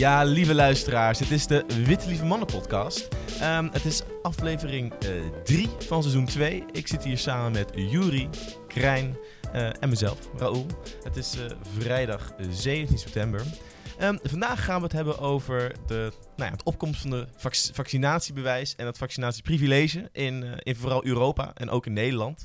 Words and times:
Ja, 0.00 0.24
lieve 0.24 0.54
luisteraars, 0.54 1.18
het 1.18 1.30
is 1.30 1.46
de 1.46 1.64
Witte 1.84 2.08
Lieve 2.08 2.24
Mannen 2.24 2.46
podcast. 2.46 3.08
Ehm, 3.40 3.68
het 3.72 3.84
is 3.84 4.02
aflevering 4.22 4.92
3 5.44 5.68
van 5.78 6.02
seizoen 6.02 6.24
2. 6.24 6.64
Ik 6.72 6.86
zit 6.86 7.04
hier 7.04 7.18
samen 7.18 7.52
met 7.52 7.70
Juri, 7.74 8.28
Krijn 8.68 9.16
eh, 9.52 9.82
en 9.82 9.88
mezelf, 9.88 10.18
Raoul. 10.36 10.66
Het 11.02 11.16
is 11.16 11.38
eh, 11.38 11.56
vrijdag 11.78 12.32
17 12.50 12.98
september. 12.98 13.42
Ehm, 13.98 14.16
vandaag 14.22 14.64
gaan 14.64 14.76
we 14.76 14.82
het 14.82 14.92
hebben 14.92 15.18
over 15.18 15.72
de, 15.86 16.12
nou 16.36 16.50
ja, 16.50 16.50
het 16.50 16.62
opkomst 16.62 17.00
van 17.00 17.10
de 17.10 17.26
vac- 17.36 17.70
vaccinatiebewijs 17.72 18.76
en 18.76 18.86
het 18.86 18.98
vaccinatieprivilege 18.98 20.08
in, 20.12 20.42
eh, 20.42 20.52
in 20.58 20.76
vooral 20.76 21.06
Europa 21.06 21.54
en 21.54 21.70
ook 21.70 21.86
in 21.86 21.92
Nederland. 21.92 22.44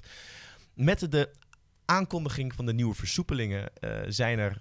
Met 0.73 1.11
de 1.11 1.29
aankondiging 1.85 2.53
van 2.53 2.65
de 2.65 2.73
nieuwe 2.73 2.95
versoepelingen 2.95 3.69
eh, 3.79 3.89
zijn 4.07 4.39
er 4.39 4.59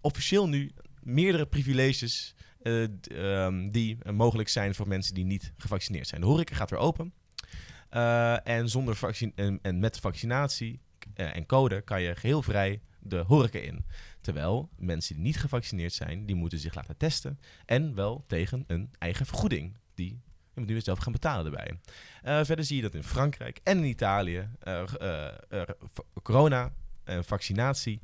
officieel 0.00 0.48
nu 0.48 0.72
meerdere 1.06 1.46
privileges 1.46 2.34
eh, 2.66 3.44
ehm, 3.44 3.68
die 3.68 3.98
eh, 4.02 4.12
mogelijk 4.12 4.48
zijn 4.48 4.74
voor 4.74 4.88
mensen 4.88 5.14
die 5.14 5.24
niet 5.24 5.52
gevaccineerd 5.56 6.08
zijn. 6.08 6.20
De 6.20 6.26
horeca 6.26 6.54
gaat 6.54 6.70
weer 6.70 6.78
open. 6.78 7.12
Eh, 7.88 8.48
en, 8.48 8.68
zonder 8.68 8.98
en, 9.34 9.58
en 9.62 9.78
met 9.78 10.00
vaccinatie 10.00 10.80
en 11.14 11.46
code 11.46 11.80
kan 11.80 12.02
je 12.02 12.16
geheel 12.16 12.42
vrij 12.42 12.80
de 13.00 13.16
horeca 13.16 13.58
in. 13.58 13.84
Terwijl 14.20 14.70
mensen 14.76 15.14
die 15.14 15.24
niet 15.24 15.40
gevaccineerd 15.40 15.92
zijn, 15.92 16.26
die 16.26 16.36
moeten 16.36 16.58
zich 16.58 16.74
laten 16.74 16.96
testen. 16.96 17.40
En 17.64 17.94
wel 17.94 18.24
tegen 18.26 18.64
een 18.66 18.90
eigen 18.98 19.26
vergoeding. 19.26 19.76
Die 19.94 20.20
je 20.54 20.60
moet 20.60 20.68
nu 20.68 20.80
zelf 20.80 20.98
gaan 20.98 21.12
betalen. 21.12 21.80
Eh, 22.22 22.44
verder 22.44 22.64
zie 22.64 22.76
je 22.76 22.82
dat 22.82 22.94
in 22.94 23.02
Frankrijk 23.02 23.60
en 23.62 23.78
in 23.78 23.84
Italië 23.84 24.48
corona 26.22 26.72
en 27.04 27.24
vaccinatie 27.24 28.00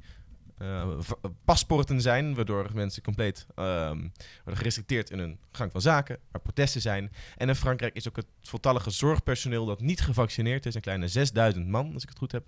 eh, 0.59 0.89
v- 0.99 1.13
paspoorten 1.45 2.01
zijn, 2.01 2.35
waardoor 2.35 2.71
mensen 2.75 3.03
compleet 3.03 3.47
ehm, 3.55 3.99
worden 4.37 4.57
gerestricteerd 4.57 5.11
in 5.11 5.19
hun 5.19 5.39
gang 5.53 5.73
van 5.73 5.81
zaken, 5.81 6.19
waar 6.31 6.43
protesten 6.43 6.81
zijn. 6.81 7.13
En 7.37 7.49
in 7.49 7.55
Frankrijk 7.55 7.95
is 7.95 8.09
ook 8.09 8.17
het 8.17 8.27
voltallige 8.43 8.91
zorgpersoneel 8.91 9.65
dat 9.67 9.81
niet 9.81 10.01
gevaccineerd 10.01 10.67
is, 10.67 10.75
een 10.75 10.81
kleine 10.81 11.09
6000 11.09 11.69
man, 11.69 11.95
als 11.95 12.03
ik 12.03 12.09
het 12.09 12.19
goed 12.19 12.33
heb, 12.33 12.47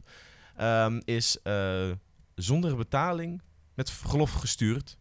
ehm, 0.56 1.00
is 1.04 1.42
eh, 1.42 1.90
zonder 2.34 2.76
betaling 2.76 3.42
met 3.74 3.90
verlof 3.90 4.32
gestuurd, 4.32 4.98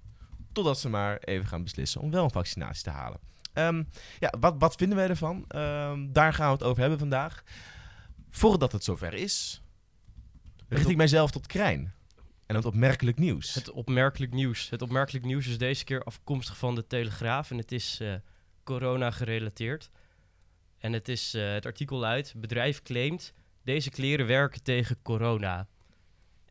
totdat 0.51 0.79
ze 0.79 0.89
maar 0.89 1.17
even 1.17 1.47
gaan 1.47 1.63
beslissen 1.63 2.01
om 2.01 2.11
wel 2.11 2.23
een 2.23 2.31
vaccinatie 2.31 2.83
te 2.83 2.89
halen. 2.89 3.19
Ehm, 3.53 3.83
ja, 4.19 4.33
wat, 4.39 4.55
wat 4.57 4.75
vinden 4.75 4.97
wij 4.97 5.07
ervan? 5.09 5.45
Daar 6.11 6.33
gaan 6.33 6.47
we 6.47 6.53
het 6.53 6.63
over 6.63 6.81
hebben 6.81 6.99
vandaag. 6.99 7.43
Voordat 8.29 8.71
het 8.71 8.83
zover 8.83 9.13
is, 9.13 9.61
richt 10.67 10.89
ik 10.89 10.97
mijzelf 10.97 11.31
tot 11.31 11.47
Krijn. 11.47 11.93
En 12.53 12.59
het 12.59 12.67
opmerkelijk 12.67 13.17
nieuws. 13.17 13.53
Het 13.53 13.71
opmerkelijk 13.71 14.33
nieuws. 14.33 14.69
Het 14.69 14.81
opmerkelijk 14.81 15.25
nieuws 15.25 15.47
is 15.47 15.57
deze 15.57 15.83
keer 15.83 16.03
afkomstig 16.03 16.57
van 16.57 16.75
de 16.75 16.87
Telegraaf 16.87 17.51
en 17.51 17.57
het 17.57 17.71
is 17.71 17.99
eh, 17.99 18.13
corona 18.63 19.11
gerelateerd. 19.11 19.89
En 20.77 20.93
het, 20.93 21.09
is, 21.09 21.33
eh, 21.33 21.53
het 21.53 21.65
artikel 21.65 21.97
luidt, 21.97 22.33
bedrijf 22.35 22.81
claimt, 22.81 23.33
deze 23.63 23.89
kleren 23.89 24.27
werken 24.27 24.63
tegen 24.63 25.01
corona. 25.01 25.67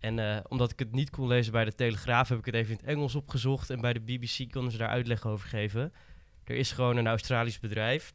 En 0.01 0.19
eh, 0.19 0.41
omdat 0.49 0.73
ik 0.73 0.79
het 0.79 0.93
niet 0.93 1.11
kon 1.11 1.27
lezen 1.27 1.53
bij 1.53 1.65
de 1.65 1.75
Telegraaf, 1.75 2.29
heb 2.29 2.39
ik 2.39 2.45
het 2.45 2.55
even 2.55 2.71
in 2.71 2.77
het 2.77 2.87
Engels 2.87 3.15
opgezocht. 3.15 3.71
En 3.71 3.81
bij 3.81 3.93
de 3.93 4.01
BBC 4.01 4.53
konden 4.53 4.73
ze 4.73 4.79
daar 4.79 4.89
uitleg 4.89 5.27
over 5.27 5.49
geven. 5.49 5.93
Er 6.45 6.57
is 6.57 6.73
gewoon 6.73 6.97
een 6.97 7.07
Australisch 7.07 7.61
bedrijf. 7.61 8.15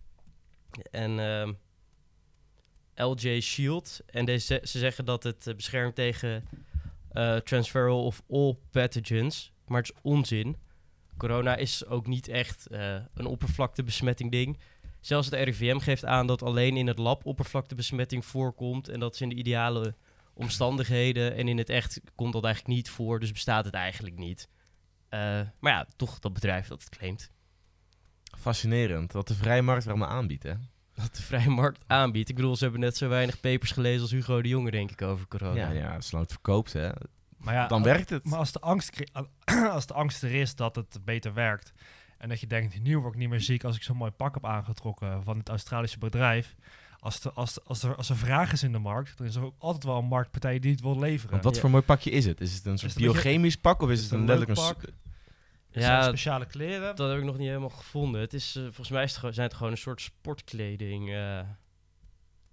En 0.91 1.19
ehm, 1.19 1.53
LJ 2.95 3.39
Shield. 3.39 3.99
En 4.05 4.25
deze, 4.25 4.61
ze 4.63 4.79
zeggen 4.79 5.05
dat 5.05 5.23
het 5.23 5.53
beschermt 5.55 5.95
tegen 5.95 6.43
eh, 7.17 7.35
transferal 7.35 8.05
of 8.05 8.23
all 8.29 8.57
pathogens. 8.71 9.51
Maar 9.65 9.81
het 9.81 9.91
is 9.93 10.01
onzin. 10.01 10.57
Corona 11.17 11.55
is 11.55 11.85
ook 11.85 12.07
niet 12.07 12.27
echt 12.27 12.67
eh, 12.67 12.95
een 13.13 13.25
oppervlaktebesmetting 13.25 14.31
ding. 14.31 14.59
Zelfs 14.99 15.29
het 15.29 15.43
RIVM 15.43 15.77
geeft 15.77 16.05
aan 16.05 16.27
dat 16.27 16.43
alleen 16.43 16.77
in 16.77 16.87
het 16.87 16.97
lab 16.97 17.25
oppervlaktebesmetting 17.25 18.25
voorkomt. 18.25 18.89
En 18.89 18.99
dat 18.99 19.13
is 19.13 19.21
in 19.21 19.29
de 19.29 19.35
ideale 19.35 19.95
omstandigheden. 20.33 21.35
En 21.35 21.47
in 21.47 21.57
het 21.57 21.69
echt 21.69 22.01
komt 22.15 22.33
dat 22.33 22.43
eigenlijk 22.43 22.75
niet 22.75 22.89
voor. 22.89 23.19
Dus 23.19 23.31
bestaat 23.31 23.65
het 23.65 23.73
eigenlijk 23.73 24.17
niet. 24.17 24.49
Eh, 25.09 25.19
maar 25.59 25.71
ja, 25.71 25.87
toch 25.95 26.19
dat 26.19 26.33
bedrijf 26.33 26.67
dat 26.67 26.83
het 26.83 26.97
claimt. 26.97 27.31
Fascinerend 28.37 29.13
wat 29.13 29.27
de 29.27 29.35
vrije 29.35 29.61
markt 29.61 29.83
er 29.83 29.89
allemaal 29.89 30.09
aanbiedt, 30.09 30.43
hè? 30.43 30.53
Dat 30.93 31.15
de 31.15 31.21
vrije 31.21 31.49
markt 31.49 31.83
aanbiedt. 31.87 32.29
Ik 32.29 32.35
bedoel, 32.35 32.55
ze 32.55 32.63
hebben 32.63 32.81
net 32.81 32.97
zo 32.97 33.09
weinig 33.09 33.39
papers 33.39 33.71
gelezen 33.71 34.01
als 34.01 34.11
Hugo 34.11 34.41
de 34.41 34.47
Jonge, 34.47 34.71
denk 34.71 34.91
ik, 34.91 35.01
over 35.01 35.27
corona. 35.27 35.55
Ja, 35.55 35.71
ja, 35.71 36.01
zolang 36.01 36.25
het 36.25 36.33
verkoopt, 36.33 36.73
hè, 36.73 36.89
Maar 37.37 37.53
ja, 37.53 37.67
dan 37.67 37.77
al- 37.79 37.85
werkt 37.85 38.09
het. 38.09 38.23
Maar 38.25 38.39
als 38.39 38.51
de, 38.51 38.59
angst, 38.59 39.01
als 39.71 39.85
de 39.85 39.93
angst 39.93 40.23
er 40.23 40.33
is 40.33 40.55
dat 40.55 40.75
het 40.75 40.99
beter 41.05 41.33
werkt. 41.33 41.73
En 42.17 42.29
dat 42.29 42.39
je 42.39 42.47
denkt, 42.47 42.81
nu 42.81 42.97
word 42.99 43.13
ik 43.13 43.19
niet 43.19 43.29
meer 43.29 43.41
ziek 43.41 43.63
als 43.63 43.75
ik 43.75 43.83
zo'n 43.83 43.97
mooi 43.97 44.11
pak 44.11 44.33
heb 44.33 44.45
aangetrokken 44.45 45.23
van 45.23 45.37
het 45.37 45.49
Australische 45.49 45.97
bedrijf. 45.99 46.55
Als, 46.99 47.19
de, 47.19 47.31
als, 47.31 47.53
de- 47.53 47.61
als, 47.65 47.83
er, 47.83 47.95
als 47.95 48.09
er 48.09 48.17
vraag 48.17 48.51
is 48.51 48.63
in 48.63 48.71
de 48.71 48.79
markt, 48.79 49.17
dan 49.17 49.27
is 49.27 49.35
er 49.35 49.43
ook 49.43 49.55
altijd 49.57 49.83
wel 49.83 49.97
een 49.97 50.05
marktpartij 50.05 50.59
die 50.59 50.71
het 50.71 50.81
wil 50.81 50.99
leveren. 50.99 51.31
Want 51.31 51.43
wat 51.43 51.55
Ja. 51.55 51.61
voor 51.61 51.69
mooi 51.69 51.83
pakje 51.83 52.09
is 52.11 52.25
het? 52.25 52.41
Is 52.41 52.53
het 52.53 52.65
een 52.65 52.77
soort 52.77 52.93
het 52.93 53.01
een 53.01 53.11
biochemisch 53.11 53.55
pak 53.57 53.81
of 53.81 53.89
is 53.89 53.97
is 53.97 54.03
het 54.03 54.13
een 54.13 54.19
een 54.19 54.25
letterlijk 54.25 54.59
een... 54.59 54.93
Er 55.71 55.81
zijn 55.81 55.93
Ja, 55.95 56.03
speciale 56.07 56.45
kleren. 56.45 56.95
Dat 56.95 57.09
heb 57.09 57.17
ik 57.17 57.23
nog 57.23 57.37
niet 57.37 57.47
helemaal 57.47 57.69
gevonden. 57.69 58.21
Het 58.21 58.33
is, 58.33 58.55
eh, 58.55 58.63
volgens 58.63 58.89
mij 58.89 59.03
is 59.03 59.09
het, 59.09 59.19
gewoon- 59.19 59.33
zijn 59.33 59.47
het 59.47 59.55
gewoon 59.55 59.71
een 59.71 59.77
soort 59.77 60.01
sportkleding. 60.01 61.09
eh, 61.13 61.39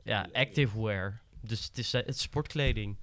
ja, 0.03 0.29
active 0.33 0.83
wear. 0.83 1.21
Dus 1.41 1.65
het 1.65 1.79
is, 1.79 1.95
eh, 1.95 2.01
het 2.07 2.15
is 2.15 2.21
sportkleding. 2.23 2.97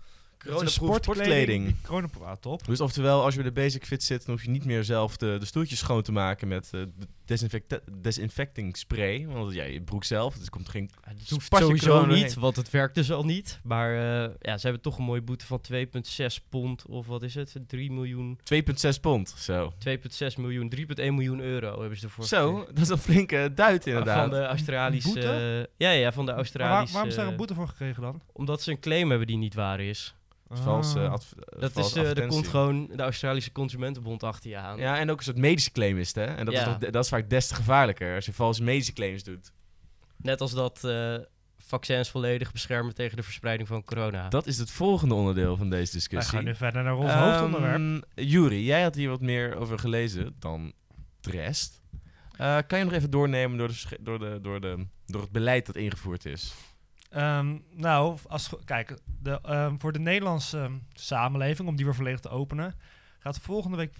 Sportkleding. 0.64 1.76
Ah, 2.22 2.32
top. 2.40 2.66
Dus 2.66 2.82
oftewel, 2.82 3.24
als 3.24 3.34
je 3.36 3.42
bij 3.42 3.50
de 3.50 3.62
basic 3.62 3.86
fit 3.86 4.04
zit, 4.04 4.26
dan 4.26 4.36
hoef 4.36 4.44
je 4.44 4.50
niet 4.50 4.66
meer 4.66 4.84
zelf 4.84 5.18
de, 5.18 5.36
de 5.40 5.46
stoeltjes 5.46 5.80
schoon 5.80 6.02
te 6.02 6.12
maken 6.12 6.48
met 6.48 6.66
eh, 6.66 6.72
de 6.72 7.08
desinfecta- 7.26 7.80
desinfecting 8.02 8.78
spray. 8.78 9.28
Want 9.28 9.54
ja, 9.54 9.64
je 9.64 9.82
broek 9.82 10.04
zelf, 10.04 10.38
dus 10.38 10.50
komt 10.50 10.70
geen... 10.70 10.90
Het 11.02 11.30
hoeft 11.30 11.56
sowieso 11.58 11.88
corona 11.88 12.14
niet, 12.14 12.24
heen. 12.34 12.40
want 12.40 12.56
het 12.56 12.70
werkt 12.70 12.96
dus 12.96 13.12
al 13.12 13.24
niet. 13.24 13.60
Maar 13.64 13.92
eh, 14.24 14.30
ja, 14.40 14.58
ze 14.58 14.62
hebben 14.64 14.82
toch 14.82 14.98
een 14.98 15.04
mooie 15.04 15.22
boete 15.22 15.46
van 15.46 15.62
2,6 15.74 16.48
pond. 16.50 16.86
Of 16.86 17.08
wat 17.08 17.24
is 17.24 17.36
het? 17.36 17.56
3 17.68 17.92
miljoen. 17.92 18.40
2,6 18.54 19.00
pond. 19.02 19.34
Zo. 19.38 19.74
2,6 19.90 19.96
miljoen. 20.38 20.74
3,1 20.76 20.86
miljoen 20.96 21.40
euro 21.40 21.80
hebben 21.80 21.98
ze 22.00 22.06
ervoor 22.06 22.26
Zo, 22.26 22.48
gekregen. 22.48 22.76
dat 22.76 22.84
is 22.84 22.90
een 22.90 22.98
flinke 22.98 23.52
duit 23.56 23.84
Van 23.84 23.92
inderdaad. 23.92 24.32
de 24.32 24.46
Australische... 24.46 25.12
Boete? 25.14 25.70
ja, 25.78 25.92
ja, 25.92 26.12
van 26.12 26.26
de 26.26 26.32
Maar 26.32 26.36
waar- 26.36 26.36
Australische... 26.36 26.94
waarom 26.94 27.10
is 27.12 27.16
daar 27.18 27.28
een 27.28 27.36
boete 27.36 27.54
voor 27.54 27.68
gekregen 27.68 28.02
dan? 28.02 28.22
Omdat 28.34 28.62
ze 28.62 28.72
een 28.72 28.80
claim 28.80 29.10
hebben 29.10 29.28
die 29.28 29.38
niet 29.38 29.54
waar 29.54 29.80
is. 29.80 30.16
Valse 30.54 31.00
Ah. 31.00 31.12
adv- 31.12 31.32
eh, 31.32 31.62
Dat 31.62 31.72
valse 31.72 32.00
is, 32.02 32.06
eh, 32.14 32.18
er 32.24 32.28
komt 32.28 32.48
gewoon 32.48 32.88
de 32.96 33.04
Australische 33.04 33.52
Consumentenbond 33.52 34.24
achter 34.24 34.50
je 34.50 34.58
aan. 34.58 34.78
Ja, 34.78 34.98
en 34.98 35.10
ook 35.12 35.18
een 35.18 35.24
soort 35.24 35.38
medische 35.38 35.72
claim 35.72 35.98
is 35.98 36.08
het, 36.08 36.16
hè? 36.16 36.24
En 36.26 36.46
dat, 36.46 36.54
is, 36.54 36.60
Ja. 36.60 36.78
toch- 36.78 36.90
dat 36.90 37.04
is 37.04 37.10
vaak 37.10 37.30
des 37.30 37.48
te 37.48 37.56
gevaarlijker 37.56 38.16
als 38.16 38.26
je 38.26 38.34
valse 38.34 38.64
medische 38.64 38.94
claims 38.94 39.24
doet. 39.24 39.52
Net 40.18 40.42
als 40.42 40.52
dat 40.54 40.84
eh, 40.84 41.16
vaccins 41.58 42.10
volledig 42.10 42.52
beschermen 42.52 42.94
tegen 42.94 43.18
de 43.18 43.24
verspreiding 43.24 43.68
van 43.68 43.84
corona. 43.84 44.28
Dat 44.30 44.48
is 44.48 44.58
het 44.58 44.72
volgende 44.72 45.14
onderdeel 45.16 45.58
van 45.58 45.70
deze 45.70 45.92
discussie. 45.92 46.36
gaan 46.36 46.44
nu 46.44 46.56
verder 46.56 46.84
naar 46.84 46.96
ons 46.96 47.10
Ehm, 47.12 47.20
hoofdonderwerp. 47.24 48.06
Juri, 48.16 48.64
jij 48.66 48.82
had 48.82 48.96
hier 48.96 49.10
wat 49.10 49.22
meer 49.22 49.56
over 49.56 49.80
gelezen 49.80 50.36
dan 50.40 50.74
de 51.22 51.32
rest. 51.32 51.82
Eh, 52.38 52.58
kan 52.68 52.78
je 52.80 52.84
nog 52.86 52.94
even 52.94 53.10
doornemen 53.12 53.58
door, 53.58 53.68
de, 53.68 53.98
door, 54.00 54.20
de, 54.20 54.40
door, 54.42 54.62
de, 54.62 54.86
door 55.06 55.22
het 55.22 55.32
beleid 55.32 55.66
dat 55.66 55.76
ingevoerd 55.76 56.26
is? 56.26 56.54
Ehm, 57.12 57.58
nou, 57.72 58.18
als, 58.28 58.50
kijk, 58.66 58.98
de, 59.22 59.40
ehm, 59.42 59.78
voor 59.78 59.92
de 59.92 60.00
Nederlandse 60.00 60.70
samenleving, 60.94 61.68
om 61.68 61.76
die 61.76 61.86
weer 61.86 61.96
volledig 61.96 62.20
te 62.20 62.30
openen, 62.30 62.76
gaat 63.20 63.40
volgende 63.40 63.78
week 63.78 63.94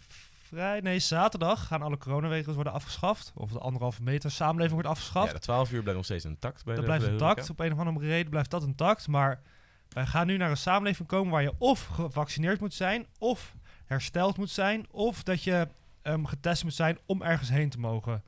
vrij, 0.48 0.80
nee, 0.80 1.00
zaterdag 1.00 1.68
gaan 1.68 1.82
alle 1.82 1.98
coronaregels 1.98 2.56
worden 2.56 2.74
afgeschaft. 2.74 3.32
Of 3.36 3.52
de 3.52 3.60
anderhalve 3.60 4.04
meter 4.04 4.32
samenleving 4.32 4.74
wordt 4.74 4.90
afgeschaft. 4.90 5.28
Ja, 5.28 5.34
de 5.34 5.40
12 5.40 5.72
uur 5.72 5.80
blijft 5.80 5.96
nog 5.96 6.06
steeds 6.06 6.26
intact. 6.26 6.64
Bij 6.64 6.76
dat 6.76 6.84
de, 6.84 6.90
blijft 6.90 7.08
intact. 7.08 7.50
Op 7.50 7.60
een 7.60 7.74
of 7.74 7.80
andere 7.80 8.08
reden 8.08 8.30
blijft 8.30 8.50
dat 8.50 8.64
intact. 8.64 9.08
Maar 9.08 9.42
wij 9.90 10.06
gaan 10.06 10.28
nu 10.28 10.38
naar 10.38 10.50
een 10.50 10.58
samenleving 10.58 11.08
komen 11.08 11.32
waar 11.32 11.42
je 11.42 11.54
of 11.58 11.86
gevaccineerd 11.86 12.60
moet 12.60 12.74
zijn, 12.74 13.06
of 13.20 13.56
hersteld 13.86 14.38
moet 14.38 14.50
zijn, 14.50 14.86
of 14.92 15.24
dat 15.24 15.44
je 15.44 15.68
ehm, 16.02 16.24
getest 16.24 16.64
moet 16.64 16.74
zijn 16.74 16.98
om 17.06 17.22
ergens 17.22 17.50
heen 17.50 17.70
te 17.70 17.80
mogen. 17.80 18.24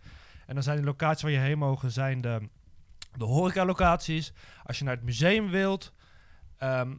En 0.46 0.54
dan 0.54 0.64
zijn 0.64 0.78
de 0.78 0.84
locaties 0.84 1.22
waar 1.22 1.32
je 1.32 1.38
heen 1.38 1.58
mogen 1.58 1.92
zijn 1.92 2.22
de, 2.22 2.50
de 3.18 3.24
horecalocaties. 3.24 4.34
Als 4.64 4.78
je 4.78 4.84
naar 4.84 4.96
het 4.96 5.04
museum 5.04 5.50
wilt. 5.50 5.94
ehm, 6.58 6.94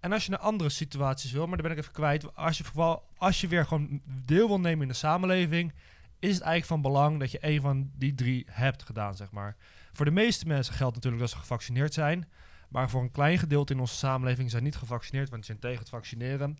en 0.00 0.12
als 0.12 0.24
je 0.24 0.30
naar 0.30 0.40
andere 0.40 0.70
situaties 0.70 1.32
wil, 1.32 1.46
maar 1.46 1.56
daar 1.56 1.68
ben 1.68 1.76
ik 1.76 1.82
even 1.82 1.92
kwijt. 1.92 2.36
Als 2.36 2.58
je, 2.58 2.64
vooral, 2.64 3.08
als 3.16 3.40
je 3.40 3.48
weer 3.48 3.66
gewoon 3.66 4.00
deel 4.24 4.48
wil 4.48 4.60
nemen 4.60 4.82
in 4.82 4.88
de 4.88 4.94
samenleving, 4.94 5.72
is 6.18 6.34
het 6.34 6.42
eigenlijk 6.42 6.64
van 6.66 6.92
belang 6.92 7.18
dat 7.20 7.30
je 7.30 7.38
een 7.40 7.60
van 7.60 7.90
die 7.94 8.14
drie 8.14 8.46
hebt 8.50 8.82
gedaan, 8.82 9.16
zeg 9.16 9.30
maar. 9.30 9.56
Voor 9.92 10.04
de 10.04 10.10
meeste 10.10 10.46
mensen 10.46 10.74
geldt 10.74 10.94
natuurlijk 10.94 11.22
dat 11.22 11.30
ze 11.30 11.38
gevaccineerd 11.38 11.94
zijn. 11.94 12.28
Maar 12.68 12.90
voor 12.90 13.02
een 13.02 13.10
klein 13.10 13.38
gedeelte 13.38 13.72
in 13.72 13.80
onze 13.80 13.94
samenleving 13.94 14.50
zijn 14.50 14.62
niet 14.62 14.76
gevaccineerd, 14.76 15.30
want 15.30 15.44
ze 15.44 15.50
zijn 15.50 15.62
tegen 15.62 15.78
het 15.78 15.88
vaccineren. 15.88 16.58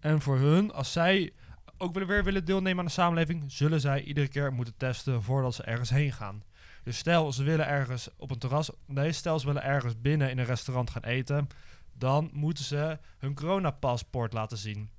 En 0.00 0.20
voor 0.20 0.38
hun, 0.38 0.72
als 0.72 0.92
zij 0.92 1.32
ook 1.78 1.92
weer 1.92 2.24
willen 2.24 2.44
deelnemen 2.44 2.78
aan 2.78 2.84
de 2.84 2.90
samenleving, 2.90 3.44
zullen 3.46 3.80
zij 3.80 4.02
iedere 4.02 4.28
keer 4.28 4.52
moeten 4.52 4.76
testen 4.76 5.22
voordat 5.22 5.54
ze 5.54 5.62
ergens 5.62 5.90
heen 5.90 6.12
gaan. 6.12 6.42
Dus 6.88 6.98
stel, 6.98 7.32
ze 7.32 7.42
willen 7.42 7.66
ergens 7.66 8.08
op 8.16 8.30
een 8.30 8.38
terras, 8.38 8.70
nee, 8.86 9.12
stel 9.12 9.38
ze 9.38 9.46
willen 9.46 9.62
ergens 9.62 10.00
binnen 10.00 10.30
in 10.30 10.38
een 10.38 10.44
restaurant 10.44 10.90
gaan 10.90 11.02
eten, 11.02 11.48
dan 11.92 12.30
moeten 12.32 12.64
ze 12.64 12.98
hun 13.18 13.34
coronapaspoort 13.34 14.32
laten 14.32 14.58
zien. 14.58 14.90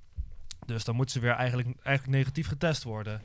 Dus 0.65 0.83
dan 0.83 0.95
moeten 0.95 1.13
ze 1.13 1.19
weer 1.19 1.35
eigenlijk, 1.35 1.77
eigenlijk 1.83 2.17
negatief 2.17 2.47
getest 2.47 2.83
worden. 2.83 3.21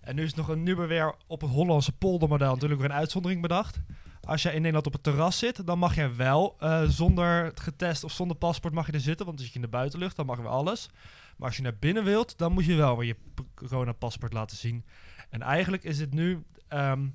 En 0.00 0.14
nu 0.14 0.24
is 0.24 0.34
nog 0.34 0.48
een, 0.48 0.62
nu 0.62 0.74
weer 0.74 1.14
op 1.26 1.40
het 1.40 1.50
Hollandse 1.50 1.92
poldermodel 1.92 2.52
natuurlijk 2.52 2.80
weer 2.80 2.90
een 2.90 2.96
uitzondering 2.96 3.42
bedacht. 3.42 3.78
Als 4.20 4.42
jij 4.42 4.52
in 4.52 4.58
Nederland 4.58 4.86
op 4.86 4.92
het 4.92 5.02
terras 5.02 5.38
zit, 5.38 5.66
dan 5.66 5.78
mag 5.78 5.94
je 5.94 6.14
wel 6.14 6.56
uh, 6.60 6.82
zonder 6.82 7.52
getest 7.54 8.04
of 8.04 8.12
zonder 8.12 8.36
paspoort 8.36 8.74
mag 8.74 8.86
je 8.86 8.92
er 8.92 9.00
zitten. 9.00 9.26
Want 9.26 9.40
zit 9.40 9.48
je 9.48 9.54
in 9.54 9.60
de 9.60 9.68
buitenlucht, 9.68 10.16
dan 10.16 10.26
mag 10.26 10.38
wel 10.38 10.50
alles. 10.50 10.90
Maar 11.36 11.48
als 11.48 11.56
je 11.56 11.62
naar 11.62 11.76
binnen 11.78 12.04
wilt, 12.04 12.38
dan 12.38 12.52
moet 12.52 12.64
je 12.64 12.74
wel 12.74 12.96
weer 12.96 13.06
je 13.06 13.44
coronapaspoort 13.54 14.32
laten 14.32 14.56
zien. 14.56 14.84
En 15.30 15.42
eigenlijk 15.42 15.84
is 15.84 15.98
het 15.98 16.14
nu... 16.14 16.44
Um, 16.68 17.14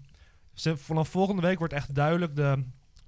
vanaf 0.56 1.09
volgende 1.09 1.42
week 1.42 1.57
wordt 1.57 1.74
echt 1.74 1.95
duidelijk 1.95 2.36
de, 2.36 2.63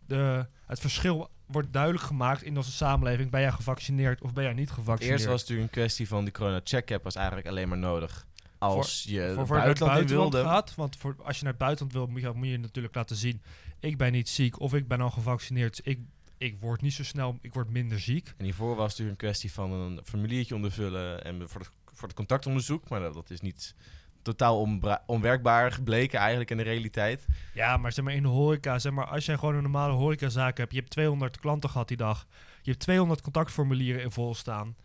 de, 0.06 0.46
het 0.66 0.80
verschil 0.80 1.30
wordt 1.46 1.74
duidelijk 1.74 2.04
gemaakt 2.04 2.44
in 2.44 2.58
onze 2.58 2.72
samenleving. 2.72 3.30
Ben 3.30 3.42
jij 3.42 3.52
gevaccineerd 3.52 4.22
of 4.22 4.34
ben 4.34 4.44
jij 4.44 4.54
niet 4.54 4.72
gevaccineerd? 4.72 5.20
Eerst 5.20 5.26
was 5.26 5.40
het 5.42 5.50
natuurlijk 5.50 5.76
een 5.76 5.82
kwestie 5.82 6.08
van 6.08 6.24
die 6.24 6.34
corona 6.34 6.62
check-app 6.64 7.04
was 7.04 7.16
eigenlijk 7.16 7.48
alleen 7.48 7.70
maar 7.70 7.78
nodig 7.78 8.26
als 8.64 9.04
je 9.08 9.32
voor, 9.36 9.48
voor 9.48 9.58
buitenland, 9.58 9.94
buitenland 9.94 10.34
wilde. 10.34 10.50
gaat. 10.50 10.76
Want 10.76 10.98
voor, 10.98 11.16
als 11.24 11.38
je 11.38 11.44
naar 11.44 11.54
het 11.54 11.62
buitenland 11.62 11.94
wil, 11.94 12.08
moet 12.08 12.22
je, 12.22 12.32
moet 12.34 12.48
je 12.48 12.58
natuurlijk 12.58 12.96
laten 12.96 13.16
zien... 13.16 13.42
ik 13.80 13.98
ben 13.98 14.12
niet 14.12 14.30
ziek 14.30 14.60
of 14.60 14.74
ik 14.74 14.88
ben 14.88 15.02
al 15.02 15.12
gevaccineerd. 15.12 15.82
ik, 15.84 16.00
ik 16.38 16.58
word 16.60 16.82
niet 16.82 16.94
zo 16.94 17.04
snel, 17.04 17.38
ik 17.42 17.54
word 17.54 17.70
minder 17.70 18.00
ziek. 18.00 18.34
En 18.38 18.44
hiervoor 18.44 18.76
was 18.76 18.78
het 18.78 18.92
natuurlijk 18.92 19.22
een 19.22 19.28
kwestie 19.28 19.52
van 19.52 19.72
een 19.72 20.00
formuliertje 20.04 20.56
ondervullen... 20.56 21.24
en 21.24 21.50
voor 21.50 21.62
het, 21.62 21.72
voor 21.86 22.08
het 22.08 22.18
contactonderzoek, 22.18 22.90
maar 22.90 23.00
dat, 23.00 23.14
dat 23.14 23.30
is 23.30 23.42
niet 23.42 23.76
totaal 24.24 24.68
onwerkbaar 25.06 25.72
gebleken 25.72 26.20
eigenlijk 26.20 26.52
in 26.52 26.58
de 26.58 26.64
realiteit. 26.64 27.26
Ja, 27.54 27.78
maar 27.78 27.92
zeg 27.92 28.06
maar 28.06 28.14
in 28.14 28.22
de 28.24 28.30
horeca, 28.30 28.80
zeg 28.80 28.92
maar, 28.92 29.06
als 29.06 29.26
jij 29.26 29.38
gewoon 29.38 29.56
een 29.56 29.62
normale 29.62 29.94
horecazaak 29.94 30.58
hebt, 30.58 30.72
je 30.72 30.78
hebt 30.78 30.90
200 30.90 31.40
klanten 31.40 31.70
gehad 31.70 31.88
die 31.88 31.98
dag, 31.98 32.28
je 32.62 32.72
hebt 32.72 32.84
200 32.84 33.22
contactformulieren 33.22 34.02
in 34.02 34.12
vol 34.12 34.36
staan. 34.36 34.76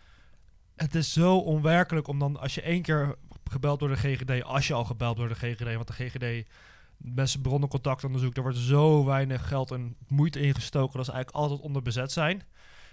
Het 0.76 0.94
is 0.94 1.12
zo 1.12 1.36
onwerkelijk 1.36 2.08
om 2.08 2.18
dan, 2.18 2.40
als 2.40 2.54
je 2.54 2.62
één 2.62 2.82
keer 2.82 3.14
gebeld 3.50 3.78
door 3.78 3.88
de 3.88 3.96
GGD, 3.96 4.42
als 4.42 4.66
je 4.66 4.74
al 4.74 4.84
gebeld 4.84 5.16
door 5.16 5.28
de 5.28 5.34
GGD, 5.34 5.74
want 5.74 5.86
de 5.86 5.92
GGD 5.92 6.48
mensen 6.96 7.40
bronnencontactonderzoek, 7.40 8.34
daar 8.34 8.44
wordt 8.44 8.58
zo 8.58 9.04
weinig 9.04 9.48
geld 9.48 9.70
en 9.70 9.96
moeite 10.08 10.40
in 10.40 10.54
gestoken 10.54 10.96
dat 10.96 11.06
ze 11.06 11.12
eigenlijk 11.12 11.42
altijd 11.42 11.60
onderbezet 11.60 12.12
zijn. 12.12 12.42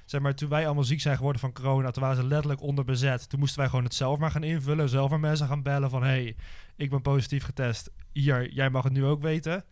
Zeg 0.05 0.21
maar, 0.21 0.35
toen 0.35 0.49
wij 0.49 0.65
allemaal 0.65 0.83
ziek 0.83 1.01
zijn 1.01 1.15
geworden 1.15 1.41
van 1.41 1.53
corona, 1.53 1.91
toen 1.91 2.03
waren 2.03 2.17
ze 2.17 2.27
letterlijk 2.27 2.61
onderbezet. 2.61 3.29
Toen 3.29 3.39
moesten 3.39 3.59
wij 3.59 3.69
gewoon 3.69 3.83
het 3.83 3.93
zelf 3.93 4.19
maar 4.19 4.31
gaan 4.31 4.43
invullen, 4.43 4.89
zelf 4.89 5.09
maar 5.09 5.19
mensen 5.19 5.47
gaan 5.47 5.63
bellen 5.63 5.89
van, 5.89 6.03
hey, 6.03 6.35
ik 6.75 6.89
ben 6.89 7.01
positief 7.01 7.43
getest. 7.43 7.91
Hier, 8.11 8.53
jij 8.53 8.69
mag 8.69 8.83
het 8.83 8.93
nu 8.93 9.05
ook 9.05 9.21
weten. 9.21 9.65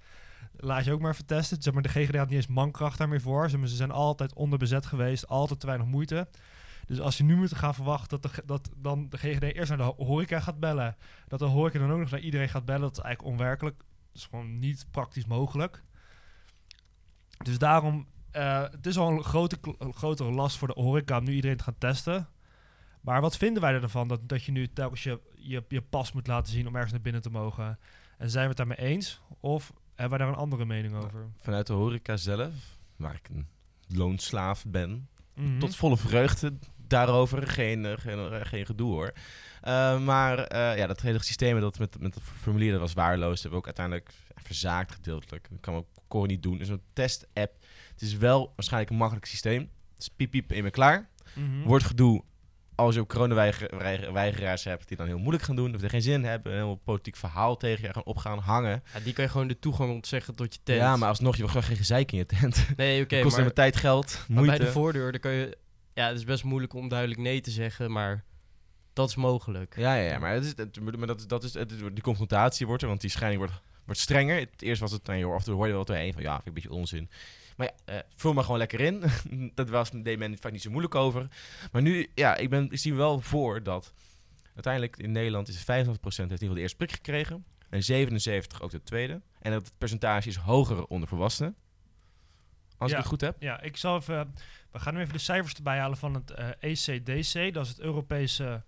Laat 0.55 0.85
je 0.85 0.91
ook 0.91 1.01
maar 1.01 1.15
vertesten. 1.15 1.61
Zeg 1.61 1.73
maar, 1.73 1.83
de 1.83 1.89
GGD 1.89 2.15
had 2.15 2.27
niet 2.27 2.35
eens 2.35 2.47
mankracht 2.47 2.97
daarmee 2.97 3.19
voor. 3.19 3.49
Ze 3.49 3.67
zijn 3.67 3.91
altijd 3.91 4.33
onderbezet 4.33 4.85
geweest, 4.85 5.27
altijd 5.27 5.59
te 5.59 5.65
weinig 5.65 5.87
moeite. 5.87 6.27
Dus 6.85 6.99
als 6.99 7.17
je 7.17 7.23
nu 7.23 7.35
moet 7.35 7.55
gaan 7.55 7.73
verwachten 7.73 8.21
dat, 8.21 8.35
de, 8.35 8.43
dat 8.45 8.69
dan 8.77 9.09
de 9.09 9.17
GGD 9.17 9.43
eerst 9.43 9.69
naar 9.69 9.77
de 9.77 10.03
horeca 10.03 10.39
gaat 10.39 10.59
bellen, 10.59 10.95
dat 11.27 11.39
de 11.39 11.45
horeca 11.45 11.79
dan 11.79 11.91
ook 11.91 11.99
nog 11.99 12.11
naar 12.11 12.19
iedereen 12.19 12.49
gaat 12.49 12.65
bellen, 12.65 12.81
dat 12.81 12.97
is 12.97 13.03
eigenlijk 13.03 13.33
onwerkelijk. 13.33 13.77
Dat 13.77 14.21
is 14.21 14.25
gewoon 14.25 14.59
niet 14.59 14.85
praktisch 14.91 15.25
mogelijk. 15.25 15.83
Dus 17.37 17.57
daarom, 17.57 18.07
uh, 18.35 18.61
het 18.61 18.85
is 18.85 18.97
al 18.97 19.11
een 19.11 19.23
grote, 19.23 19.57
grotere 19.91 20.31
last 20.31 20.57
voor 20.57 20.67
de 20.67 20.81
horeca 20.81 21.17
om 21.17 21.23
nu 21.23 21.33
iedereen 21.33 21.57
te 21.57 21.63
gaan 21.63 21.77
testen. 21.77 22.27
Maar 23.01 23.21
wat 23.21 23.37
vinden 23.37 23.61
wij 23.61 23.73
ervan 23.73 24.07
dat, 24.07 24.29
dat 24.29 24.43
je 24.43 24.51
nu 24.51 24.67
telkens 24.67 25.03
je, 25.03 25.19
je, 25.35 25.63
je 25.67 25.81
pas 25.81 26.11
moet 26.11 26.27
laten 26.27 26.53
zien 26.53 26.67
om 26.67 26.73
ergens 26.73 26.91
naar 26.91 27.01
binnen 27.01 27.21
te 27.21 27.29
mogen? 27.29 27.79
En 28.17 28.29
zijn 28.29 28.43
we 28.43 28.49
het 28.49 28.57
daarmee 28.57 28.77
eens? 28.77 29.21
Of 29.39 29.73
hebben 29.95 30.17
wij 30.17 30.27
daar 30.27 30.35
een 30.35 30.41
andere 30.41 30.65
mening 30.65 30.95
over? 30.95 31.29
Vanuit 31.37 31.67
de 31.67 31.73
horeca 31.73 32.17
zelf, 32.17 32.53
waar 32.95 33.15
ik 33.15 33.29
een 33.29 33.47
loonslaaf 33.87 34.65
ben, 34.67 35.07
mhm. 35.35 35.59
tot 35.59 35.75
volle 35.75 35.97
vreugde 35.97 36.53
daarover 36.87 37.47
geen, 37.47 37.85
eh, 37.85 37.97
geen, 37.97 38.31
eh, 38.31 38.39
geen 38.41 38.65
gedoe 38.65 38.91
hoor. 38.91 39.13
Uh, 39.67 39.99
maar 39.99 40.37
uh, 40.37 40.77
ja, 40.77 40.87
dat 40.87 41.01
hele 41.01 41.23
systeem 41.23 41.59
dat 41.59 41.79
met, 41.79 41.99
met 41.99 42.15
het 42.15 42.23
formulier 42.23 42.71
dat 42.71 42.79
was 42.79 42.93
waardeloos. 42.93 43.41
Dat 43.41 43.41
hebben 43.41 43.51
we 43.51 43.67
ook 43.67 43.77
uiteindelijk 43.77 44.11
verzaakt 44.35 44.91
gedeeltelijk. 44.91 45.47
Dat 45.49 45.59
kan 45.59 45.75
ook 45.75 45.87
Core 46.13 46.27
niet 46.27 46.43
doen. 46.43 46.59
is 46.59 46.69
een 46.69 46.81
test-app. 46.93 47.53
Het 47.91 48.01
is 48.01 48.17
wel 48.17 48.53
waarschijnlijk 48.55 48.91
een 48.91 48.97
makkelijk 48.97 49.25
systeem. 49.25 49.61
Het 49.93 50.01
is 50.01 50.09
piep 50.09 50.31
piep 50.31 50.51
in 50.51 50.63
me 50.63 50.69
klaar. 50.69 51.09
Mm 51.33 51.63
Wordt 51.63 51.83
gedoe 51.83 52.23
als 52.75 52.95
je 52.95 53.01
ook 53.01 53.09
coronaweigeraars 53.09 54.63
hebt 54.63 54.87
die 54.87 54.97
dan 54.97 55.07
heel 55.07 55.17
moeilijk 55.17 55.43
gaan 55.43 55.55
doen, 55.55 55.75
of 55.75 55.81
er 55.81 55.89
geen 55.89 56.01
zin 56.01 56.23
hebben, 56.23 56.51
een 56.51 56.57
heel 56.57 56.81
politiek 56.83 57.15
verhaal 57.15 57.57
tegen 57.57 57.87
je 57.87 57.93
gaan 57.93 58.03
opgaan 58.03 58.39
hangen. 58.39 58.83
Ja, 58.93 58.99
die 58.99 59.13
kan 59.13 59.23
je 59.23 59.29
gewoon 59.29 59.47
de 59.47 59.59
toegang 59.59 59.91
ontzeggen 59.91 60.35
tot 60.35 60.53
je 60.53 60.59
tent. 60.63 60.79
Ja, 60.79 60.97
maar 60.97 61.09
alsnog, 61.09 61.35
je 61.35 61.47
wil 61.47 61.61
geen 61.61 61.77
gezeik 61.77 62.11
in 62.11 62.17
je 62.17 62.25
tent. 62.25 62.67
Nee, 62.77 62.95
oké. 62.95 63.03
Okay, 63.13 63.21
kost 63.21 63.37
maar, 63.37 63.53
tijd, 63.53 63.75
geld, 63.75 64.25
moeite. 64.27 64.57
bij 64.57 64.65
de 64.65 64.71
voordeur, 64.71 65.11
dan 65.11 65.21
kan 65.21 65.31
je 65.31 65.57
ja, 65.93 66.07
het 66.07 66.17
is 66.17 66.23
best 66.23 66.43
moeilijk 66.43 66.73
om 66.73 66.87
duidelijk 66.87 67.19
nee 67.19 67.41
te 67.41 67.51
zeggen, 67.51 67.91
maar 67.91 68.23
dat 68.93 69.09
is 69.09 69.15
mogelijk. 69.15 69.75
Ja, 69.77 69.95
ja, 69.95 70.09
ja 70.09 70.19
maar, 70.19 70.33
het 70.33 70.43
is, 70.43 70.53
het, 70.55 70.97
maar 70.97 71.07
dat, 71.07 71.23
dat 71.27 71.43
is, 71.43 71.53
het, 71.53 71.69
die 71.69 72.01
confrontatie 72.01 72.67
wordt 72.67 72.81
er, 72.81 72.87
want 72.87 73.01
die 73.01 73.09
scheiding 73.09 73.41
wordt, 73.41 73.61
wordt 73.85 73.99
strenger. 73.99 74.39
Het 74.39 74.61
eerst 74.61 74.81
was 74.81 74.91
het, 74.91 75.05
nou, 75.05 75.33
af 75.33 75.39
en 75.39 75.43
toe 75.43 75.53
hoorde 75.53 75.69
je 75.69 75.75
wel 75.75 75.85
doorheen 75.85 76.13
van, 76.13 76.21
ja, 76.21 76.33
vind 76.33 76.41
ik 76.41 76.47
een 76.47 76.53
beetje 76.53 76.71
onzin. 76.71 77.09
Maar 77.57 77.71
ja, 77.85 77.93
uh, 77.93 77.99
vul 78.15 78.33
maar 78.33 78.43
gewoon 78.43 78.59
lekker 78.59 78.79
in. 78.79 79.03
dat 79.55 79.69
was, 79.69 79.89
deed 79.91 80.17
men 80.17 80.37
vaak 80.37 80.51
niet 80.51 80.61
zo 80.61 80.69
moeilijk 80.69 80.95
over. 80.95 81.27
Maar 81.71 81.81
nu, 81.81 82.09
ja, 82.15 82.35
ik, 82.35 82.49
ben, 82.49 82.71
ik 82.71 82.79
zie 82.79 82.93
wel 82.93 83.21
voor 83.21 83.63
dat 83.63 83.93
uiteindelijk 84.53 84.97
in 84.97 85.11
Nederland 85.11 85.47
is 85.47 85.61
55% 85.61 85.63
heeft 85.63 86.07
in 86.07 86.21
ieder 86.21 86.37
geval 86.37 86.53
de 86.53 86.61
eerste 86.61 86.77
prik 86.77 86.91
gekregen. 86.91 87.45
En 87.69 88.07
77% 88.07 88.61
ook 88.61 88.71
de 88.71 88.83
tweede. 88.83 89.21
En 89.39 89.51
dat 89.51 89.61
het 89.61 89.77
percentage 89.77 90.29
is 90.29 90.35
hoger 90.35 90.85
onder 90.85 91.07
volwassenen. 91.07 91.55
Als 92.77 92.91
ik 92.91 92.97
het 92.97 93.05
goed 93.05 93.21
heb. 93.21 93.35
Ja, 93.39 93.61
ik 93.61 93.77
zal 93.77 93.97
even 93.97 94.33
we 94.73 94.79
gaan 94.79 94.93
nu 94.93 94.99
even 94.99 95.13
de 95.13 95.19
cijfers 95.19 95.53
erbij 95.53 95.77
halen 95.77 95.97
van 95.97 96.13
het 96.13 96.31
ECDC. 96.59 97.33
Eh, 97.33 97.45
e 97.45 97.51
dat 97.51 97.65
is 97.65 97.69
het 97.69 97.79
Europese, 97.79 98.63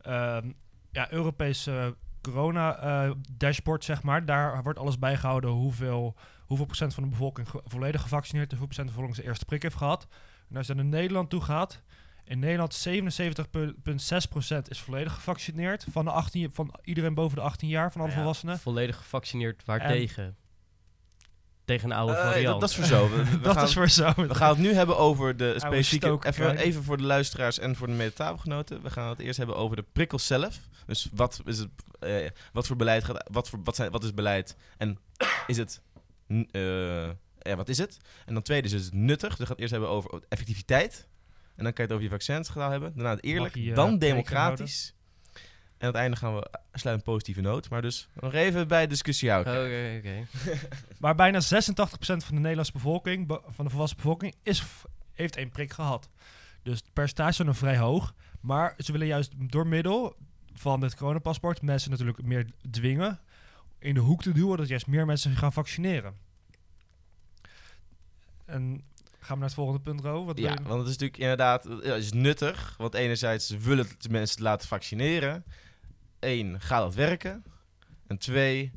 ehm, 0.00 0.50
ja, 0.90 1.12
Europese 1.12 1.96
corona-dashboard, 2.20 3.84
zeg 3.84 4.02
maar. 4.02 4.24
Daar 4.24 4.62
wordt 4.62 4.78
alles 4.78 4.98
bijgehouden 4.98 5.50
hoeveel, 5.50 6.16
hoeveel 6.46 6.66
procent 6.66 6.94
van 6.94 7.02
de 7.02 7.08
bevolking 7.08 7.48
volledig 7.64 8.02
gevaccineerd 8.02 8.52
en 8.52 8.58
hoeveel 8.58 8.74
procent 8.74 8.96
volgens 8.96 9.18
de 9.18 9.24
eerste 9.24 9.44
prik 9.44 9.62
heeft 9.62 9.76
gehad. 9.76 10.06
En 10.50 10.56
als 10.56 10.66
je 10.66 10.74
naar 10.74 10.84
Nederland 10.84 11.30
toe 11.30 11.40
gaat, 11.40 11.82
in 12.24 12.38
Nederland 12.38 12.88
77,6% 12.88 14.68
is 14.68 14.80
volledig 14.80 15.14
gevaccineerd 15.14 15.86
van, 15.90 16.04
de 16.04 16.10
18, 16.10 16.50
van 16.52 16.74
iedereen 16.82 17.14
boven 17.14 17.36
de 17.36 17.42
18 17.42 17.68
jaar, 17.68 17.92
van 17.92 18.00
alle 18.00 18.10
volwassenen. 18.10 18.58
Volledig 18.58 18.96
gevaccineerd 18.96 19.64
waartegen? 19.64 20.36
Tegen 21.68 21.90
een 21.90 21.96
oude 21.96 22.12
uh, 22.12 22.30
variant. 22.30 22.60
Dat, 22.60 22.70
is 22.70 22.76
voor 22.76 22.84
zo. 22.84 23.08
We, 23.10 23.24
dat 23.42 23.56
gaan, 23.56 23.64
is 23.64 23.72
voor 23.72 23.88
zo. 23.88 24.12
We 24.16 24.34
gaan 24.34 24.48
het 24.48 24.58
nu 24.58 24.72
hebben 24.72 24.98
over 24.98 25.36
de 25.36 25.54
specifieke... 25.56 26.18
Even, 26.22 26.56
even 26.56 26.84
voor 26.84 26.96
de 26.96 27.02
luisteraars 27.02 27.58
en 27.58 27.76
voor 27.76 27.86
de 27.86 27.92
medetafelgenoten. 27.92 28.82
We 28.82 28.90
gaan 28.90 29.08
het 29.08 29.18
eerst 29.18 29.38
hebben 29.38 29.56
over 29.56 29.76
de 29.76 29.84
prikkel 29.92 30.18
zelf. 30.18 30.58
Dus 30.86 31.08
wat 31.12 31.40
is 31.44 31.58
het... 31.58 31.68
Uh, 32.00 32.28
wat 32.52 32.66
voor 32.66 32.76
beleid 32.76 33.04
gaat... 33.04 33.28
Wat, 33.32 33.48
voor, 33.48 33.60
wat, 33.64 33.76
zijn, 33.76 33.90
wat 33.90 34.04
is 34.04 34.14
beleid? 34.14 34.56
En 34.76 34.98
is 35.46 35.56
het... 35.56 35.80
Uh, 36.28 37.08
ja, 37.38 37.56
wat 37.56 37.68
is 37.68 37.78
het? 37.78 37.98
En 38.26 38.34
dan 38.34 38.42
tweede 38.42 38.68
is 38.68 38.84
het 38.84 38.94
nuttig. 38.94 39.28
Dus 39.28 39.38
we 39.38 39.44
gaan 39.44 39.52
het 39.52 39.60
eerst 39.60 39.72
hebben 39.72 39.90
over 39.90 40.22
effectiviteit. 40.28 41.08
En 41.56 41.64
dan 41.64 41.72
kan 41.72 41.84
je 41.84 41.90
het 41.90 41.92
over 41.92 42.04
je 42.04 42.10
vaccins 42.10 42.48
gaan 42.48 42.70
hebben. 42.70 42.92
Daarna 42.94 43.10
het 43.10 43.24
eerlijk. 43.24 43.74
dan 43.74 43.98
democratisch. 43.98 44.94
En 45.78 45.86
aan 45.86 45.92
het 45.92 46.02
einde 46.02 46.16
gaan 46.16 46.34
we 46.34 46.50
sluiten 46.72 47.06
een 47.06 47.12
positieve 47.12 47.40
noot. 47.40 47.70
Maar 47.70 47.82
dus 47.82 48.08
nog 48.20 48.32
even 48.32 48.68
bij 48.68 48.82
de 48.82 48.88
discussie 48.88 49.30
houden. 49.30 49.52
Oké, 49.52 49.96
oké. 49.98 50.26
maar 51.02 51.14
bijna 51.14 51.40
86% 51.42 51.46
van 51.98 52.34
de 52.34 52.40
Nederlandse 52.40 52.72
bevolking, 52.72 53.38
van 53.48 53.64
de 53.64 53.70
volwassen 53.70 53.96
bevolking, 53.96 54.34
is, 54.42 54.62
heeft 55.12 55.36
één 55.36 55.50
prik 55.50 55.72
gehad. 55.72 56.08
Dus 56.62 56.78
het 56.78 56.92
percentage 56.92 57.40
is 57.40 57.46
nog 57.46 57.56
vrij 57.56 57.78
hoog. 57.78 58.14
Maar 58.40 58.74
ze 58.78 58.92
willen 58.92 59.06
juist 59.06 59.32
door 59.36 59.66
middel 59.66 60.16
van 60.54 60.82
het 60.82 60.96
coronapaspoort 60.96 61.62
mensen 61.62 61.90
natuurlijk 61.90 62.22
meer 62.22 62.46
dwingen 62.70 63.20
in 63.78 63.94
de 63.94 64.00
hoek 64.00 64.22
te 64.22 64.32
duwen 64.32 64.56
dat 64.56 64.68
juist 64.68 64.86
meer 64.86 65.06
mensen 65.06 65.36
gaan 65.36 65.52
vaccineren. 65.52 66.14
En 68.44 68.82
gaan 69.18 69.36
we 69.36 69.38
naar 69.38 69.48
het 69.48 69.54
volgende 69.54 69.80
punt, 69.80 70.00
Ro? 70.00 70.24
Wat 70.24 70.38
ja, 70.38 70.54
want 70.62 70.78
het 70.78 70.88
is 70.88 70.96
natuurlijk 70.98 71.18
inderdaad 71.18 71.64
het 71.64 71.84
is 71.84 72.12
nuttig. 72.12 72.74
Want 72.76 72.94
enerzijds 72.94 73.48
willen 73.48 73.86
het 73.86 74.10
mensen 74.10 74.42
laten 74.42 74.68
vaccineren 74.68 75.44
één, 76.18 76.60
gaat 76.60 76.82
dat 76.82 76.94
werken? 76.94 77.44
En 78.06 78.18
twee, 78.18 78.72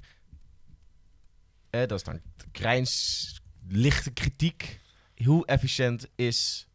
eh, 1.69 1.79
dat 1.79 1.91
is 1.91 2.03
dan 2.03 2.21
Krijns 2.51 3.41
lichte 3.67 4.11
kritiek. 4.11 4.79
Hoe 5.23 5.45
efficiënt 5.45 6.07
is, 6.15 6.67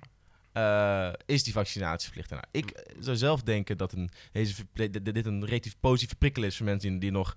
uh, 0.52 1.12
is 1.26 1.44
die 1.44 1.52
vaccinatieverplicht? 1.52 2.30
Nou, 2.30 2.42
ik 2.50 2.85
zou 3.00 3.16
zelf 3.16 3.42
denken 3.42 3.78
dat 3.78 3.92
een, 3.92 4.11
deze, 4.32 4.66
dit 5.02 5.26
een 5.26 5.44
relatief 5.44 5.76
positieve 5.80 6.16
prikkel 6.16 6.42
is 6.42 6.56
voor 6.56 6.66
mensen 6.66 6.90
die, 6.90 6.99
die 6.99 7.11
nog... 7.11 7.35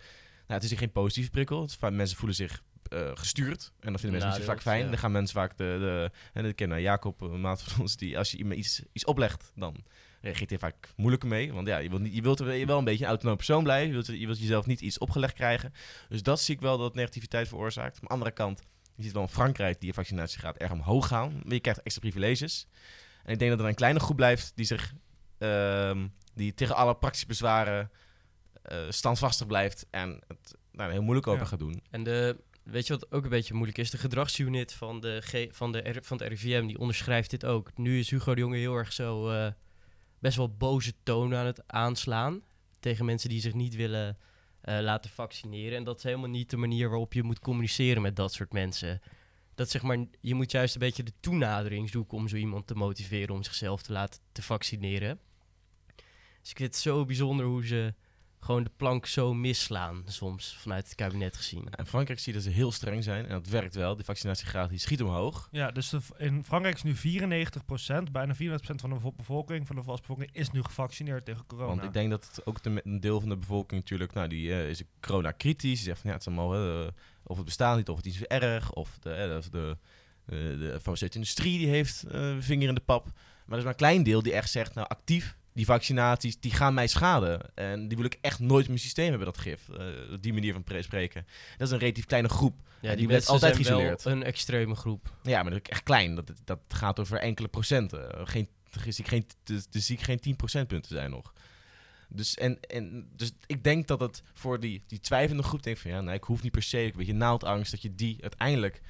Nou, 0.48 0.62
het 0.62 0.72
is 0.72 0.78
geen 0.78 0.92
positieve 0.92 1.30
prikkel. 1.30 1.62
Het 1.62 1.92
mensen 1.92 2.18
voelen 2.18 2.36
zich 2.36 2.64
uh, 2.94 3.12
gestuurd. 3.14 3.72
En 3.80 3.92
dat 3.92 4.02
vinden 4.02 4.22
mensen 4.22 4.44
vaak 4.44 4.62
fijn. 4.62 4.88
Dan 4.88 4.98
gaan 4.98 5.12
mensen 5.12 5.36
vaak 5.36 5.58
de... 5.58 5.78
de 5.80 6.12
en 6.34 6.46
ik 6.46 6.56
ken 6.56 6.82
Jacob, 6.82 7.22
een 7.22 7.42
maat 7.42 7.62
van 7.62 7.82
ons, 7.82 7.96
die 7.96 8.18
als 8.18 8.32
je 8.32 8.38
iemand 8.38 8.60
iets, 8.60 8.82
iets 8.92 9.06
oplegt, 9.06 9.52
dan 9.56 9.84
reageert 10.22 10.50
hij 10.50 10.60
vaak 10.60 10.90
moeilijker 10.96 11.30
mee. 11.30 11.54
Want 11.54 11.68
ja, 11.68 11.78
je 11.78 11.90
wilt, 11.90 12.02
niet, 12.02 12.16
je 12.16 12.22
wilt 12.22 12.40
wel 12.40 12.78
een 12.78 12.84
beetje 12.84 13.04
een 13.04 13.10
autonoom 13.10 13.36
persoon 13.36 13.64
blijven. 13.64 13.88
Je 13.88 13.94
wilt, 13.94 14.20
je 14.20 14.26
wilt 14.26 14.40
jezelf 14.40 14.66
niet 14.66 14.82
iets 14.82 14.98
opgelegd 14.98 15.34
krijgen. 15.34 15.74
Dus 16.10 16.24
dat 16.24 16.42
zie 16.42 16.56
ik 16.56 16.62
wel 16.62 16.78
dat 16.78 16.96
negativiteit 16.96 17.48
veroorzaakt. 17.48 17.96
Aan 17.96 18.02
de 18.02 18.08
andere 18.08 18.32
kant, 18.32 18.62
je 18.96 19.04
ziet 19.04 19.14
wel 19.14 19.22
in 19.22 19.28
Frankrijk 19.28 19.80
die 19.80 19.88
je 19.88 19.94
vaccinatiegraad 19.94 20.58
erg 20.58 20.72
omhoog 20.72 21.08
gaan. 21.08 21.34
Maar 21.44 21.54
je 21.54 21.60
krijgt 21.60 21.82
extra 21.82 22.02
privileges. 22.02 22.68
En 23.24 23.34
ik 23.34 23.40
denk 23.40 23.52
dat 23.52 23.60
er 23.60 23.66
een 23.66 23.76
kleine 23.76 24.00
groep 24.00 24.16
blijft 24.16 24.52
die 24.56 24.66
zich... 24.66 24.94
Ehm, 25.38 26.08
die 26.34 26.54
tegen 26.54 26.76
alle 26.76 26.96
praktische 26.96 27.28
bezwaren 27.28 27.92
eh, 28.62 28.78
standvastig 28.90 29.48
blijft 29.48 29.86
en 29.90 30.22
het 30.28 30.56
nou, 30.72 30.92
heel 30.92 31.02
moeilijk 31.02 31.28
over 31.28 31.42
Ja. 31.42 31.48
gaat 31.48 31.60
doen. 31.60 31.84
En 31.90 32.04
de, 32.04 32.38
weet 32.64 32.88
je 32.88 32.94
wat 32.94 33.12
ook 33.12 33.24
een 33.24 33.30
beetje 33.30 33.54
moeilijk 33.54 33.78
is? 33.78 33.90
De 33.90 33.98
gedragsunit 33.98 34.74
van, 34.74 35.00
de 35.00 35.22
G, 35.22 35.56
van, 35.56 35.72
de 35.72 35.90
R- 35.90 36.04
van 36.04 36.18
het 36.18 36.28
RIVM, 36.28 36.66
die 36.68 36.80
onderschrijft 36.80 37.30
dit 37.30 37.46
ook. 37.46 37.78
Nu 37.78 38.00
is 38.00 38.10
Hugo 38.10 38.36
de 38.36 38.42
Jonge 38.42 38.58
heel 38.58 38.76
erg 38.76 38.94
zo 38.94 39.30
eh, 39.30 39.52
best 40.20 40.38
wel 40.38 40.56
boze 40.56 40.94
toon 41.04 41.36
aan 41.36 41.46
het 41.46 41.68
aanslaan 41.68 42.42
tegen 42.80 43.06
mensen 43.06 43.30
die 43.30 43.42
zich 43.42 43.54
niet 43.54 43.76
willen 43.76 44.18
eh, 44.62 44.80
laten 44.80 45.10
vaccineren. 45.10 45.78
En 45.78 45.84
dat 45.84 45.98
is 45.98 46.04
helemaal 46.04 46.30
niet 46.30 46.50
de 46.50 46.58
manier 46.58 46.90
waarop 46.90 47.14
je 47.14 47.24
moet 47.24 47.40
communiceren 47.40 48.02
met 48.02 48.16
dat 48.16 48.34
soort 48.34 48.54
mensen. 48.54 49.02
Dat 49.56 49.70
zeg 49.70 49.82
maar, 49.82 49.98
je 50.22 50.36
moet 50.36 50.52
juist 50.52 50.74
een 50.74 50.80
beetje 50.80 51.04
de 51.04 51.14
toenadering 51.20 51.90
zoeken 51.90 52.18
om 52.18 52.28
zo 52.28 52.36
iemand 52.36 52.68
te 52.68 52.76
motiveren 52.76 53.36
om 53.36 53.44
zichzelf 53.44 53.82
te 53.82 53.92
laten 53.92 54.22
te 54.32 54.42
vaccineren. 54.42 55.20
Dus 56.42 56.50
ik 56.50 56.58
vind 56.58 56.74
het 56.74 56.82
zo 56.82 57.06
bijzonder 57.06 57.46
hoe 57.46 57.66
ze 57.66 57.94
gewoon 58.40 58.64
de 58.64 58.72
plank 58.78 59.06
zo 59.06 59.34
misslaan 59.34 60.04
soms 60.06 60.58
vanuit 60.60 60.86
het 60.86 60.96
kabinet 60.96 61.38
gezien. 61.38 61.68
In 61.78 61.86
Frankrijk 61.86 62.20
zie 62.20 62.34
je 62.34 62.40
dat 62.40 62.48
ze 62.48 62.56
heel 62.56 62.72
streng 62.72 63.04
zijn 63.04 63.26
en 63.26 63.30
dat 63.32 63.48
werkt 63.48 63.76
wel. 63.76 63.96
De 63.96 64.04
vaccinatiegraad 64.04 64.70
die 64.70 64.80
schiet 64.80 65.04
omhoog. 65.04 65.48
Ja, 65.52 65.72
dus 65.72 65.90
de, 65.90 66.00
in 66.18 66.44
Frankrijk 66.44 66.76
is 66.76 66.84
nu 66.84 67.22
94%, 68.08 68.12
bijna 68.12 68.34
94% 68.36 68.38
van 68.60 68.90
de 68.90 68.96
bevo- 68.96 69.14
bevolking, 69.16 69.68
van 69.68 69.76
de 69.76 69.84
volksbevolking, 69.84 70.30
is 70.34 70.52
nu 70.52 70.64
gevaccineerd 70.64 71.26
tegen 71.26 71.46
corona. 71.46 71.68
Want 71.68 71.84
ik 71.84 71.94
denk 71.94 72.10
dat 72.10 72.26
het 72.28 72.46
ook 72.46 72.64
de, 72.64 72.82
een 72.84 73.00
deel 73.00 73.20
van 73.20 73.30
de 73.30 73.38
bevolking 73.38 73.82
natuurlijk, 73.82 74.14
nou 74.14 74.28
die 74.28 74.52
eh, 74.52 74.70
is 74.70 74.84
corona-kritisch. 75.00 75.76
Die 75.76 75.84
zegt 75.88 76.00
van 76.00 76.10
ja, 76.10 76.16
het 76.16 76.28
is 76.28 76.34
allemaal, 76.34 76.82
eh, 76.84 76.88
of 77.24 77.36
het 77.36 77.46
bestaat 77.46 77.78
niet, 77.78 77.90
of 77.90 77.98
het 77.98 78.06
is 78.06 78.24
erg. 78.24 78.74
Of 78.74 78.98
de, 79.00 79.36
of 79.38 79.50
de, 79.50 79.78
de 80.26 80.78
farmaceutische 80.82 81.14
industrie 81.14 81.58
die 81.58 81.68
heeft 81.68 82.04
vinger 82.40 82.68
in 82.68 82.76
de 82.76 82.82
pap. 82.82 83.06
Maar 83.06 83.58
er 83.58 83.58
is 83.58 83.64
maar 83.64 83.74
een 83.74 83.76
klein 83.76 84.04
deel 84.04 84.24
die 84.24 84.34
echt 84.34 84.50
zegt, 84.50 84.74
nou 84.74 84.88
actief, 84.88 85.38
die 85.60 85.68
vaccinaties, 85.68 86.40
die 86.40 86.52
gaan 86.52 86.74
mij 86.74 86.88
schaden. 86.88 87.56
En 87.56 87.88
die 87.88 87.98
wil 87.98 88.06
ik 88.06 88.18
echt 88.22 88.40
nooit 88.40 88.64
in 88.64 88.72
mijn 88.72 88.84
systeem 88.84 89.10
hebben, 89.10 89.26
dat 89.26 89.38
gif. 89.38 89.70
Eh, 89.70 89.86
die 90.20 90.34
manier 90.34 90.54
van 90.54 90.64
pre- 90.64 90.82
spreken. 90.82 91.26
Dat 91.58 91.68
is 91.68 91.74
een 91.74 91.80
relatief 91.80 92.06
kleine 92.06 92.30
groep. 92.30 92.56
Ja, 92.56 92.88
die 92.88 92.98
die 92.98 93.08
werd 93.08 93.10
mensen 93.10 93.34
altijd 93.34 93.54
zijn 93.54 93.66
geïsoleerd. 93.66 94.04
wel 94.04 94.14
een 94.14 94.24
extreme 94.24 94.76
groep. 94.76 95.14
Ja, 95.24 95.42
maar 95.42 95.52
dat 95.52 95.62
is 95.64 95.70
echt 95.70 95.84
klein. 95.84 96.16
Dat, 96.16 96.32
dat 96.44 96.60
gaat 96.68 97.00
over 97.00 97.18
enkele 97.18 97.48
procenten. 97.48 98.28
Geen, 98.28 98.48
er 98.72 98.94
zie 98.94 99.04
ik 99.04 99.10
geen, 99.10 99.26
dus, 99.44 99.68
dus 99.68 99.86
zie 99.86 99.98
ik 99.98 100.04
geen 100.04 100.20
10 100.20 100.36
procentpunten 100.36 100.92
zijn 100.92 101.10
nog. 101.10 101.34
Dus, 102.10 102.36
en, 102.36 102.60
en, 102.60 103.10
dus 103.16 103.32
ik 103.46 103.64
denk 103.64 103.88
dat 103.88 104.00
het 104.00 104.24
voor 104.34 104.60
die, 104.60 104.84
die 104.88 105.00
twijfelende 105.00 105.44
groep 105.44 105.64
denkt 105.64 105.80
van 105.80 105.92
ja, 105.92 106.02
nee, 106.02 106.16
ik 106.16 106.24
hoef 106.24 106.44
niet 106.44 106.52
per 106.52 106.64
se, 106.64 106.84
een 106.84 106.94
beetje 106.96 107.14
naaldangst, 107.14 107.72
dat 107.72 107.82
je 107.82 107.96
die 107.96 108.18
uiteindelijk 108.22 108.82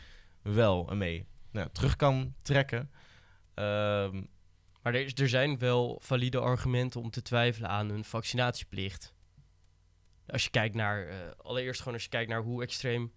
wel 0.41 0.89
ermee 0.89 1.25
nou, 1.51 1.67
terug 1.71 1.95
kan 1.95 2.33
trekken. 2.41 2.89
Ehm, 3.53 4.21
Maar 4.91 5.01
er, 5.01 5.29
zijn 5.29 5.57
wel 5.57 5.99
valide 6.01 6.39
argumenten 6.39 7.01
om 7.01 7.09
te 7.09 7.21
twijfelen 7.21 7.69
aan 7.69 7.89
een 7.89 8.03
vaccinatieplicht. 8.03 9.13
Als 10.27 10.43
je 10.43 10.49
kijkt 10.49 10.75
naar, 10.75 11.07
eh, 11.07 11.15
allereerst 11.37 11.79
gewoon 11.79 11.93
als 11.93 12.03
je 12.03 12.09
kijkt 12.09 12.29
naar 12.29 12.41
hoe 12.41 12.61
extreem 12.61 13.11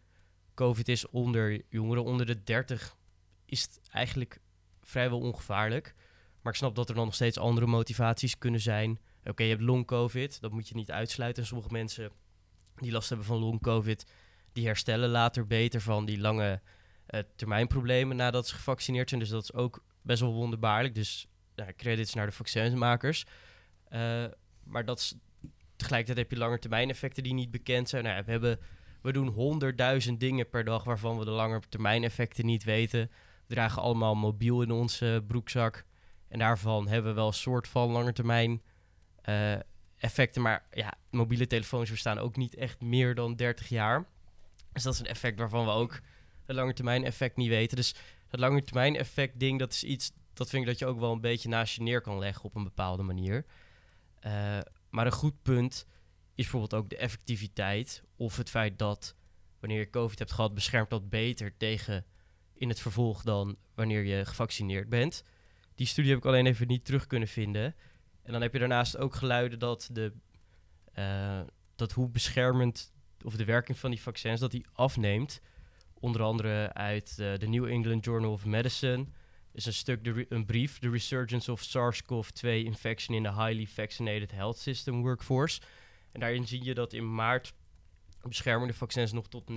COVID 0.54 0.88
is 0.88 1.08
onder 1.08 1.62
jongeren 1.68 2.04
onder 2.04 2.26
de 2.26 2.42
30, 2.42 2.96
is 3.44 3.62
het 3.62 3.80
eigenlijk 3.90 4.40
vrijwel 4.82 5.20
ongevaarlijk. 5.20 5.94
Maar 6.42 6.52
ik 6.52 6.58
snap 6.58 6.74
dat 6.74 6.88
er 6.88 6.94
dan 6.94 7.04
nog 7.04 7.14
steeds 7.14 7.38
andere 7.38 7.66
motivaties 7.66 8.38
kunnen 8.38 8.60
zijn. 8.60 9.00
Oké, 9.24 9.42
je 9.42 9.50
hebt 9.50 9.62
long-COVID, 9.62 10.40
dat 10.40 10.52
moet 10.52 10.68
je 10.68 10.74
niet 10.74 10.90
uitsluiten. 10.90 11.42
En 11.42 11.48
sommige 11.48 11.72
mensen 11.72 12.10
die 12.76 12.92
last 12.92 13.08
hebben 13.08 13.26
van 13.26 13.38
long-COVID, 13.38 14.06
die 14.52 14.66
herstellen 14.66 15.08
later 15.08 15.46
beter 15.46 15.80
van 15.80 16.04
die 16.04 16.18
lange 16.18 16.60
eh, 17.06 17.20
termijnproblemen 17.36 18.16
nadat 18.16 18.48
ze 18.48 18.54
gevaccineerd 18.54 19.08
zijn. 19.08 19.20
Dus 19.20 19.30
dat 19.30 19.42
is 19.42 19.52
ook 19.52 19.84
best 20.02 20.20
wel 20.20 20.32
wonderbaarlijk. 20.32 20.94
Dus 20.94 21.26
ja, 21.54 21.66
credits 21.76 22.14
naar 22.14 22.26
de 22.26 22.32
vaccinsmakers. 22.32 23.24
Eh, 23.88 24.24
maar 24.64 24.84
dat 24.84 24.98
is, 24.98 25.14
tegelijkertijd 25.76 26.18
heb 26.18 26.30
je 26.30 26.44
langetermijneffecten 26.44 27.22
die 27.22 27.34
niet 27.34 27.50
bekend 27.50 27.88
zijn. 27.88 28.04
Nou 28.04 28.22
we, 28.24 28.30
hebben, 28.30 28.58
we 29.02 29.12
doen 29.12 29.28
honderdduizend 29.28 30.20
dingen 30.20 30.48
per 30.48 30.64
dag 30.64 30.84
waarvan 30.84 31.18
we 31.18 31.24
de 31.24 31.30
langetermijneffecten 31.30 32.46
niet 32.46 32.64
weten. 32.64 33.10
We 33.46 33.54
dragen 33.54 33.82
allemaal 33.82 34.14
mobiel 34.14 34.62
in 34.62 34.70
onze 34.70 35.24
broekzak. 35.26 35.84
En 36.28 36.38
daarvan 36.38 36.88
hebben 36.88 37.10
we 37.10 37.16
wel 37.16 37.26
een 37.26 37.32
soort 37.32 37.68
van 37.68 37.90
langetermijn 37.90 38.62
eh, 39.22 39.54
effecten. 39.96 40.42
Maar 40.42 40.66
ja, 40.70 40.94
mobiele 41.10 41.46
telefoons 41.46 41.90
bestaan 41.90 42.18
ook 42.18 42.36
niet 42.36 42.54
echt 42.54 42.80
meer 42.80 43.14
dan 43.14 43.36
30 43.36 43.68
jaar. 43.68 44.06
Dus 44.72 44.82
dat 44.82 44.94
is 44.94 45.00
een 45.00 45.06
effect 45.06 45.38
waarvan 45.38 45.64
we 45.64 45.70
ook 45.70 46.00
het 46.46 46.56
langetermijn 46.56 47.04
effect 47.04 47.36
niet 47.36 47.48
weten. 47.48 47.76
Dus 47.76 47.94
dat 48.28 48.40
langetermijn 48.40 48.96
effect 48.96 49.40
ding, 49.40 49.58
dat 49.58 49.72
is 49.72 49.84
iets, 49.84 50.12
dat 50.32 50.50
vind 50.50 50.62
ik 50.62 50.68
dat 50.68 50.78
je 50.78 50.86
ook 50.86 51.00
wel 51.00 51.12
een 51.12 51.20
beetje 51.20 51.48
naast 51.48 51.74
je 51.74 51.82
neer 51.82 52.00
kan 52.00 52.18
leggen 52.18 52.44
op 52.44 52.54
een 52.54 52.64
bepaalde 52.64 53.02
manier. 53.02 53.44
Eh, 54.20 54.58
maar 54.90 55.06
een 55.06 55.12
goed 55.12 55.42
punt 55.42 55.86
is 56.34 56.44
bijvoorbeeld 56.44 56.74
ook 56.74 56.90
de 56.90 56.96
effectiviteit 56.96 58.02
of 58.16 58.36
het 58.36 58.50
feit 58.50 58.78
dat 58.78 59.16
wanneer 59.60 59.78
je 59.78 59.90
COVID 59.90 60.18
hebt 60.18 60.32
gehad, 60.32 60.54
beschermt 60.54 60.90
dat 60.90 61.08
beter 61.08 61.56
tegen 61.56 62.06
in 62.54 62.68
het 62.68 62.80
vervolg 62.80 63.22
dan 63.22 63.56
wanneer 63.74 64.04
je 64.04 64.24
gevaccineerd 64.24 64.88
bent. 64.88 65.24
Die 65.74 65.86
studie 65.86 66.10
heb 66.10 66.20
ik 66.20 66.26
alleen 66.26 66.46
even 66.46 66.66
niet 66.66 66.84
terug 66.84 67.06
kunnen 67.06 67.28
vinden. 67.28 67.74
En 68.22 68.32
dan 68.32 68.42
heb 68.42 68.52
je 68.52 68.58
daarnaast 68.58 68.96
ook 68.96 69.14
geluiden 69.14 69.58
dat, 69.58 69.88
de, 69.92 70.12
eh, 70.92 71.40
dat 71.76 71.92
hoe 71.92 72.08
beschermend 72.08 72.92
of 73.24 73.36
de 73.36 73.44
werking 73.44 73.78
van 73.78 73.90
die 73.90 74.00
vaccins 74.00 74.40
dat 74.40 74.50
die 74.50 74.66
afneemt. 74.72 75.40
Onder 75.94 76.22
andere 76.22 76.72
uit 76.72 77.16
eh, 77.18 77.38
de 77.38 77.48
New 77.48 77.66
England 77.66 78.04
Journal 78.04 78.32
of 78.32 78.44
Medicine 78.44 79.06
is 79.52 79.66
een 79.66 79.72
stuk, 79.72 80.04
de 80.04 80.26
een 80.28 80.44
brief, 80.44 80.78
The 80.78 80.90
Resurgence 80.90 81.52
of 81.52 81.62
SARS-CoV-2 81.62 82.48
Infection 82.48 83.16
in 83.16 83.22
the 83.22 83.32
Highly 83.34 83.66
Vaccinated 83.66 84.30
Health 84.30 84.58
System 84.58 85.02
Workforce. 85.02 85.60
En 86.12 86.20
daarin 86.20 86.46
zie 86.46 86.64
je 86.64 86.74
dat 86.74 86.92
in 86.92 87.14
maart 87.14 87.52
beschermen 88.22 88.68
de 88.68 88.74
vaccins 88.74 89.12
nog 89.12 89.28
tot 89.28 89.50
90% 89.50 89.52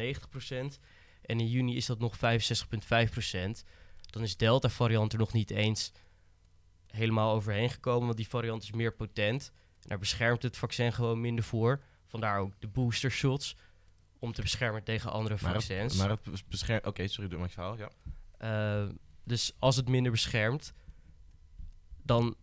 en 1.21 1.39
in 1.39 1.47
juni 1.47 1.75
is 1.75 1.85
dat 1.85 1.99
nog 1.99 2.15
65,5%. 2.15 2.21
Dan 4.05 4.23
is 4.23 4.37
Delta-variant 4.37 5.13
er 5.13 5.19
nog 5.19 5.33
niet 5.33 5.51
eens 5.51 5.91
helemaal 6.87 7.33
overheen 7.35 7.69
gekomen, 7.69 8.05
want 8.05 8.17
die 8.17 8.27
variant 8.27 8.63
is 8.63 8.71
meer 8.71 8.93
potent. 8.93 9.51
En 9.81 9.89
daar 9.89 9.99
beschermt 9.99 10.43
het 10.43 10.57
vaccin 10.57 10.93
gewoon 10.93 11.21
minder 11.21 11.43
voor. 11.43 11.81
Vandaar 12.07 12.39
ook 12.39 12.53
de 12.59 12.67
booster 12.67 13.11
shots, 13.11 13.55
om 14.19 14.31
te 14.33 14.41
beschermen 14.41 14.83
tegen 14.83 15.11
andere 15.11 15.37
maar 15.41 15.53
vaccins. 15.53 15.93
het, 15.93 16.01
maar 16.01 16.09
het 16.09 16.23
bes- 16.23 16.47
beschermt... 16.47 16.85
Oké, 16.85 17.07
sorry, 17.07 17.29
doe 17.29 17.39
maar 17.39 17.49
verhaal. 17.49 17.77
Ja. 17.77 17.89
Eh, 18.37 18.89
dus 19.25 19.51
als 19.59 19.75
het 19.75 19.89
minder 19.89 20.11
beschermt, 20.11 20.73
dan, 22.03 22.35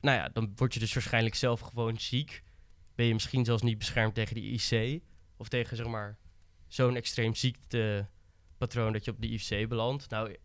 nou 0.00 0.16
ja, 0.16 0.28
dan 0.28 0.52
word 0.56 0.74
je 0.74 0.80
dus 0.80 0.94
waarschijnlijk 0.94 1.34
zelf 1.34 1.60
gewoon 1.60 1.98
ziek. 1.98 2.42
Ben 2.94 3.06
je 3.06 3.12
misschien 3.12 3.44
zelfs 3.44 3.62
niet 3.62 3.78
beschermd 3.78 4.14
tegen 4.14 4.34
die 4.34 4.60
IC. 4.60 5.02
Of 5.36 5.48
tegen 5.48 5.76
zeg 5.76 5.86
maar 5.86 6.18
zo'n 6.66 6.96
extreem 6.96 7.34
ziektepatroon 7.34 8.92
dat 8.92 9.04
je 9.04 9.10
op 9.10 9.20
de 9.20 9.28
IC 9.28 9.68
belandt. 9.68 10.10
Nou 10.10 10.36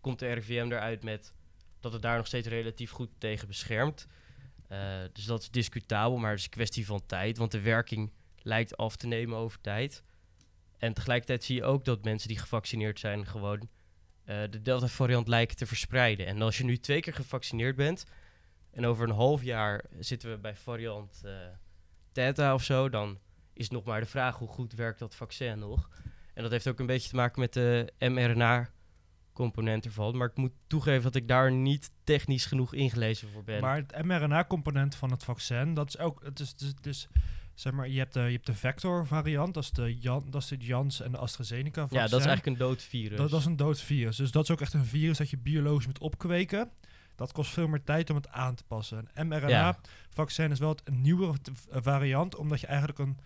komt 0.00 0.18
de 0.18 0.32
RIVM 0.32 0.66
eruit 0.72 1.02
met 1.02 1.32
dat 1.80 1.92
het 1.92 2.02
daar 2.02 2.16
nog 2.16 2.26
steeds 2.26 2.48
relatief 2.48 2.90
goed 2.90 3.10
tegen 3.18 3.48
beschermt. 3.48 4.06
Eh, 4.68 5.00
dus 5.12 5.24
dat 5.24 5.42
is 5.42 5.50
discutabel, 5.50 6.18
maar 6.18 6.30
het 6.30 6.38
is 6.38 6.44
een 6.44 6.50
kwestie 6.50 6.86
van 6.86 7.06
tijd. 7.06 7.38
Want 7.38 7.50
de 7.50 7.60
werking 7.60 8.12
lijkt 8.36 8.76
af 8.76 8.96
te 8.96 9.06
nemen 9.06 9.38
over 9.38 9.60
tijd. 9.60 10.02
En 10.78 10.94
tegelijkertijd 10.94 11.44
zie 11.44 11.56
je 11.56 11.64
ook 11.64 11.84
dat 11.84 12.04
mensen 12.04 12.28
die 12.28 12.38
gevaccineerd 12.38 12.98
zijn 12.98 13.26
gewoon 13.26 13.68
de 14.50 14.62
Delta-variant 14.62 15.28
lijken 15.28 15.56
te 15.56 15.66
verspreiden. 15.66 16.26
En 16.26 16.42
als 16.42 16.58
je 16.58 16.64
nu 16.64 16.76
twee 16.76 17.00
keer 17.00 17.14
gevaccineerd 17.14 17.76
bent 17.76 18.04
en 18.70 18.86
over 18.86 19.08
een 19.08 19.14
half 19.14 19.42
jaar 19.42 19.84
zitten 19.98 20.30
we 20.30 20.38
bij 20.38 20.56
variant 20.56 21.20
eh 21.24 21.32
Theta 22.12 22.54
of 22.54 22.62
zo, 22.62 22.88
dan 22.88 23.18
is 23.52 23.70
nog 23.70 23.84
maar 23.84 24.00
de 24.00 24.06
vraag 24.06 24.38
hoe 24.38 24.48
goed 24.48 24.72
werkt 24.72 24.98
dat 24.98 25.14
vaccin 25.14 25.58
nog. 25.58 25.90
En 26.34 26.42
dat 26.42 26.50
heeft 26.50 26.68
ook 26.68 26.80
een 26.80 26.86
beetje 26.86 27.08
te 27.08 27.16
maken 27.16 27.40
met 27.40 27.52
de 27.52 27.92
mRNA-component 27.98 29.84
ervan. 29.84 30.16
Maar 30.16 30.28
ik 30.28 30.36
moet 30.36 30.52
toegeven 30.66 31.02
dat 31.02 31.14
ik 31.14 31.28
daar 31.28 31.52
niet 31.52 31.90
technisch 32.04 32.46
genoeg 32.46 32.74
ingelezen 32.74 33.28
voor 33.28 33.44
ben. 33.44 33.60
Maar 33.60 33.76
het 33.76 34.04
mRNA-component 34.04 34.94
van 34.94 35.10
het 35.10 35.24
vaccin, 35.24 35.74
dat 35.74 35.88
is 35.88 35.98
ook, 35.98 36.24
het 36.24 36.40
is, 36.40 36.54
het 36.76 36.86
zeg 37.60 37.72
maar, 37.72 37.88
je 37.88 37.98
hebt 37.98 38.12
de, 38.12 38.20
je 38.20 38.30
hebt 38.30 38.46
de 38.46 38.54
vector-variant, 38.54 39.54
dat 39.54 39.62
is 39.62 39.70
de 39.70 39.98
Jan, 39.98 40.24
dat 40.30 40.42
is 40.42 40.48
de 40.48 40.56
Jans 40.56 41.00
en 41.00 41.12
de 41.12 41.18
AstraZeneca-vaccin. 41.18 41.98
ja, 41.98 42.06
dat 42.06 42.20
is 42.20 42.26
eigenlijk 42.26 42.46
een 42.46 42.66
dood 42.66 42.82
virus. 42.82 43.18
Dat, 43.18 43.30
dat 43.30 43.40
is 43.40 43.46
een 43.46 43.56
dood 43.56 43.80
virus. 43.80 44.16
Dus 44.16 44.30
dat 44.30 44.42
is 44.42 44.50
ook 44.50 44.60
echt 44.60 44.72
een 44.72 44.84
virus 44.84 45.18
dat 45.18 45.30
je 45.30 45.38
biologisch 45.38 45.86
moet 45.86 45.98
opkweken. 45.98 46.70
Dat 47.16 47.32
kost 47.32 47.52
veel 47.52 47.68
meer 47.68 47.82
tijd 47.84 48.10
om 48.10 48.16
het 48.16 48.28
aan 48.28 48.54
te 48.54 48.64
passen. 48.64 49.08
Een 49.14 49.28
mRNA-vaccin 49.28 50.50
is 50.50 50.58
wel 50.58 50.68
het, 50.68 50.82
een 50.84 51.00
nieuwe 51.00 51.34
variant, 51.70 52.36
omdat 52.36 52.60
je 52.60 52.66
eigenlijk 52.66 52.98
een, 52.98 53.18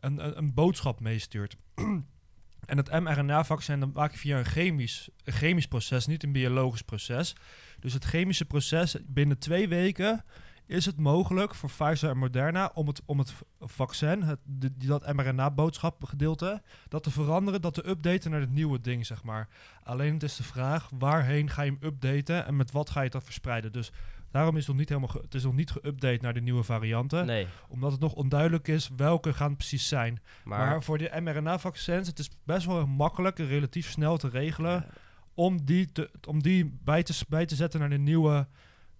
een, 0.00 0.38
een, 0.38 0.54
boodschap 0.54 1.00
meestuurt. 1.00 1.56
en 2.70 2.76
het 2.76 2.90
mRNA-vaccin 2.90 3.80
dat 3.80 3.92
maak 3.92 4.12
je 4.12 4.18
via 4.18 4.38
een 4.38 4.44
chemisch, 4.44 5.08
een 5.24 5.32
chemisch 5.32 5.66
proces, 5.66 6.06
niet 6.06 6.22
een 6.22 6.32
biologisch 6.32 6.82
proces. 6.82 7.34
Dus 7.80 7.92
het 7.92 8.04
chemische 8.04 8.44
proces, 8.44 8.96
binnen 9.06 9.38
twee 9.38 9.68
weken 9.68 10.24
is 10.66 10.86
het 10.86 10.98
mogelijk 10.98 11.54
voor 11.54 11.70
Pfizer 11.70 12.10
en 12.10 12.18
Moderna 12.18 12.70
om 12.74 12.86
het, 12.86 13.02
om 13.04 13.18
het 13.18 13.34
vaccin, 13.60 14.22
het, 14.22 14.38
die, 14.44 14.88
dat 14.88 15.12
mRNA-boodschap 15.12 16.04
gedeelte, 16.04 16.62
dat 16.88 17.02
te 17.02 17.10
veranderen, 17.10 17.60
dat 17.60 17.74
te 17.74 17.88
updaten 17.88 18.30
naar 18.30 18.40
het 18.40 18.52
nieuwe 18.52 18.80
ding, 18.80 19.06
zeg 19.06 19.22
maar. 19.22 19.48
Alleen 19.82 20.12
het 20.12 20.22
is 20.22 20.36
de 20.36 20.42
vraag, 20.42 20.90
waarheen 20.98 21.50
ga 21.50 21.62
je 21.62 21.70
hem 21.70 21.90
updaten 21.90 22.46
en 22.46 22.56
met 22.56 22.70
wat 22.70 22.90
ga 22.90 23.00
je 23.00 23.10
dat 23.10 23.24
verspreiden? 23.24 23.72
Dus 23.72 23.92
Daarom 24.32 24.56
is 24.56 24.60
het 24.60 24.68
nog 24.68 24.76
niet 24.76 24.88
helemaal 24.88 25.22
het 25.22 25.34
is 25.34 25.42
nog 25.42 25.54
niet 25.54 25.72
geüpdate 25.78 26.20
naar 26.20 26.34
de 26.34 26.40
nieuwe 26.40 26.62
varianten. 26.62 27.26
Nee, 27.26 27.46
Omdat 27.68 27.92
het 27.92 28.00
nog 28.00 28.12
onduidelijk 28.12 28.68
is 28.68 28.90
welke 28.96 29.32
gaan 29.32 29.48
het 29.48 29.56
precies 29.56 29.88
zijn. 29.88 30.20
maar... 30.44 30.58
Maar, 30.58 30.82
voor 30.82 30.98
de 30.98 31.20
mRNA-vaccins, 31.20 32.08
het 32.08 32.18
is 32.18 32.30
best 32.44 32.66
wel 32.66 32.86
makkelijk 32.86 33.38
en 33.38 33.46
relatief 33.46 33.90
snel 33.90 34.16
te 34.16 34.28
regelen 34.28 34.86
om 35.34 35.64
die, 35.64 35.92
te, 35.92 36.10
om 36.28 36.42
die 36.42 36.78
bij, 36.84 37.02
te, 37.02 37.24
bij 37.28 37.46
te 37.46 37.54
zetten 37.54 37.80
naar 37.80 37.90
de 37.90 37.98
nieuwe, 37.98 38.46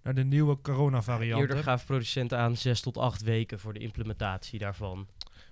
naar 0.03 0.13
de 0.13 0.23
nieuwe 0.23 0.61
coronavarianten. 0.61 1.47
Eerder 1.47 1.63
gaven 1.63 1.85
producenten 1.85 2.37
aan 2.37 2.57
6 2.57 2.81
tot 2.81 2.97
8 2.97 3.21
weken 3.21 3.59
voor 3.59 3.73
de 3.73 3.79
implementatie 3.79 4.59
daarvan. 4.59 5.07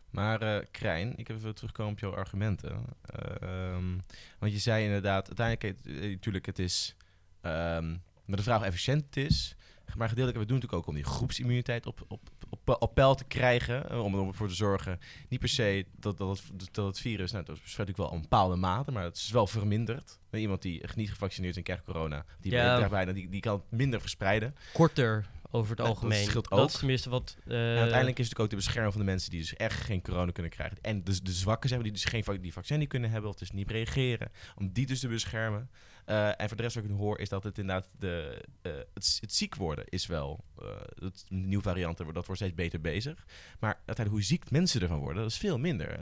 Maar 0.09 0.41
eh 0.41 0.65
Krijn, 0.71 1.17
ik 1.17 1.27
heb 1.27 1.37
even 1.37 1.55
terugkomen 1.55 1.93
op 1.93 1.99
jouw 1.99 2.15
argumenten. 2.15 2.85
Ehm, 3.01 3.97
want 4.39 4.51
je 4.51 4.59
zei 4.59 4.85
inderdaad, 4.85 5.27
uiteindelijk, 5.27 5.85
eh, 5.85 6.09
natuurlijk, 6.09 6.45
het 6.45 6.59
is... 6.59 6.95
ehm 7.41 7.95
maar 8.31 8.39
de 8.39 8.45
vraag 8.45 8.57
hoe 8.57 8.67
efficiënt 8.67 9.05
het 9.05 9.17
is. 9.17 9.55
Maar 9.97 10.09
gedeeltelijk, 10.09 10.39
we 10.43 10.45
doen 10.45 10.61
het 10.61 10.71
natuurlijk 10.71 10.73
ook 10.73 10.87
om 10.87 10.95
die 10.95 11.03
groepsimmuniteit 11.17 11.85
op, 11.85 12.01
op, 12.07 12.21
op, 12.49 12.81
op 12.81 12.93
peil 12.93 13.15
te 13.15 13.23
krijgen. 13.23 13.89
eh, 13.89 14.03
Om 14.03 14.27
ervoor 14.27 14.47
te 14.47 14.53
zorgen, 14.53 14.99
niet 15.29 15.39
per 15.39 15.49
se 15.49 15.85
dat, 15.99 16.17
dat, 16.17 16.37
het, 16.57 16.73
dat 16.73 16.85
het 16.85 16.99
virus, 16.99 17.31
nou 17.31 17.45
dat 17.45 17.55
is 17.55 17.61
natuurlijk 17.69 17.97
wel 17.97 18.13
een 18.13 18.21
bepaalde 18.21 18.55
mate, 18.55 18.91
maar 18.91 19.03
het 19.03 19.15
is 19.15 19.31
wel 19.31 19.47
verminderd. 19.47 20.19
Eh, 20.29 20.41
Iemand 20.41 20.61
die 20.61 20.83
niet 20.95 21.09
gevaccineerd 21.09 21.51
is 21.51 21.57
en 21.57 21.63
krijgt 21.63 21.83
corona, 21.83 22.25
die, 22.39 22.51
Ja. 22.51 22.89
bijna, 22.89 23.11
die, 23.11 23.29
die 23.29 23.41
kan 23.41 23.53
het 23.53 23.79
minder 23.79 24.01
verspreiden. 24.01 24.55
Korter 24.73 25.25
over 25.53 25.69
het 25.69 25.77
dat 25.77 25.87
algemeen. 25.87 26.25
scheelt 26.25 26.49
Dat 26.49 26.59
ook. 26.59 26.67
is 26.69 26.77
tenminste 26.77 27.09
wat... 27.09 27.37
eh, 27.47 27.55
uiteindelijk 27.57 28.19
is 28.19 28.29
het 28.29 28.39
ook 28.39 28.49
de 28.49 28.55
bescherming 28.55 28.93
van 28.93 29.01
de 29.01 29.07
mensen 29.07 29.29
die 29.31 29.39
dus 29.39 29.53
echt 29.55 29.79
geen 29.81 30.01
corona 30.01 30.31
kunnen 30.31 30.51
krijgen. 30.51 30.77
En 30.81 31.03
dus 31.03 31.21
de 31.21 31.31
zwakken 31.31 31.69
zijn, 31.69 31.81
die 31.81 31.91
dus 31.91 32.05
geen 32.05 32.23
die 32.41 32.53
vaccin 32.53 32.79
niet 32.79 32.87
kunnen 32.89 33.09
hebben 33.09 33.29
of 33.29 33.35
dus 33.35 33.51
niet 33.51 33.71
reageren. 33.71 34.31
Om 34.55 34.71
die 34.71 34.85
dus 34.85 34.99
te 34.99 35.07
beschermen. 35.07 35.69
Eh, 36.11 36.27
en 36.27 36.47
voor 36.47 36.57
de 36.57 36.63
rest 36.63 36.75
wat 36.75 36.83
ik 36.83 36.89
nu 36.89 36.95
hoor 36.95 37.19
is 37.19 37.29
dat 37.29 37.43
het 37.43 37.57
inderdaad 37.57 37.87
de, 37.99 38.43
eh, 38.61 38.71
het, 38.93 39.17
het 39.21 39.33
ziek 39.33 39.55
worden 39.55 39.85
is 39.87 40.05
wel, 40.05 40.43
eh 40.59 40.65
het, 40.99 41.25
de 41.27 41.35
nieuwe 41.35 41.63
varianten, 41.63 42.13
dat 42.13 42.25
wordt 42.25 42.41
steeds 42.41 42.55
beter 42.55 42.81
bezig. 42.81 43.25
Maar 43.59 43.73
uiteindelijk 43.75 44.09
hoe 44.15 44.23
ziek 44.23 44.51
mensen 44.51 44.81
ervan 44.81 44.99
worden, 44.99 45.21
dat 45.21 45.31
is 45.31 45.37
veel 45.37 45.57
minder. 45.57 45.97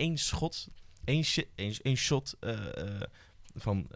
Eén 0.00 0.18
schot, 0.18 0.68
één, 1.04 1.24
één 1.82 1.96
shot 1.96 2.36
eh, 2.40 2.78
eh, 2.78 3.00
van 3.54 3.86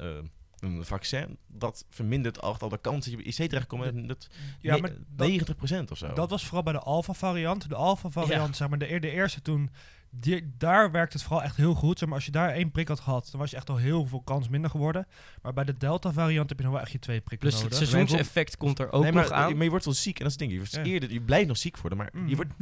een 0.58 0.84
vaccin, 0.84 1.38
dat 1.46 1.84
vermindert 1.88 2.40
al, 2.40 2.58
al 2.58 2.68
de 2.68 2.78
kans 2.78 3.06
dat 3.06 3.14
je 3.14 3.22
IC 3.22 3.48
terechtkomt. 3.48 4.28
ja, 4.60 4.76
maar 4.76 4.92
dat, 5.08 5.28
90% 5.30 5.90
of 5.90 5.98
zo. 5.98 6.12
dat 6.12 6.30
was 6.30 6.44
vooral 6.44 6.62
bij 6.62 6.72
de 6.72 6.80
Alpha-variant. 6.80 7.68
De 7.68 7.74
Alpha-variant, 7.74 8.56
zeg 8.56 8.68
maar, 8.68 8.78
de, 8.78 8.90
eer- 8.90 9.00
de 9.00 9.10
eerste 9.10 9.42
toen, 9.42 9.70
die, 10.10 10.54
daar 10.58 10.90
werkte 10.90 11.16
het 11.16 11.26
vooral 11.26 11.42
echt 11.44 11.56
heel 11.56 11.74
goed. 11.74 11.98
Zeg 11.98 12.08
maar, 12.08 12.16
als 12.16 12.26
je 12.26 12.30
daar 12.32 12.50
één 12.50 12.70
prik 12.70 12.88
had 12.88 13.00
gehad, 13.00 13.28
dan 13.30 13.40
was 13.40 13.50
je 13.50 13.56
echt 13.56 13.70
al 13.70 13.76
heel 13.76 14.06
veel 14.06 14.20
kans 14.22 14.48
minder 14.48 14.70
geworden. 14.70 15.06
Maar 15.42 15.52
bij 15.52 15.64
de 15.64 15.76
Delta-variant 15.76 16.48
heb 16.48 16.58
je 16.58 16.64
nog 16.64 16.72
wel 16.72 16.82
echt 16.82 16.92
je 16.92 16.98
twee 16.98 17.20
prikken 17.20 17.48
Plus 17.48 17.60
het 17.62 17.70
nodig. 17.72 17.88
seizoenseffect 17.88 18.56
komt 18.56 18.78
er 18.78 18.92
ook 18.92 19.02
nee, 19.02 19.12
maar, 19.12 19.22
nog 19.22 19.32
aan. 19.32 19.54
Maar 19.54 19.64
je 19.64 19.70
wordt 19.70 19.84
wel 19.84 19.94
ziek 19.94 20.18
en 20.18 20.24
dat 20.24 20.32
is 20.32 20.38
het 20.40 20.48
ding. 20.48 20.52
Je, 20.52 20.58
wordt 20.58 20.86
Ja. 20.86 20.92
eerder, 20.92 21.12
je 21.12 21.20
blijft 21.20 21.48
nog 21.48 21.56
ziek 21.56 21.76
worden, 21.78 21.98
maar 21.98 22.08
Mm. 22.12 22.28
je 22.28 22.36
wordt 22.36 22.52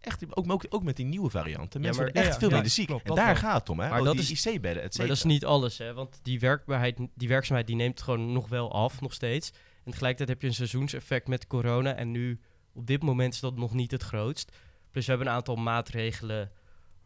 echt, 0.00 0.24
ook, 0.36 0.52
ook, 0.52 0.64
ook 0.68 0.82
met 0.82 0.96
die 0.96 1.06
nieuwe 1.06 1.30
varianten. 1.30 1.80
Mensen 1.80 2.02
maar- 2.02 2.12
worden 2.12 2.22
echt 2.22 2.32
ja, 2.32 2.38
veel 2.38 2.48
ja, 2.48 2.54
minder 2.54 2.72
ziek. 2.72 2.86
klopt, 2.86 3.08
en 3.08 3.14
daar 3.14 3.26
wel. 3.26 3.36
gaat 3.36 3.60
het 3.60 3.68
om, 3.68 3.80
hè? 3.80 3.88
Maar 3.88 4.02
dat 4.04 4.12
die 4.16 4.30
is- 4.32 4.46
IC-bedden, 4.46 4.82
et 4.82 4.98
Maar 4.98 5.06
dat 5.06 5.16
is 5.16 5.22
niet 5.22 5.44
alles, 5.44 5.78
hè? 5.78 5.94
Want 5.94 6.20
die 6.22 6.40
werkbaarheid, 6.40 6.98
die 7.14 7.28
werkzaamheid 7.28 7.66
die 7.66 7.76
neemt 7.76 8.02
gewoon 8.02 8.32
nog 8.32 8.48
wel 8.48 8.72
af, 8.72 9.00
nog 9.00 9.12
steeds. 9.12 9.50
En 9.84 9.90
tegelijkertijd 9.92 10.28
heb 10.28 10.40
je 10.42 10.46
een 10.48 10.54
seizoenseffect 10.54 11.28
met 11.28 11.46
corona. 11.46 11.94
En 11.94 12.10
nu, 12.10 12.40
op 12.74 12.86
dit 12.86 13.02
moment 13.02 13.34
is 13.34 13.40
dat 13.40 13.56
nog 13.56 13.74
niet 13.74 13.90
het 13.90 14.02
grootst. 14.02 14.52
Plus 14.90 15.04
we 15.04 15.10
hebben 15.12 15.28
een 15.30 15.36
aantal 15.36 15.56
maatregelen 15.56 16.50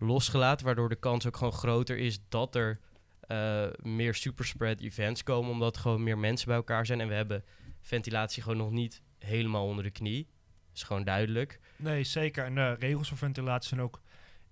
losgelaten, 0.00 0.66
waardoor 0.66 0.88
de 0.88 0.96
kans 0.96 1.26
ook 1.26 1.36
gewoon 1.36 1.52
groter 1.52 1.98
is 1.98 2.20
dat 2.28 2.54
er 2.54 2.80
eh, 3.20 3.66
meer 3.82 4.14
superspread 4.14 4.80
events 4.80 5.22
komen, 5.22 5.50
omdat 5.50 5.76
gewoon 5.76 6.02
meer 6.02 6.18
mensen 6.18 6.46
bij 6.46 6.56
elkaar 6.56 6.86
zijn. 6.86 7.00
En 7.00 7.08
we 7.08 7.14
hebben 7.14 7.44
ventilatie 7.80 8.42
gewoon 8.42 8.58
nog 8.58 8.70
niet 8.70 9.02
helemaal 9.18 9.66
onder 9.66 9.84
de 9.84 9.90
knie. 9.90 10.28
Dat 10.68 10.76
is 10.76 10.82
gewoon 10.82 11.04
duidelijk. 11.04 11.60
Nee, 11.76 12.04
zeker. 12.04 12.44
En 12.44 12.54
de 12.54 12.74
regels 12.74 13.08
voor 13.08 13.18
ventilatie 13.18 13.68
zijn 13.68 13.80
ook 13.80 14.00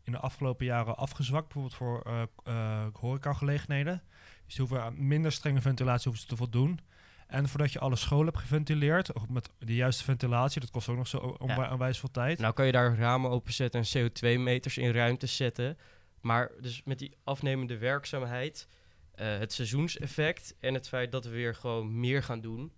in 0.02 0.12
de 0.12 0.18
afgelopen 0.18 0.66
jaren 0.66 0.96
afgezwakt. 0.96 1.44
Bijvoorbeeld 1.44 1.74
voor 1.74 2.02
eh 2.02 2.22
eh, 2.44 2.86
horecagelegenheden. 2.92 4.02
Dus 4.46 4.56
hoeven 4.56 5.06
minder 5.06 5.32
strenge 5.32 5.60
ventilatie 5.60 6.04
hoeven 6.04 6.22
ze 6.22 6.28
te 6.28 6.36
voldoen. 6.36 6.80
En 7.28 7.48
voordat 7.48 7.72
je 7.72 7.78
alle 7.78 7.96
scholen 7.96 8.26
hebt 8.26 8.38
geventileerd, 8.38 9.14
ook 9.14 9.28
met 9.28 9.50
de 9.58 9.74
juiste 9.74 10.04
ventilatie, 10.04 10.60
dat 10.60 10.70
kost 10.70 10.88
ook 10.88 10.96
nog 10.96 11.08
zo 11.08 11.36
Ja. 11.46 11.72
onwijs 11.72 11.98
veel 11.98 12.10
tijd. 12.10 12.38
Nou 12.38 12.54
kan 12.54 12.66
je 12.66 12.72
daar 12.72 12.96
ramen 12.98 13.30
openzetten 13.30 13.80
en 13.80 13.86
CO2-meters 13.86 14.78
in 14.78 14.90
ruimtes 14.90 15.36
zetten. 15.36 15.78
Maar 16.20 16.50
dus 16.60 16.82
met 16.84 16.98
die 16.98 17.16
afnemende 17.24 17.78
werkzaamheid, 17.78 18.68
eh, 19.14 19.38
het 19.38 19.52
seizoenseffect 19.52 20.54
en 20.60 20.74
het 20.74 20.88
feit 20.88 21.12
dat 21.12 21.24
we 21.24 21.30
weer 21.30 21.54
gewoon 21.54 22.00
meer 22.00 22.22
gaan 22.22 22.40
doen, 22.40 22.72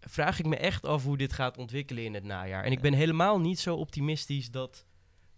vraag 0.00 0.38
ik 0.38 0.46
me 0.46 0.56
echt 0.56 0.86
af 0.86 1.02
hoe 1.04 1.16
dit 1.16 1.32
gaat 1.32 1.58
ontwikkelen 1.58 2.04
in 2.04 2.14
het 2.14 2.24
najaar. 2.24 2.64
En 2.64 2.72
ik 2.72 2.80
ben 2.80 2.92
helemaal 2.92 3.40
niet 3.40 3.60
zo 3.60 3.74
optimistisch 3.76 4.50
dat, 4.50 4.86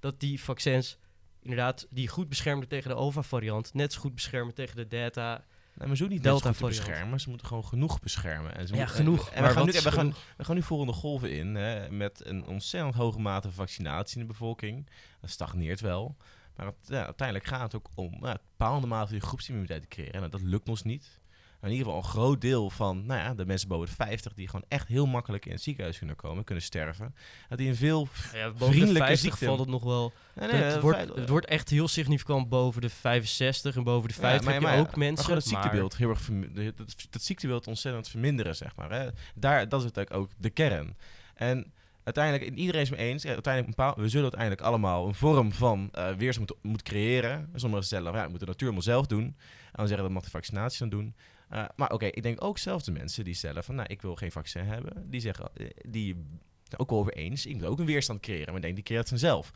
dat 0.00 0.20
die 0.20 0.42
vaccins 0.42 0.98
inderdaad 1.40 1.86
die 1.90 2.08
goed 2.08 2.28
beschermen 2.28 2.68
tegen 2.68 2.90
de 2.90 2.96
Alpha-variant, 2.96 3.74
net 3.74 3.92
zo 3.92 4.00
goed 4.00 4.14
beschermen 4.14 4.54
tegen 4.54 4.76
de 4.76 4.88
Delta. 4.88 5.44
Nee, 5.74 5.86
maar 5.88 5.96
zo 5.96 6.06
niet 6.06 6.22
Delta 6.22 6.52
variant. 6.52 6.84
beschermen. 6.86 7.20
Ze 7.20 7.28
moeten 7.28 7.46
gewoon 7.46 7.64
genoeg 7.64 8.00
beschermen. 8.00 8.54
En 8.56 8.66
ze 8.66 8.72
Ja, 8.74 8.78
moeten- 8.78 8.96
genoeg. 8.96 9.30
En, 9.30 9.42
we, 9.42 9.48
gaan 9.50 9.64
nu, 9.66 9.72
we, 9.72 9.80
gaan, 9.80 9.92
genoeg? 9.92 10.16
we 10.36 10.44
gaan 10.44 10.54
nu 10.54 10.62
volgende 10.62 10.92
golven 10.92 11.32
in 11.32 11.54
hè, 11.54 11.90
met 11.90 12.20
een 12.26 12.46
ontzettend 12.46 12.94
hoge 12.94 13.18
mate 13.20 13.46
van 13.48 13.56
vaccinatie 13.56 14.16
in 14.20 14.26
de 14.26 14.32
bevolking. 14.32 14.88
Dat 15.20 15.30
stagneert 15.30 15.80
wel. 15.80 16.16
Maar 16.56 16.66
het- 16.66 16.76
ja, 16.88 17.04
uiteindelijk 17.04 17.48
gaat 17.48 17.62
het 17.62 17.74
ook 17.74 17.88
om 17.94 18.16
ja, 18.20 18.38
bepaalde 18.56 18.86
mate 18.86 19.10
van 19.10 19.20
groepsimmuniteit 19.20 19.82
te 19.82 19.88
creëren. 19.88 20.22
En 20.22 20.30
dat 20.30 20.42
lukt 20.42 20.68
ons 20.68 20.82
niet. 20.82 21.20
Maar 21.64 21.72
in 21.72 21.78
ieder 21.78 21.92
geval 21.92 22.08
een 22.08 22.16
groot 22.16 22.40
deel 22.40 22.70
van 22.70 23.06
nou 23.06 23.20
ja, 23.20 23.34
de 23.34 23.46
mensen 23.46 23.68
boven 23.68 23.86
de 23.86 23.94
50 23.94 24.34
die 24.34 24.46
gewoon 24.46 24.64
echt 24.68 24.88
heel 24.88 25.06
makkelijk 25.06 25.46
in 25.46 25.52
het 25.52 25.62
ziekenhuis 25.62 25.98
kunnen 25.98 26.16
komen, 26.16 26.44
kunnen 26.44 26.64
sterven. 26.64 27.14
Dat 27.48 27.58
die 27.58 27.68
een 27.68 27.76
veel 27.76 28.08
Ja, 28.32 28.46
boven 28.50 28.58
de 28.58 28.64
Vriendelijke 28.64 29.06
50 29.06 29.18
ziekte. 29.30 29.44
valt 29.44 29.58
het 29.58 29.68
nog 29.68 29.82
wel. 29.82 30.12
Nee, 30.34 30.52
nee, 30.52 30.62
het, 30.62 30.80
wordt, 30.80 31.14
het 31.14 31.28
wordt 31.28 31.46
echt 31.46 31.70
heel 31.70 31.88
significant 31.88 32.48
boven 32.48 32.80
de 32.80 32.90
65 32.90 33.76
en 33.76 33.82
boven 33.82 34.08
de 34.08 34.14
50 34.14 34.52
heb 34.52 34.62
je 34.62 34.68
ja, 34.68 34.78
ook 34.78 34.96
mensen. 34.96 35.26
Maar 35.26 35.36
het 35.36 35.50
maar- 35.50 35.62
ziektebeeld 35.62 35.96
heel 35.96 36.08
erg 36.08 36.28
dat, 36.76 36.94
dat 37.10 37.22
ziektebeeld 37.22 37.66
ontzettend 37.66 38.08
verminderen, 38.08 38.56
zeg 38.56 38.76
maar. 38.76 38.90
Hè. 38.90 39.08
Daar, 39.34 39.68
dat 39.68 39.80
is 39.80 39.86
natuurlijk 39.86 40.16
ook 40.16 40.30
de 40.36 40.50
kern. 40.50 40.96
En 41.34 41.72
uiteindelijk, 42.02 42.50
en 42.50 42.58
iedereen 42.58 42.80
is 42.80 42.88
het 42.88 42.98
mee 42.98 43.08
eens, 43.08 43.26
uiteindelijk 43.26 43.78
een 43.78 44.02
we 44.02 44.08
zullen 44.08 44.22
uiteindelijk 44.22 44.60
allemaal 44.60 45.06
een 45.06 45.14
vorm 45.14 45.52
van 45.52 45.88
eh 45.92 46.06
weerstand 46.06 46.48
moeten, 46.48 46.56
moeten 46.70 46.86
creëren. 46.86 47.50
Sommigen 47.54 47.84
stellen, 47.84 48.12
ja, 48.12 48.22
we 48.22 48.28
moeten 48.28 48.46
de 48.46 48.52
natuur 48.52 48.72
maar 48.72 48.82
zelf 48.82 49.06
doen. 49.06 49.24
En 49.24 49.80
dan 49.80 49.86
zeggen 49.86 50.04
dat 50.04 50.14
mag 50.14 50.24
de 50.24 50.30
vaccinatie 50.30 50.78
dan 50.78 50.88
doen. 50.88 51.14
Eh, 51.48 51.64
maar 51.76 51.90
oké, 51.92 52.06
ik 52.06 52.22
denk 52.22 52.44
ook 52.44 52.58
zelfs 52.58 52.84
de 52.84 52.92
mensen 52.92 53.24
die 53.24 53.34
stellen 53.34 53.64
van, 53.64 53.74
nou, 53.74 53.88
ik 53.90 54.02
wil 54.02 54.14
geen 54.16 54.32
vaccin 54.32 54.64
hebben. 54.64 55.10
Die 55.10 55.20
zeggen, 55.20 55.50
eh, 55.54 55.66
die 55.88 56.14
zijn 56.62 56.80
ook 56.80 56.90
wel 56.90 56.98
over 56.98 57.12
eens, 57.12 57.46
ik 57.46 57.54
moet 57.54 57.64
ook 57.64 57.78
een 57.78 57.86
weerstand 57.86 58.20
creëren. 58.20 58.46
Maar 58.46 58.56
ik 58.56 58.62
denk, 58.62 58.74
die 58.74 58.84
creëert 58.84 59.00
het 59.00 59.20
vanzelf. 59.20 59.50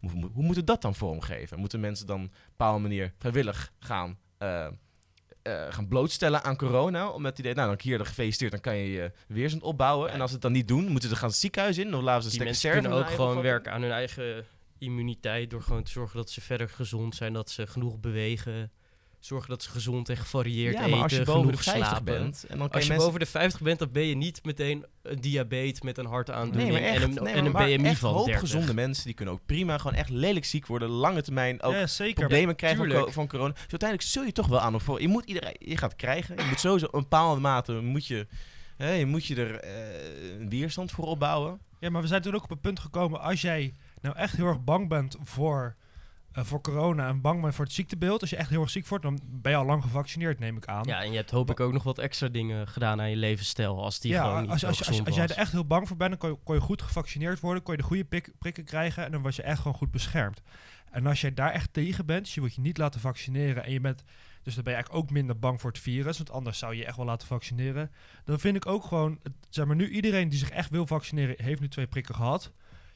Hoe, 0.00 0.10
hoe, 0.10 0.30
hoe 0.32 0.44
moeten 0.44 0.64
dat 0.64 0.82
dan 0.82 0.94
vormgeven? 0.94 1.58
Moeten 1.58 1.80
mensen 1.80 2.06
dan 2.06 2.16
op 2.20 2.22
een 2.24 2.32
bepaalde 2.48 2.80
manier 2.80 3.12
vrijwillig 3.18 3.72
gaan, 3.78 4.18
eh, 4.38 4.66
gaan 5.70 5.88
blootstellen 5.88 6.44
aan 6.44 6.56
corona? 6.56 7.08
Omdat 7.08 7.36
die 7.36 7.44
idee, 7.44 7.56
nou 7.56 7.68
dan 7.68 7.76
keer 7.76 7.98
je 7.98 8.04
gefeliciteerd, 8.04 8.50
dan 8.50 8.60
kan 8.60 8.76
je 8.76 8.90
je 8.90 9.12
weerstand 9.28 9.62
opbouwen. 9.62 10.10
En 10.10 10.20
als 10.20 10.28
ze 10.28 10.34
het 10.34 10.42
dan 10.42 10.52
niet 10.52 10.68
doen, 10.68 10.88
moeten 10.88 11.08
ze 11.08 11.16
gaan 11.16 11.28
het 11.28 11.38
ziekenhuis 11.38 11.78
in. 11.78 11.94
Of 11.94 12.02
laten 12.02 12.30
ze 12.30 12.38
Die 12.38 12.40
stekken 12.40 12.44
mensen 12.44 12.68
sterven. 12.68 12.82
kunnen 12.82 12.98
ook 13.08 13.14
gewoon 13.14 13.42
werken 13.42 13.72
aan 13.72 13.82
hun 13.82 13.90
eigen 13.90 14.44
immuniteit 14.78 15.50
door 15.50 15.62
gewoon 15.62 15.82
te 15.82 15.90
zorgen 15.90 16.16
dat 16.16 16.30
ze 16.30 16.40
verder 16.40 16.68
gezond 16.68 17.14
zijn, 17.14 17.32
dat 17.32 17.50
ze 17.50 17.66
genoeg 17.66 18.00
bewegen, 18.00 18.72
zorgen 19.24 19.48
dat 19.48 19.62
ze 19.62 19.70
gezond 19.70 20.08
en 20.08 20.16
gevarieerd 20.16 20.74
Ja, 20.74 20.80
eten, 20.80 20.90
maar 20.90 21.02
als 21.02 21.12
je 21.12 21.22
boven 21.22 21.52
de 21.52 21.58
genoeg 21.58 21.62
50 21.62 21.86
slapen. 21.86 22.04
bent, 22.04 22.44
en 22.48 22.58
dan 22.58 22.68
kan 22.68 22.70
Als 22.70 22.82
je 22.82 22.88
mensen... 22.88 23.06
boven 23.06 23.20
de 23.20 23.26
50 23.26 23.60
bent, 23.60 23.78
dan 23.78 23.90
ben 23.92 24.06
je 24.06 24.16
niet 24.16 24.44
meteen 24.44 24.84
een 25.02 25.20
diabetes 25.20 25.80
met 25.80 25.98
een 25.98 26.06
hartaandoening 26.06 26.72
Nee, 26.72 26.82
echt, 26.82 27.02
en 27.02 27.16
een, 27.16 27.22
nee, 27.22 27.32
en 27.32 27.44
een 27.44 27.52
maar 27.52 27.66
BMI 27.66 27.88
echt 27.88 27.98
van 27.98 28.12
hoop 28.12 28.24
30. 28.24 28.42
gezonde 28.42 28.74
mensen, 28.74 29.04
die 29.04 29.14
kunnen 29.14 29.34
ook 29.34 29.40
prima 29.46 29.78
gewoon 29.78 29.96
echt 29.96 30.10
lelijk 30.10 30.44
ziek 30.44 30.66
worden. 30.66 30.88
Lange 30.88 31.22
termijn 31.22 31.62
ook 31.62 31.72
ja, 31.72 31.86
zeker. 31.86 32.14
problemen 32.14 32.56
krijgen 32.56 32.90
van, 32.90 33.12
van 33.12 33.28
corona. 33.28 33.52
Dus 33.52 33.60
uiteindelijk 33.60 34.10
zul 34.10 34.24
je 34.24 34.32
toch 34.32 34.46
wel 34.46 34.60
aan 34.60 34.74
of 34.74 34.82
voor. 34.82 35.00
Je 35.00 35.08
moet 35.08 35.24
iedereen, 35.24 35.56
je 35.58 35.76
gaat 35.76 35.96
krijgen. 35.96 36.36
Je 36.36 36.44
moet 36.44 36.60
sowieso 36.60 36.86
een 36.90 37.00
bepaalde 37.00 37.40
mate 37.40 37.72
moet 37.72 38.06
je, 38.06 38.26
hè, 38.76 38.92
je 38.92 39.06
moet 39.06 39.26
je 39.26 39.34
er 39.34 39.60
eh, 39.60 40.40
een 40.40 40.48
weerstand 40.48 40.90
voor 40.90 41.04
opbouwen. 41.04 41.60
Ja, 41.80 41.90
maar 41.90 42.02
we 42.02 42.08
zijn 42.08 42.22
toen 42.22 42.34
ook 42.34 42.44
op 42.44 42.50
een 42.50 42.60
punt 42.60 42.80
gekomen. 42.80 43.20
Als 43.20 43.40
jij 43.40 43.74
nou 44.00 44.16
echt 44.16 44.36
heel 44.36 44.46
erg 44.46 44.64
bang 44.64 44.88
bent 44.88 45.16
voor, 45.22 45.76
eh, 46.34 46.44
voor 46.44 46.60
corona 46.60 47.08
en 47.08 47.20
bang 47.20 47.40
bent 47.40 47.54
voor 47.54 47.64
het 47.64 47.74
ziektebeeld. 47.74 48.20
Als 48.20 48.30
je 48.30 48.36
echt 48.36 48.50
heel 48.50 48.60
erg 48.60 48.70
ziek 48.70 48.86
wordt, 48.86 49.04
dan 49.04 49.20
ben 49.24 49.52
je 49.52 49.58
al 49.58 49.64
lang 49.64 49.82
gevaccineerd, 49.82 50.38
neem 50.38 50.56
ik 50.56 50.66
aan. 50.66 50.84
Ja, 50.86 51.02
en 51.02 51.10
je 51.10 51.16
hebt 51.16 51.30
hoop 51.30 51.50
ik 51.50 51.60
ook 51.60 51.72
nog 51.72 51.82
wat 51.82 51.98
extra 51.98 52.28
dingen 52.28 52.68
gedaan 52.68 53.00
aan 53.00 53.10
je 53.10 53.16
levensstijl 53.16 53.82
als 53.82 54.00
die 54.00 54.14
gewoon 54.14 54.40
niet 54.40 54.50
als, 54.50 54.64
als, 54.64 54.86
als, 54.86 55.04
als, 55.04 55.14
jij 55.14 55.24
er 55.24 55.36
echt 55.36 55.52
heel 55.52 55.66
bang 55.66 55.88
voor 55.88 55.96
bent, 55.96 56.10
dan 56.10 56.18
kon 56.18 56.30
je, 56.30 56.38
kon 56.44 56.54
je 56.54 56.60
goed 56.60 56.82
gevaccineerd 56.82 57.40
worden. 57.40 57.62
Kon 57.62 57.74
je 57.74 57.80
de 57.80 57.86
goede 57.86 58.04
prikken 58.38 58.64
krijgen 58.64 59.04
en 59.04 59.12
dan 59.12 59.22
was 59.22 59.36
je 59.36 59.42
echt 59.42 59.58
gewoon 59.58 59.76
goed 59.76 59.90
beschermd. 59.90 60.40
En 60.90 61.06
als 61.06 61.20
jij 61.20 61.34
daar 61.34 61.50
echt 61.50 61.72
tegen 61.72 62.06
bent, 62.06 62.24
dus 62.24 62.34
je 62.34 62.40
wordt 62.40 62.54
je 62.54 62.60
niet 62.60 62.78
laten 62.78 63.00
vaccineren 63.00 63.64
en 63.64 63.72
je 63.72 63.80
bent... 63.80 64.04
Dus 64.42 64.54
dan 64.54 64.64
ben 64.64 64.72
je 64.72 64.78
eigenlijk 64.78 65.04
ook 65.04 65.10
minder 65.10 65.38
bang 65.38 65.60
voor 65.60 65.70
het 65.70 65.80
virus. 65.80 66.16
Want 66.16 66.30
anders 66.30 66.58
zou 66.58 66.72
je 66.72 66.78
je 66.78 66.86
echt 66.86 66.96
wel 66.96 67.06
laten 67.06 67.26
vaccineren. 67.26 67.90
Dan 68.24 68.38
vind 68.38 68.56
ik 68.56 68.66
ook 68.66 68.84
gewoon... 68.84 69.20
Zeg 69.48 69.66
maar 69.66 69.76
nu 69.76 69.88
iedereen 69.88 70.28
die 70.28 70.38
zich 70.38 70.50
echt 70.50 70.70
wil 70.70 70.86
vaccineren... 70.86 71.34
heeft 71.44 71.60
nu 71.60 71.68
twee 71.68 71.86
prikken 71.86 72.14
gehad. 72.14 72.52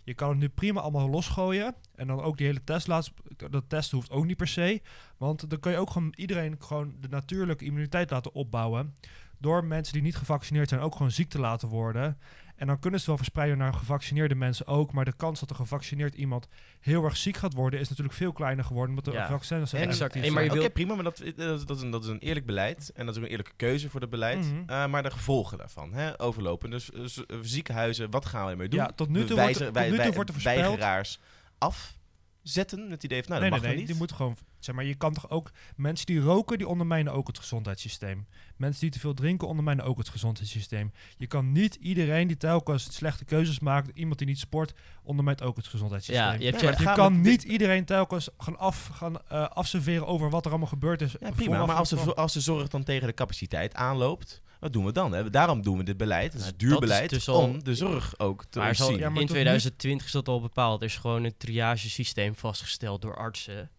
Je 0.09 0.14
kan 0.14 0.29
het 0.29 0.38
nu 0.38 0.49
prima 0.49 0.81
allemaal 0.81 1.09
losgooien. 1.09 1.75
En 1.94 2.07
dan 2.07 2.21
ook 2.21 2.37
die 2.37 2.47
hele 2.47 2.64
test 2.64 2.87
laten... 2.87 3.12
Dat 3.51 3.64
test 3.68 3.90
hoeft 3.90 4.11
ook 4.11 4.25
niet 4.25 4.37
per 4.37 4.49
se. 4.49 4.83
Want 5.16 5.51
dan 5.51 5.61
kan 5.61 5.73
je 5.73 5.79
ook 5.79 5.90
gewoon 5.90 6.12
iedereen 6.16 6.57
gewoon 6.59 6.94
de 7.01 7.09
natuurlijke 7.09 7.64
immuniteit 7.64 8.11
laten 8.11 8.35
opbouwen. 8.35 8.94
door 9.38 9.64
mensen 9.64 9.92
die 9.92 10.03
niet 10.03 10.16
gevaccineerd 10.16 10.68
zijn 10.68 10.81
ook 10.81 10.92
gewoon 10.92 11.11
ziek 11.11 11.29
te 11.29 11.38
laten 11.38 11.68
worden. 11.68 12.18
En 12.59 12.66
dan 12.66 12.79
kunnen 12.79 13.01
ze 13.01 13.07
wel 13.07 13.16
verspreiden 13.16 13.59
naar 13.59 13.75
gevaccineerde 13.75 14.35
mensen 14.35 14.66
ook. 14.66 14.92
Maar 14.92 15.05
de 15.05 15.12
kans 15.16 15.40
dat 15.40 15.51
een 15.51 15.57
gevaccineerd 15.57 16.14
iemand 16.14 16.49
heel 16.81 17.05
erg 17.05 17.16
ziek 17.16 17.37
gaat 17.37 17.55
worden, 17.55 17.81
is 17.81 17.88
natuurlijk 17.88 18.16
veel 18.16 18.33
kleiner 18.33 18.64
geworden. 18.64 18.88
Omdat 18.90 19.05
de 19.05 19.18
Ja, 19.21 19.29
vaccins 19.29 19.71
zijn 19.71 19.88
exact. 19.88 20.31
maar 20.31 20.44
je 20.44 20.53
wil- 20.53 20.71
prima, 20.71 20.94
maar 20.94 21.05
dat, 21.05 21.16
dat, 21.37 21.59
is- 21.61 21.64
dat, 21.64 21.77
is 21.77 21.83
een, 21.83 21.90
dat 21.90 22.05
is 22.05 22.11
een 22.11 22.18
eerlijk 22.18 22.47
beleid. 22.47 22.90
En 22.94 23.05
dat 23.07 23.14
is 23.14 23.16
ook 23.21 23.25
een 23.27 23.31
eerlijke 23.31 23.57
keuze 23.57 23.88
voor 23.90 24.01
dat 24.01 24.11
beleid. 24.11 24.38
Mhm. 24.53 24.62
Eh, 24.66 24.87
maar 24.87 25.03
de 25.03 25.11
gevolgen 25.11 25.59
daarvan, 25.59 25.92
hè, 25.92 26.21
overlopen. 26.21 26.71
Dus 26.71 26.92
eh, 26.92 27.01
eh, 27.01 27.37
ziekenhuizen, 27.42 28.11
wat 28.11 28.27
gaan 28.27 28.44
we 28.44 28.51
ermee 28.51 28.68
doen? 28.68 28.81
Ja, 28.81 28.87
tot 28.94 29.09
nu 29.09 29.25
toe 29.25 29.37
wordt, 29.40 29.61
er- 29.61 29.73
wij- 29.73 29.83
tot 29.83 29.90
nu 29.90 29.97
toe 29.97 29.97
wij- 29.97 30.12
wordt 30.14 30.29
er 30.29 30.35
voorspeld... 30.35 30.57
weigeraars 30.66 31.21
afzetten. 31.59 32.83
Met 32.83 32.90
het 32.90 33.05
idee 33.05 33.23
van, 33.23 33.31
nou, 33.31 33.40
nee, 33.42 33.51
dat 33.51 33.51
nee, 33.51 33.51
mag 33.51 33.61
nee, 33.61 33.68
dan 33.68 33.79
die 33.79 33.88
niet. 33.88 33.99
moeten 33.99 34.16
gewoon... 34.16 34.37
Zeg 34.59 34.75
maar, 34.75 34.85
je 34.85 34.94
kan 34.94 35.12
toch 35.12 35.31
ook... 35.31 35.51
Mensen 35.77 36.07
die 36.07 36.21
roken, 36.21 36.59
die 36.59 36.68
ondermijnen 36.68 37.12
ook 37.12 37.27
het 37.27 37.38
gezondheidssysteem. 37.38 38.27
Mensen 38.57 38.81
die 38.81 38.90
te 38.90 38.99
veel 38.99 39.14
drinken, 39.14 39.49
ondermijnen 39.49 39.85
ook 39.85 39.99
het 39.99 40.09
gezondheidssysteem. 40.09 40.92
Je 41.16 41.27
kan 41.27 41.53
niet 41.53 41.75
iedereen 41.75 42.27
die 42.27 42.37
telkens 42.37 42.94
slechte 42.94 43.25
keuzes 43.25 43.59
maakt... 43.61 43.90
Iemand 43.94 44.18
die 44.18 44.27
niet 44.27 44.38
sport, 44.38 44.75
ondermijnt 45.03 45.42
ook 45.42 45.57
het 45.57 45.66
gezondheidssysteem. 45.66 46.27
Ja, 46.27 46.33
je 46.33 46.44
hebt 46.44 46.62
Nee, 46.62 46.88
je, 46.88 46.92
kan 46.94 47.21
niet 47.21 47.42
iedereen 47.42 47.85
telkens 47.85 48.29
gaan, 48.38 48.59
af, 48.59 48.87
gaan 48.92 49.16
eh, 49.29 49.49
afserveren 49.49 50.07
over 50.07 50.31
wat 50.31 50.44
er 50.44 50.51
allemaal 50.51 50.68
gebeurd 50.68 51.03
is. 51.03 51.14
Ja, 51.21 51.31
prima. 51.31 51.66
Maar 51.66 51.77
als 51.77 51.88
de, 51.88 52.14
als 52.14 52.33
de 52.33 52.40
zorg 52.40 52.68
dan 52.68 52.85
tegen 52.85 53.07
de 53.07 53.14
capaciteit 53.14 53.75
aanloopt, 53.75 54.42
wat 54.61 54.73
doen 54.73 54.85
we 54.85 54.92
dan? 54.92 55.12
Hè? 55.12 55.31
Daarom 55.31 55.62
doen 55.62 55.77
we 55.79 55.83
dit 55.85 55.97
beleid. 55.97 56.33
Het 56.33 56.40
is 56.42 56.47
Nou, 56.47 56.57
duur 56.57 56.79
beleid 56.79 57.11
dus 57.11 57.29
al- 57.29 57.42
om 57.42 57.64
de 57.64 57.75
zorg 57.75 58.18
ook 58.18 58.44
te 58.44 58.59
maar. 58.59 58.75
Ja, 58.75 58.85
maar 58.88 58.97
in 58.97 59.12
tot 59.12 59.14
nu- 59.21 59.27
2020 59.27 60.07
is 60.07 60.12
dat 60.12 60.29
al 60.29 60.40
bepaald. 60.40 60.81
Er 60.81 60.87
is 60.87 60.97
gewoon 60.97 61.25
een 61.25 61.37
triagesysteem 61.37 62.35
vastgesteld 62.37 63.03
door 63.03 63.16
artsen. 63.16 63.71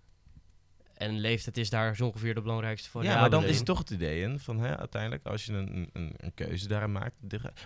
En 1.00 1.20
leeftijd 1.20 1.58
is 1.58 1.70
daar 1.70 1.96
zo 1.96 2.06
ongeveer 2.06 2.34
de 2.34 2.42
belangrijkste 2.42 2.86
Ja, 2.88 2.92
variabele 2.92 3.22
maar 3.22 3.30
dan 3.30 3.44
is 3.50 3.56
het 3.58 3.66
toch 3.66 3.78
het 3.78 3.90
idee 3.90 4.22
in 4.22 4.40
van 4.40 4.60
hè, 4.60 4.78
uiteindelijk 4.78 5.26
als 5.26 5.46
je 5.46 5.54
een, 5.54 5.90
een, 5.94 6.14
een 6.18 6.34
keuze 6.34 6.68
daarin 6.68 6.92
maakt. 6.92 7.16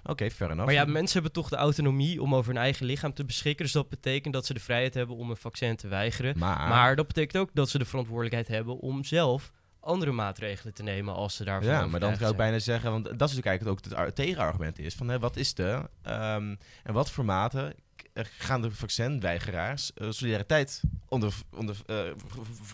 Oké, 0.03 0.29
fair 0.31 0.51
enough. 0.51 0.65
Maar 0.65 0.85
ja, 0.85 0.91
mensen 0.91 1.13
hebben 1.13 1.31
toch 1.31 1.49
de 1.49 1.55
autonomie 1.55 2.21
om 2.21 2.35
over 2.35 2.53
hun 2.53 2.61
eigen 2.61 2.85
lichaam 2.85 3.13
te 3.13 3.25
beschikken. 3.25 3.65
Dus 3.65 3.73
dat 3.73 3.89
betekent 3.89 4.33
dat 4.33 4.45
ze 4.45 4.53
de 4.53 4.59
vrijheid 4.59 4.93
hebben 4.93 5.15
om 5.15 5.29
een 5.29 5.37
vaccin 5.37 5.75
te 5.75 5.87
weigeren. 5.87 6.37
maar, 6.37 6.69
Maar 6.69 6.95
dat 6.95 7.07
betekent 7.07 7.37
ook 7.37 7.49
dat 7.53 7.69
ze 7.69 7.77
de 7.77 7.85
verantwoordelijkheid 7.85 8.47
hebben 8.47 8.79
om 8.79 9.03
zelf 9.03 9.51
andere 9.79 10.11
maatregelen 10.11 10.73
te 10.73 10.83
nemen 10.83 11.13
als 11.13 11.35
ze 11.35 11.43
daarvan 11.43 11.71
ja, 11.71 11.87
maar 11.87 11.99
dan 11.99 12.15
zou 12.15 12.31
ik 12.31 12.37
bijna 12.37 12.59
zeggen, 12.59 12.91
want 12.91 13.03
dat 13.03 13.13
is 13.13 13.19
natuurlijk 13.19 13.45
eigenlijk 13.45 13.77
ook 13.79 13.83
het 13.83 13.93
ar- 13.93 14.13
tegenargument 14.13 14.79
is 14.79 14.95
van 14.95 15.07
hè, 15.09 15.19
wat 15.19 15.35
is 15.37 15.53
de 15.53 15.89
ehm, 16.01 16.55
en 16.83 16.93
wat 16.93 17.11
voor 17.11 17.25
mate 17.25 17.75
eh, 18.13 18.23
gaan 18.37 18.61
de 18.61 18.71
vaccinweigeraars 18.71 19.93
eh, 19.93 20.07
solidariteit 20.11 20.81
onder, 21.07 21.33
onder, 21.55 21.77
eh, 21.85 21.97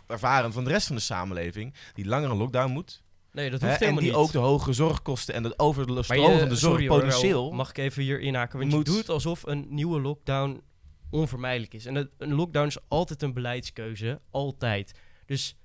ervaren 0.08 0.54
van 0.54 0.64
de 0.64 0.70
rest 0.70 0.88
van 0.88 0.96
de 0.96 1.02
samenleving 1.02 1.74
die 1.94 2.06
langer 2.06 2.30
een 2.30 2.38
lockdown 2.38 2.72
moet 2.72 3.04
Nee, 3.32 3.50
dat 3.50 3.62
hè, 3.62 3.68
hoeft 3.68 3.80
en 3.82 3.86
helemaal 3.88 4.08
die 4.10 4.18
niet. 4.18 4.26
ook 4.28 4.32
de 4.32 4.38
hoge 4.38 4.74
zorgkosten 4.74 5.34
en 5.34 5.44
het 5.44 5.60
over 5.60 5.88
de 5.88 5.94
Maar 5.94 6.04
stroom 6.04 6.32
je- 6.32 6.40
van 6.40 6.50
de 6.50 6.56
zorg 6.56 6.86
potentieel 6.88 7.52
mag 7.52 7.70
ik 7.70 7.78
even 7.78 8.04
hier 8.04 8.20
inhaken? 8.20 8.60
Want 8.60 8.72
moet- 8.72 8.88
je 8.88 8.94
doet 8.94 9.10
alsof 9.10 9.44
een 9.46 9.66
nieuwe 9.70 10.02
lockdown 10.02 10.62
onvermijdelijk 11.10 11.74
is. 11.74 11.86
En 11.86 12.10
een 12.18 12.34
lockdown 12.34 12.68
is 12.68 12.78
altijd 12.88 13.22
een 13.22 13.34
beleidskeuze. 13.34 14.22
Altijd. 14.32 15.00
Dus 15.26 15.58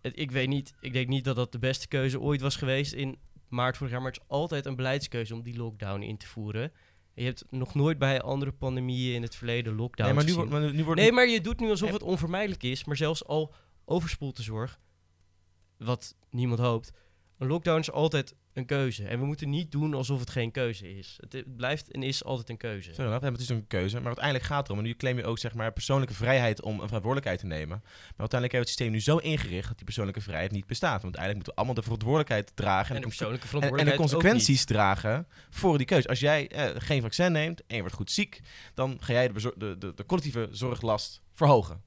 het- 0.00 0.18
ik 0.18 0.30
weet 0.30 0.48
niet, 0.48 0.74
ik 0.80 0.92
denk 0.92 1.08
niet 1.08 1.24
dat 1.24 1.36
dat 1.36 1.52
de 1.52 1.58
beste 1.58 1.88
keuze 1.88 2.20
ooit 2.20 2.40
was 2.40 2.56
geweest 2.56 2.92
in 2.92 3.18
maart 3.48 3.76
vorig 3.76 3.92
jaar. 3.92 4.02
Maar 4.02 4.12
het 4.12 4.20
is 4.20 4.28
altijd 4.28 4.66
een 4.66 4.76
beleidskeuze 4.76 5.34
om 5.34 5.42
die 5.42 5.56
lockdown 5.56 6.00
in 6.02 6.16
te 6.16 6.26
voeren. 6.26 6.72
Je 7.14 7.24
hebt 7.24 7.44
nog 7.50 7.74
nooit 7.74 7.98
bij 7.98 8.20
andere 8.22 8.52
pandemieën 8.52 9.14
in 9.14 9.22
het 9.22 9.34
verleden 9.34 9.74
lockdowns 9.74 10.12
Nee, 10.12 10.14
maar 10.14 10.24
nu, 10.24 10.32
gezien. 10.32 10.48
wordt- 10.50 10.64
maar 10.66 10.74
nu 10.74 10.84
wordt 10.84 11.00
Nee, 11.00 11.12
maar 11.12 11.26
je 11.28 11.40
doet 11.40 11.60
nu 11.60 11.70
alsof 11.70 11.90
het 11.92 12.02
onvermijdelijk 12.02 12.62
is. 12.62 12.84
Maar 12.84 12.96
zelfs 12.96 13.24
al 13.24 13.54
overspoelt 13.84 14.36
de 14.36 14.42
zorg, 14.42 14.80
wat 15.78 16.14
niemand 16.30 16.60
hoopt, 16.60 16.92
een 17.42 17.48
lockdown 17.48 17.78
is 17.78 17.90
altijd 17.90 18.34
een 18.52 18.66
keuze. 18.66 19.04
En 19.06 19.18
we 19.18 19.24
moeten 19.24 19.50
niet 19.50 19.72
doen 19.72 19.94
alsof 19.94 20.20
het 20.20 20.30
geen 20.30 20.50
keuze 20.50 20.98
is. 20.98 21.18
Het, 21.28 21.56
blijft 21.56 21.90
en 21.90 22.02
is 22.02 22.24
altijd 22.24 22.48
een 22.48 22.56
keuze. 22.56 22.90
Hè, 22.96 23.08
het 23.08 23.40
is 23.40 23.48
een 23.48 23.66
keuze. 23.66 23.96
Maar 23.96 24.06
uiteindelijk 24.06 24.44
gaat 24.44 24.58
het 24.58 24.66
erom. 24.66 24.78
En 24.78 24.84
nu 24.84 24.94
claim 24.94 25.16
je 25.16 25.24
ook 25.24 25.38
zeg 25.38 25.54
maar, 25.54 25.72
persoonlijke 25.72 26.14
vrijheid 26.14 26.62
om 26.62 26.72
een 26.72 26.86
verantwoordelijkheid 26.86 27.38
te 27.38 27.46
nemen. 27.46 27.78
Maar 27.82 28.26
uiteindelijk 28.28 28.30
hebben 28.30 28.50
we 28.50 28.58
het 28.58 28.68
systeem 28.68 28.90
nu 28.90 29.00
zo 29.00 29.16
ingericht 29.16 29.68
dat 29.68 29.76
die 29.76 29.84
persoonlijke 29.84 30.20
vrijheid 30.20 30.50
niet 30.50 30.66
bestaat. 30.66 31.02
Want 31.02 31.16
uiteindelijk 31.16 31.36
moeten 31.36 31.52
we 31.52 31.58
allemaal 31.58 31.74
de 31.74 31.82
verantwoordelijkheid 31.82 32.56
dragen. 32.56 32.88
En 32.88 32.94
de 32.94 33.00
de- 33.00 33.06
persoonlijke 33.06 33.46
en, 33.46 33.52
en 33.52 33.60
de 33.60 33.66
verantwoordelijkheid 33.66 34.10
consequenties 34.10 34.64
dragen 34.64 35.26
voor 35.50 35.76
die 35.78 35.86
keuze. 35.86 36.08
Als 36.08 36.20
jij 36.20 36.48
eh, 36.48 36.70
geen 36.78 37.02
vaccin 37.02 37.32
neemt 37.32 37.66
en 37.66 37.74
je 37.74 37.80
wordt 37.80 37.96
goed 37.96 38.10
ziek, 38.10 38.40
dan 38.74 38.96
ga 39.00 39.12
jij 39.12 39.32
de, 39.32 39.54
de, 39.56 39.78
de, 39.78 39.94
de 39.94 40.06
collectieve 40.06 40.48
zorglast 40.50 41.20
verhogen. 41.32 41.82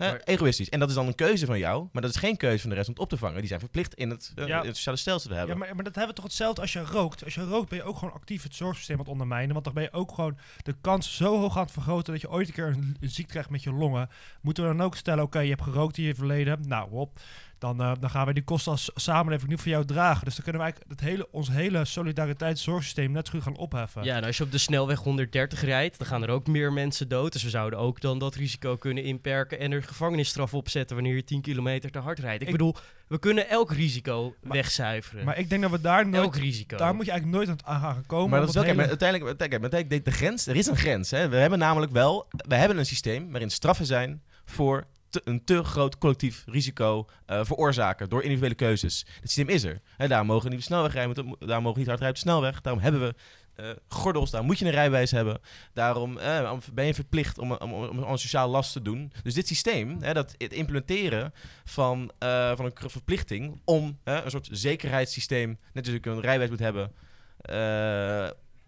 Hè, 0.00 0.10
Maar- 0.10 0.20
egoïstisch. 0.24 0.68
En 0.68 0.80
dat 0.80 0.88
is 0.88 0.94
dan 0.94 1.06
een 1.06 1.14
keuze 1.14 1.46
van 1.46 1.58
jou, 1.58 1.88
maar 1.92 2.02
dat 2.02 2.10
is 2.10 2.16
geen 2.16 2.36
keuze 2.36 2.60
van 2.60 2.70
de 2.70 2.76
rest 2.76 2.88
om 2.88 2.94
het 2.94 3.02
op 3.02 3.08
te 3.08 3.16
vangen. 3.16 3.38
Die 3.38 3.46
zijn 3.48 3.60
verplicht 3.60 3.94
in 3.94 4.10
het, 4.10 4.32
eh, 4.34 4.46
Ja. 4.46 4.64
het 4.64 4.76
sociale 4.76 4.96
stelsel 4.98 5.28
te 5.28 5.32
Ja, 5.34 5.38
hebben. 5.38 5.58
maar, 5.58 5.74
maar 5.74 5.84
dat 5.84 5.94
hebben 5.94 6.14
we 6.14 6.20
toch 6.20 6.30
hetzelfde 6.30 6.60
als 6.60 6.72
je 6.72 6.80
rookt. 6.84 7.24
Als 7.24 7.34
je 7.34 7.44
rookt 7.44 7.68
ben 7.68 7.78
je 7.78 7.84
ook 7.84 7.98
gewoon 7.98 8.14
actief 8.14 8.42
het 8.42 8.54
zorgsysteem 8.54 8.96
aan 8.96 9.02
het 9.02 9.12
ondermijnen. 9.12 9.52
Want 9.52 9.64
dan 9.64 9.74
ben 9.74 9.82
je 9.82 9.92
ook 9.92 10.12
gewoon 10.12 10.38
de 10.62 10.74
kans 10.80 11.16
zo 11.16 11.38
hoog 11.38 11.56
aan 11.56 11.62
het 11.62 11.72
vergroten 11.72 12.12
dat 12.12 12.22
je 12.22 12.30
ooit 12.30 12.48
een 12.48 12.54
keer 12.54 12.66
een, 12.66 12.96
een 13.00 13.08
ziekte 13.10 13.30
krijgt 13.32 13.50
met 13.50 13.62
je 13.62 13.72
longen. 13.72 14.08
Moeten 14.40 14.64
we 14.68 14.76
dan 14.76 14.82
ook 14.86 14.96
stellen, 14.96 15.24
oké, 15.24 15.38
je 15.40 15.48
hebt 15.50 15.62
gerookt 15.62 15.98
in 15.98 16.04
je 16.04 16.14
verleden. 16.14 16.68
Nou, 16.68 16.90
op. 16.90 17.18
Dan, 17.60 17.80
eh, 17.80 17.92
dan 18.00 18.10
gaan 18.10 18.24
wij 18.24 18.34
die 18.34 18.42
kosten 18.42 18.72
als 18.72 18.90
samenleving 18.94 19.50
niet 19.50 19.60
voor 19.60 19.70
jou 19.70 19.84
dragen. 19.84 20.24
Dus 20.24 20.34
dan 20.34 20.44
kunnen 20.44 20.62
we 20.62 20.66
eigenlijk 20.68 21.00
het 21.00 21.08
hele, 21.10 21.28
ons 21.32 21.48
hele 21.50 21.84
solidariteitszorgsysteem 21.84 23.12
net 23.12 23.26
zo 23.26 23.32
goed 23.32 23.42
gaan 23.42 23.56
opheffen. 23.56 24.04
Ja, 24.04 24.16
en 24.16 24.24
als 24.24 24.36
je 24.36 24.44
op 24.44 24.52
de 24.52 24.58
snelweg 24.58 24.98
130 24.98 25.62
rijdt, 25.62 25.98
dan 25.98 26.06
gaan 26.06 26.22
er 26.22 26.28
ook 26.30 26.46
meer 26.46 26.72
mensen 26.72 27.08
dood. 27.08 27.32
Dus 27.32 27.42
we 27.42 27.50
zouden 27.50 27.78
ook 27.78 28.00
dan 28.00 28.18
dat 28.18 28.34
risico 28.34 28.76
kunnen 28.76 29.04
inperken 29.04 29.58
en 29.58 29.72
er 29.72 29.82
gevangenisstraf 29.82 30.54
opzetten 30.54 30.96
wanneer 30.96 31.14
je 31.14 31.24
10 31.24 31.40
kilometer 31.40 31.90
te 31.90 31.98
hard 31.98 32.18
rijdt. 32.18 32.42
Ik, 32.42 32.46
Ik- 32.48 32.52
bedoel, 32.52 32.76
we 33.06 33.18
kunnen 33.18 33.48
elk 33.48 33.72
risico 33.72 34.34
Maar- 34.42 34.52
wegzuiveren. 34.56 35.24
Maar 35.24 35.38
ik 35.38 35.48
denk 35.50 35.62
dat 35.62 35.70
we 35.70 35.80
daar 35.80 36.08
nooit... 36.08 36.22
elk 36.24 36.36
risico. 36.36 36.76
Daar 36.76 36.94
moet 36.94 37.04
je 37.04 37.10
eigenlijk 37.10 37.46
nooit 37.46 37.62
aan 37.64 37.80
gaan 37.80 38.04
komen. 38.06 38.30
Maar 38.30 38.40
dat 38.40 38.48
is 38.48 38.54
wel, 38.54 38.74
maar 38.74 38.88
uiteindelijk, 38.88 39.40
uiteindelijk 39.40 39.88
de, 39.90 40.02
de 40.10 40.16
grens, 40.16 40.46
er 40.46 40.56
is 40.56 40.66
een 40.66 40.76
grens. 40.76 41.10
Hè. 41.10 41.28
We 41.28 41.36
hebben 41.36 41.58
namelijk 41.58 41.92
wel, 41.92 42.26
we 42.48 42.54
hebben 42.54 42.78
een 42.78 42.86
systeem 42.86 43.30
waarin 43.30 43.50
straffen 43.50 43.86
zijn 43.86 44.22
voor 44.44 44.86
een 45.24 45.44
te 45.44 45.64
groot 45.64 45.98
collectief 45.98 46.44
risico 46.46 47.06
eh, 47.26 47.44
veroorzaken 47.44 48.08
door 48.08 48.22
individuele 48.22 48.54
keuzes. 48.54 49.06
Het 49.20 49.30
systeem 49.30 49.48
is 49.48 49.64
er. 49.64 49.80
Daar 50.08 50.26
mogen 50.26 50.50
niet 50.50 50.58
op 50.58 50.64
snelweg 50.64 50.92
rijden, 50.92 51.36
daar 51.38 51.62
mogen 51.62 51.72
we 51.72 51.78
niet 51.78 51.88
hard 51.88 52.00
rijden 52.00 52.08
op 52.08 52.14
de 52.14 52.20
snelweg. 52.20 52.60
Daarom 52.60 52.82
hebben 52.82 53.00
we 53.00 53.14
eh, 53.54 53.70
gordels, 53.88 54.30
daar 54.30 54.44
moet 54.44 54.58
je 54.58 54.64
een 54.64 54.70
rijbewijs 54.70 55.10
hebben. 55.10 55.40
Daarom 55.72 56.18
eh, 56.18 56.52
ben 56.72 56.86
je 56.86 56.94
verplicht 56.94 57.38
om, 57.38 57.52
om, 57.52 57.72
om, 57.72 57.98
om 57.98 57.98
een 57.98 58.18
sociaal 58.18 58.48
last 58.48 58.72
te 58.72 58.82
doen. 58.82 59.12
Dus 59.22 59.34
dit 59.34 59.46
systeem, 59.46 59.98
dat 60.00 60.34
het 60.38 60.52
implementeren 60.52 61.32
van, 61.64 62.10
van 62.56 62.64
een 62.64 62.90
verplichting 62.90 63.60
om 63.64 63.98
een 64.04 64.30
soort 64.30 64.48
zekerheidssysteem, 64.50 65.58
net 65.72 65.86
als 65.86 65.94
ik 65.94 66.06
een 66.06 66.20
rijbewijs 66.20 66.50
moet 66.50 66.58
hebben, 66.58 66.92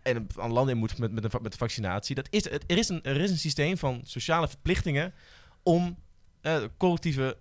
en 0.03 0.27
een, 0.37 0.53
land 0.53 0.71
in 0.71 0.77
moet 0.77 0.99
met, 0.99 1.13
met, 1.13 1.53
de 1.53 1.57
vaccinatie. 1.57 2.15
Dat 2.15 2.27
is, 2.31 2.51
er, 2.51 2.61
is 2.67 2.89
een, 2.89 3.03
er 3.03 3.21
is 3.21 3.31
een 3.31 3.39
systeem 3.39 3.79
van 3.79 4.01
sociale 4.05 4.49
verplichtingen 4.49 5.15
om 5.63 5.97
eh, 6.43 6.63
collectieve 6.77 7.37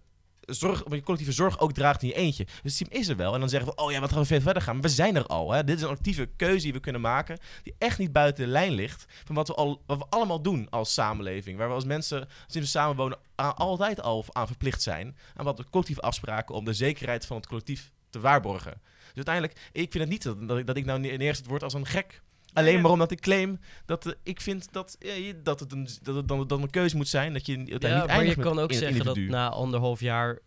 zorg, 0.46 0.84
je 0.90 1.02
collectieve 1.02 1.32
zorg 1.32 1.60
ook 1.60 1.74
draagt 1.74 2.02
in 2.02 2.08
je 2.08 2.14
eentje. 2.14 2.44
Dus 2.44 2.56
het 2.62 2.74
systeem 2.74 3.00
is 3.00 3.08
er 3.08 3.16
wel. 3.16 3.34
En 3.34 3.40
dan 3.40 3.50
zeggen 3.50 3.70
we, 3.70 3.76
oh 3.76 3.92
ja, 3.92 4.00
wat 4.00 4.12
gaan 4.12 4.24
we 4.24 4.42
verder 4.42 4.62
gaan? 4.62 4.74
Maar 4.74 4.84
we 4.84 4.90
zijn 4.90 5.16
er 5.16 5.26
al. 5.26 5.52
Hè? 5.52 5.64
Dit 5.64 5.78
is 5.78 5.82
een 5.82 5.90
actieve 5.90 6.30
keuze 6.36 6.64
die 6.64 6.74
we 6.74 6.80
kunnen 6.80 7.02
maken, 7.02 7.38
die 7.64 7.76
echt 7.78 7.98
niet 7.98 8.12
buiten 8.12 8.46
de 8.46 8.52
lijn 8.52 8.72
ligt 8.72 9.06
van 9.26 9.36
wat 9.36 9.48
we, 9.48 9.78
wat 9.86 9.98
we 9.98 10.06
allemaal 10.10 10.42
doen 10.42 10.70
als 10.70 10.94
samenleving. 10.94 11.58
Waar 11.58 11.68
we 11.68 11.74
als 11.74 11.86
mensen, 11.86 12.20
als 12.20 12.54
we 12.54 12.66
samenwonen, 12.66 13.18
altijd 13.56 14.02
al 14.02 14.26
aan 14.32 14.48
verplicht 14.48 14.82
zijn. 14.82 15.18
Aan 15.36 15.46
wat 15.46 15.58
de 15.58 15.66
collectieve 15.70 16.02
afspraken 16.02 16.56
om 16.56 16.66
de 16.66 16.74
zekerheid 16.74 17.26
van 17.26 17.38
het 17.38 17.48
collectief 17.48 17.92
te 18.10 18.20
waarborgen. 18.20 18.82
Dus 19.14 19.26
uiteindelijk, 19.26 19.70
ik 19.72 19.92
vind 19.92 20.04
het 20.04 20.10
niet 20.10 20.24
dat, 20.24 20.68
dat, 20.68 20.78
ik, 20.78 20.86
nou 20.86 21.00
neergezet 21.00 21.46
word 21.46 21.64
als 21.64 21.74
een 21.74 21.86
gek. 21.86 22.22
Alleen 22.54 22.82
maar 22.82 22.92
omdat 22.92 23.12
ik 23.12 23.20
claim 23.20 23.60
dat 23.86 24.06
eh, 24.06 24.14
ik 24.24 24.42
vind 24.42 24.74
dat, 24.74 24.96
eh, 25.00 25.34
dat, 25.44 25.60
het 25.60 25.72
een, 25.72 25.88
dat 26.02 26.16
het 26.16 26.28
dan, 26.28 26.48
dan 26.48 26.62
een 26.62 26.70
keuze 26.70 26.96
moet 26.96 27.08
zijn. 27.08 27.34
Dat 27.34 27.46
je 27.46 27.52
ja, 27.52 27.58
niet 27.58 28.08
maar 28.08 28.26
je 28.26 28.36
kan 28.36 28.60
ook 28.60 28.74
zeggen 28.74 28.98
dat 28.98 29.16
individu. 29.16 29.32
na 29.32 29.50
anderhalf 29.50 30.00
jaar 30.00 30.40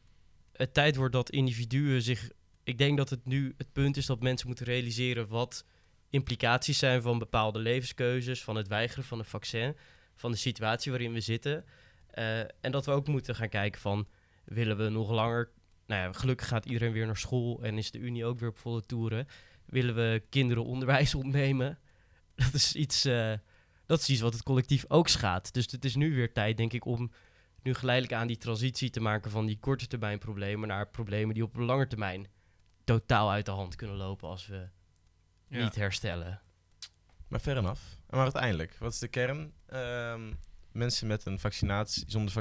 het 0.53 0.75
tijd 0.75 0.97
wordt 0.97 1.13
dat 1.13 1.31
individuen 1.31 2.03
zich... 2.03 2.31
Ik 2.65 2.79
denk 2.79 2.97
dat 2.97 3.11
het 3.11 3.27
nu 3.27 3.55
het 3.57 3.73
punt 3.73 3.97
is 3.97 4.07
dat 4.07 4.23
mensen 4.23 4.47
moeten 4.47 4.67
realiseren 4.67 5.29
wat 5.29 5.65
implicaties 6.11 6.79
zijn 6.79 7.03
van 7.03 7.19
bepaalde 7.19 7.59
levenskeuzes, 7.59 8.43
van 8.43 8.57
het 8.57 8.69
weigeren 8.69 9.05
van 9.05 9.19
een 9.19 9.25
vaccin, 9.25 9.77
van 10.15 10.31
de 10.31 10.37
situatie 10.37 10.91
waarin 10.91 11.13
we 11.13 11.21
zitten. 11.21 11.65
Eh, 12.11 12.39
en 12.39 12.71
dat 12.71 12.87
we 12.87 12.93
ook 12.93 13.07
moeten 13.07 13.35
gaan 13.35 13.49
kijken 13.49 13.81
van, 13.81 14.09
willen 14.45 14.77
we 14.77 14.89
nog 14.89 15.11
langer... 15.11 15.51
Nou 15.87 16.03
ja, 16.03 16.13
gelukkig 16.13 16.49
gaat 16.49 16.67
iedereen 16.67 16.93
weer 16.93 17.07
naar 17.07 17.17
school 17.17 17.63
en 17.63 17.79
is 17.79 17.91
de 17.91 17.99
Unie 17.99 18.25
ook 18.25 18.39
weer 18.39 18.49
op 18.49 18.59
volle 18.59 18.83
toeren. 18.83 19.27
Willen 19.65 19.95
we 19.95 20.23
kinderen 20.31 20.65
onderwijs 20.65 21.15
ontnemen? 21.15 21.79
Dat 22.45 22.55
is 22.55 22.75
iets... 22.75 23.05
eh, 23.05 23.33
dat 23.87 24.01
is 24.01 24.09
iets 24.09 24.21
wat 24.21 24.33
het 24.33 24.43
collectief 24.43 24.85
ook 24.89 25.09
schaadt. 25.09 25.53
Dus 25.55 25.71
het 25.71 25.85
is 25.85 25.95
nu 25.95 26.15
weer 26.15 26.33
tijd, 26.33 26.57
denk 26.57 26.73
ik, 26.73 26.85
om 26.85 27.11
nu 27.63 27.75
geleidelijk 27.75 28.15
aan 28.21 28.27
die 28.27 28.37
transitie 28.37 28.91
te 28.91 29.01
maken 29.01 29.31
van 29.31 29.47
die 29.47 29.59
korte 29.61 29.87
termijn 29.87 30.19
problemen 30.19 30.69
naar 30.69 30.89
problemen 30.89 31.35
die 31.35 31.43
op 31.43 31.57
een 31.57 31.65
lange 31.65 31.87
termijn 31.87 32.27
totaal 32.85 33.31
uit 33.31 33.45
de 33.47 33.51
hand 33.53 33.75
kunnen 33.77 33.97
lopen 33.97 34.29
als 34.29 34.47
we 34.47 34.69
Ja. 35.49 35.63
niet 35.63 35.75
herstellen. 35.75 36.41
Maar 37.29 37.41
fair 37.41 37.57
enough. 37.57 37.81
Maar 38.11 38.21
uiteindelijk, 38.23 38.77
wat 38.79 38.93
is 38.93 38.99
de 38.99 39.09
kern? 39.09 39.53
Ehm, 39.67 40.33
mensen 40.73 41.07
met 41.07 41.25
een 41.27 41.39
vaccinatie, 41.39 42.05
zonder 42.07 42.33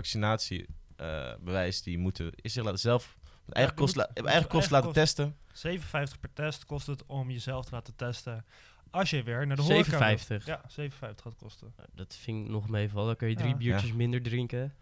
vaccinatiebewijs, 0.98 1.82
die 1.82 1.98
moeten 1.98 2.32
is 2.36 2.54
zich 2.54 2.64
laten 2.64 2.80
zelf 2.80 3.18
Op 3.48 3.54
eigen 3.54 3.74
je 3.76 3.80
kost, 3.80 3.96
moet- 3.96 4.04
la- 4.04 4.10
je 4.14 4.20
op 4.20 4.22
moet 4.22 4.32
eigen 4.32 4.50
kost 4.50 4.72
eigen 4.72 4.88
laten 4.88 5.02
testen. 5.02 5.38
57 5.54 6.20
per 6.20 6.34
test 6.34 6.66
kost 6.66 6.88
het 6.88 7.06
om 7.06 7.32
jezelf 7.32 7.66
te 7.66 7.72
laten 7.72 7.96
testen. 7.96 8.46
Als 8.94 9.10
je 9.10 9.24
weer 9.24 9.48
naar 9.48 9.56
de 9.56 9.62
horeca 9.62 9.90
wil. 9.90 10.00
57. 10.00 10.46
Ja, 10.46 10.62
57 10.68 11.24
gaat 11.24 11.34
het 11.34 11.42
kosten. 11.42 11.74
Dat 11.96 12.16
vind 12.22 12.46
ik 12.46 12.52
nog 12.52 12.70
meevallen. 12.70 13.08
Dan 13.08 13.16
kun 13.16 13.30
je 13.30 13.36
drie 13.36 13.50
Ja. 13.50 13.56
biertjes 13.58 13.94
minder 13.94 14.22
drinken. 14.22 14.74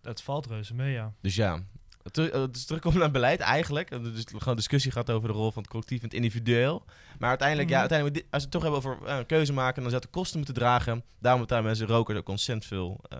Dat 0.00 0.22
valt 0.22 0.46
reuze 0.46 0.74
mee, 0.74 0.92
ja. 0.92 1.12
Dus 1.20 1.34
ja, 1.34 1.62
ter- 2.10 2.32
eh, 2.32 2.44
dus 2.50 2.64
terugkomen 2.64 2.98
naar 2.98 3.10
beleid 3.10 3.40
eigenlijk. 3.40 3.90
Eh, 3.90 4.02
Dus 4.02 4.24
gewoon 4.36 4.56
discussie 4.56 4.92
gaat 4.92 5.10
over 5.10 5.28
de 5.28 5.34
rol 5.34 5.50
van 5.52 5.62
het 5.62 5.70
collectief 5.70 5.98
en 5.98 6.04
het 6.04 6.14
individueel. 6.14 6.84
Maar 7.18 7.28
uiteindelijk, 7.28 7.68
ja, 7.68 7.74
Mhm. 7.74 7.80
uiteindelijk 7.90 8.18
dit- 8.22 8.32
als 8.32 8.42
we 8.44 8.48
het 8.48 8.50
toch 8.50 8.62
hebben 8.62 8.78
over 8.92 9.06
eh, 9.08 9.16
een 9.18 9.26
keuze 9.26 9.52
maken, 9.52 9.82
dan 9.82 9.90
zou 9.90 10.02
het 10.02 10.12
de 10.12 10.18
kosten 10.18 10.36
moeten 10.36 10.54
dragen. 10.54 11.04
Daarom 11.18 11.40
betalen 11.40 11.64
mensen 11.64 11.86
roken 11.86 12.16
ook 12.16 12.28
ontzettend 12.28 12.66
veel 12.66 13.00
eh, 13.08 13.18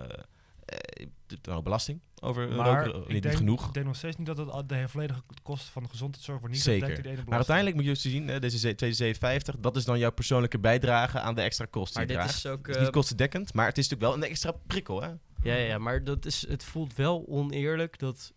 eh, 0.67 1.05
de- 1.27 1.61
belasting 1.63 1.99
over 2.21 2.49
Maar 2.49 2.83
roken. 2.85 2.99
eh, 2.99 3.07
ik 3.07 3.13
niet 3.13 3.23
denk, 3.23 3.35
genoeg. 3.35 3.67
ik 3.67 3.73
denk 3.73 3.85
nog 3.85 3.95
steeds 3.95 4.17
niet 4.17 4.27
dat 4.27 4.37
het 4.37 4.49
al- 4.49 4.67
de 4.67 4.87
volledige 4.89 5.21
kosten 5.43 5.71
van 5.71 5.83
de 5.83 5.89
gezondheidszorg 5.89 6.39
wordt 6.39 6.53
niet 6.53 6.63
Zeker. 6.63 7.01
de 7.03 7.13
Maar 7.25 7.35
uiteindelijk 7.35 7.75
moet 7.75 7.85
je 7.85 7.91
dus 7.91 8.01
zien, 8.01 8.27
hè, 8.27 8.39
deze 8.39 8.57
ze- 8.57 8.75
257, 8.75 9.55
dat 9.59 9.75
is 9.75 9.85
dan 9.85 9.99
jouw 9.99 10.11
persoonlijke 10.11 10.59
bijdrage 10.59 11.19
aan 11.19 11.35
de 11.35 11.41
extra 11.41 11.65
kosten 11.65 11.97
Maar 11.97 12.07
dit 12.07 12.15
draagt. 12.15 12.35
is 12.35 12.45
ook... 12.45 12.57
Het 12.57 12.69
is 12.69 12.75
eh, 12.75 12.81
niet 12.81 12.91
kostendekkend, 12.91 13.53
maar 13.53 13.65
het 13.67 13.77
is 13.77 13.87
natuurlijk 13.89 14.11
wel 14.13 14.23
een 14.23 14.29
extra 14.31 14.51
prikkel, 14.51 15.01
hè? 15.01 15.11
Ja, 15.41 15.55
ja, 15.55 15.77
maar 15.77 16.03
dat 16.03 16.25
is, 16.25 16.47
het 16.47 16.63
voelt 16.63 16.95
wel 16.95 17.25
oneerlijk 17.27 17.99
dat 17.99 18.33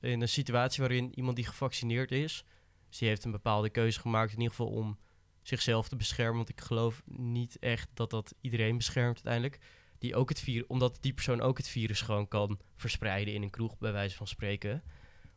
in 0.00 0.20
een 0.20 0.28
situatie 0.28 0.80
waarin 0.80 1.12
iemand 1.14 1.36
die 1.36 1.46
gevaccineerd 1.46 2.10
is, 2.10 2.44
dus 2.88 2.98
die 2.98 3.08
heeft 3.08 3.24
een 3.24 3.30
bepaalde 3.30 3.70
keuze 3.70 4.00
gemaakt, 4.00 4.32
in 4.32 4.40
ieder 4.40 4.54
geval 4.56 4.72
om 4.72 4.98
zichzelf 5.42 5.88
te 5.88 5.96
beschermen, 5.96 6.36
want 6.36 6.48
ik 6.48 6.60
geloof 6.60 7.02
niet 7.06 7.58
echt 7.58 7.88
dat 7.94 8.10
dat 8.10 8.34
iedereen 8.40 8.76
beschermt 8.76 9.14
uiteindelijk, 9.14 9.58
die 9.98 10.14
ook 10.14 10.28
het 10.28 10.40
virus, 10.40 10.66
omdat 10.66 10.98
die 11.00 11.12
persoon 11.12 11.40
ook 11.40 11.56
het 11.56 11.68
virus 11.68 12.00
gewoon 12.00 12.28
kan 12.28 12.58
verspreiden 12.76 13.34
in 13.34 13.42
een 13.42 13.50
kroeg, 13.50 13.78
bij 13.78 13.92
wijze 13.92 14.16
van 14.16 14.26
spreken, 14.26 14.82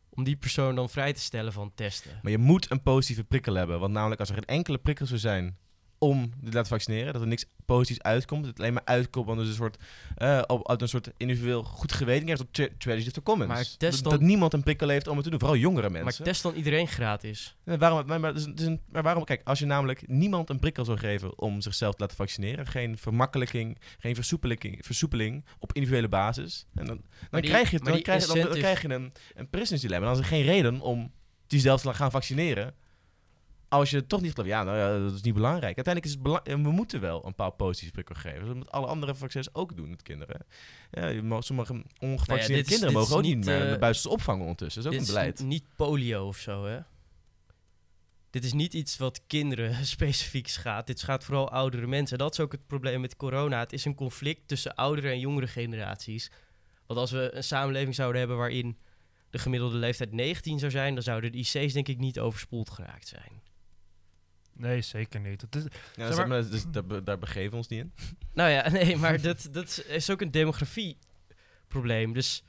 om 0.08 0.24
die 0.24 0.36
persoon 0.36 0.74
dan 0.74 0.90
vrij 0.90 1.12
te 1.12 1.20
stellen 1.20 1.52
van 1.52 1.72
testen. 1.74 2.18
Maar 2.22 2.32
je 2.32 2.38
moet 2.38 2.70
een 2.70 2.82
positieve 2.82 3.24
prikkel 3.24 3.54
hebben. 3.54 3.80
Want 3.80 3.92
namelijk 3.92 4.20
als 4.20 4.28
er 4.28 4.34
geen 4.34 4.44
enkele 4.44 4.78
prikkel 4.78 5.06
zou 5.06 5.18
zijn 5.18 5.58
om 6.02 6.30
te 6.44 6.52
laten 6.52 6.66
vaccineren, 6.66 7.12
dat 7.12 7.22
er 7.22 7.28
niks 7.28 7.44
positiefs 7.64 8.02
uitkomt, 8.02 8.40
dat 8.40 8.50
het 8.50 8.60
alleen 8.60 8.72
maar 8.72 8.84
uitkomt, 8.84 9.26
want 9.26 9.38
er 9.38 9.44
is 9.44 9.50
een 9.50 9.56
soort, 9.56 9.76
eh, 10.16 10.42
op, 10.46 10.68
uit 10.68 10.82
een 10.82 10.88
soort 10.88 11.10
individueel 11.16 11.62
goed 11.62 11.92
geweten 11.92 12.28
heeft 12.28 12.40
op 12.40 12.52
tra- 12.52 12.68
tragedy 12.78 13.06
of 13.06 13.12
the 13.12 13.22
commons. 13.22 13.48
Maar 13.48 13.64
test 13.64 13.78
dat, 13.80 14.02
dan- 14.02 14.12
dat 14.12 14.20
niemand 14.20 14.52
een 14.52 14.62
prikkel 14.62 14.88
heeft 14.88 15.06
om 15.08 15.14
het 15.14 15.24
te 15.24 15.30
doen, 15.30 15.38
vooral 15.38 15.58
jongere 15.58 15.90
Maar 15.90 16.04
mensen. 16.04 16.24
test 16.24 16.42
dan 16.42 16.54
iedereen 16.54 16.88
gratis. 16.88 17.56
Ja, 17.64 17.76
waarom, 17.78 18.06
maar, 18.06 18.20
maar, 18.20 18.34
een- 18.36 18.80
maar 18.92 19.02
waarom, 19.02 19.24
kijk, 19.24 19.40
als 19.44 19.58
je 19.58 19.66
namelijk 19.66 20.08
niemand 20.08 20.50
een 20.50 20.58
prikkel 20.58 20.84
zou 20.84 20.98
geven 20.98 21.38
om 21.38 21.60
zichzelf 21.60 21.94
te 21.94 22.00
laten 22.00 22.16
vaccineren, 22.16 22.66
geen 22.66 22.98
vermakkelijking, 22.98 23.78
geen 23.98 24.14
versoepeling, 24.14 24.78
versoepeling 24.80 25.44
op 25.58 25.72
individuele 25.72 26.08
basis, 26.08 26.66
en 26.74 26.84
dan, 26.86 27.00
dan 27.30 27.40
die- 27.40 27.50
krijg 27.50 27.70
je, 27.70 27.76
maar 27.76 27.84
dan 27.86 27.94
die 27.94 28.02
krijg, 28.02 28.20
je- 28.20 28.26
dan, 28.26 28.38
dan 28.48 28.58
krijg 28.58 28.82
je 28.82 28.88
een, 28.88 29.12
een 29.34 29.48
prisonsdilemma. 29.50 30.06
Dan 30.06 30.14
is 30.14 30.20
er 30.20 30.26
geen 30.26 30.42
reden 30.44 30.80
om 30.80 31.12
jezelf 31.46 31.80
te 31.80 31.94
gaan 31.94 32.10
vaccineren. 32.10 32.74
Als 33.72 33.90
je 33.90 33.96
het 33.96 34.08
toch 34.08 34.20
niet 34.20 34.30
gelooft, 34.30 34.50
ja, 34.50 34.62
nou 34.62 34.76
ja, 34.78 34.98
dat 35.04 35.14
is 35.14 35.20
niet 35.22 35.34
belangrijk. 35.34 35.76
Uiteindelijk 35.76 36.04
is 36.04 36.12
het 36.12 36.22
belangrijk, 36.22 36.62
we 36.62 36.70
moeten 36.70 37.00
wel 37.00 37.26
een 37.26 37.34
paar 37.34 37.50
positieve 37.52 37.92
prikkel 37.92 38.14
geven. 38.14 38.46
Dat 38.46 38.54
moeten 38.54 38.72
alle 38.72 38.86
andere 38.86 39.14
vaccins 39.14 39.54
ook 39.54 39.76
doen 39.76 39.90
met 39.90 40.02
kinderen. 40.02 40.46
Ja, 40.90 41.40
sommige 41.40 41.82
ongevaccineerde 41.98 42.52
Nou 42.52 42.60
is- 42.62 42.68
kinderen 42.68 42.92
mogen 42.94 43.16
ook 43.16 43.22
niet 43.22 43.44
meer 43.44 43.62
eh, 43.64 43.70
de 43.70 43.78
buitenste 43.78 44.08
opvang 44.08 44.40
ondertussen. 44.40 44.82
Dat 44.82 44.92
is 44.92 44.98
ook 44.98 45.04
een 45.06 45.12
beleid. 45.14 45.40
niet 45.42 45.64
polio 45.76 46.26
of 46.26 46.36
zo, 46.36 46.64
hè? 46.64 46.78
Dit 48.30 48.44
is 48.44 48.52
niet 48.52 48.74
iets 48.74 48.96
wat 48.96 49.20
kinderen 49.26 49.86
specifiek 49.96 50.48
schaadt. 50.48 50.86
Dit 50.86 50.98
schaadt 50.98 51.24
vooral 51.24 51.50
oudere 51.50 51.86
mensen. 51.86 52.18
Dat 52.18 52.32
is 52.32 52.40
ook 52.40 52.52
het 52.52 52.66
probleem 52.66 53.00
met 53.00 53.16
corona. 53.16 53.58
Het 53.58 53.72
is 53.72 53.84
een 53.84 53.94
conflict 53.94 54.48
tussen 54.48 54.74
oudere 54.74 55.08
en 55.08 55.18
jongere 55.20 55.46
generaties. 55.46 56.30
Want 56.86 57.00
als 57.00 57.10
we 57.10 57.30
een 57.34 57.44
samenleving 57.44 57.94
zouden 57.94 58.18
hebben 58.18 58.36
waarin 58.38 58.76
de 59.30 59.38
gemiddelde 59.38 59.76
leeftijd 59.76 60.12
19 60.12 60.58
zou 60.58 60.70
zijn, 60.70 60.94
dan 60.94 61.02
zouden 61.02 61.32
de 61.32 61.38
IC's 61.38 61.72
denk 61.72 61.88
ik 61.88 61.98
niet 61.98 62.18
overspoeld 62.20 62.70
geraakt 62.70 63.08
zijn. 63.08 63.42
Nee, 64.62 64.80
zeker 64.82 65.20
niet. 65.20 65.40
Het 65.40 65.54
is, 65.56 65.62
Ja, 65.94 66.06
zeg 66.06 66.16
maar- 66.16 66.28
maar, 66.28 66.50
dus, 66.50 66.64
daar, 66.70 66.84
be- 66.84 67.02
daar 67.02 67.18
begeven 67.18 67.50
we 67.50 67.56
ons 67.56 67.68
niet 67.68 67.80
in. 67.80 67.92
Nou 68.34 68.50
ja, 68.50 68.68
nee, 68.70 68.96
maar 68.96 69.20
dat, 69.20 69.48
dat 69.52 69.84
is 69.88 70.10
ook 70.10 70.20
een 70.20 70.30
demografieprobleem. 70.30 72.12
Dus 72.12 72.44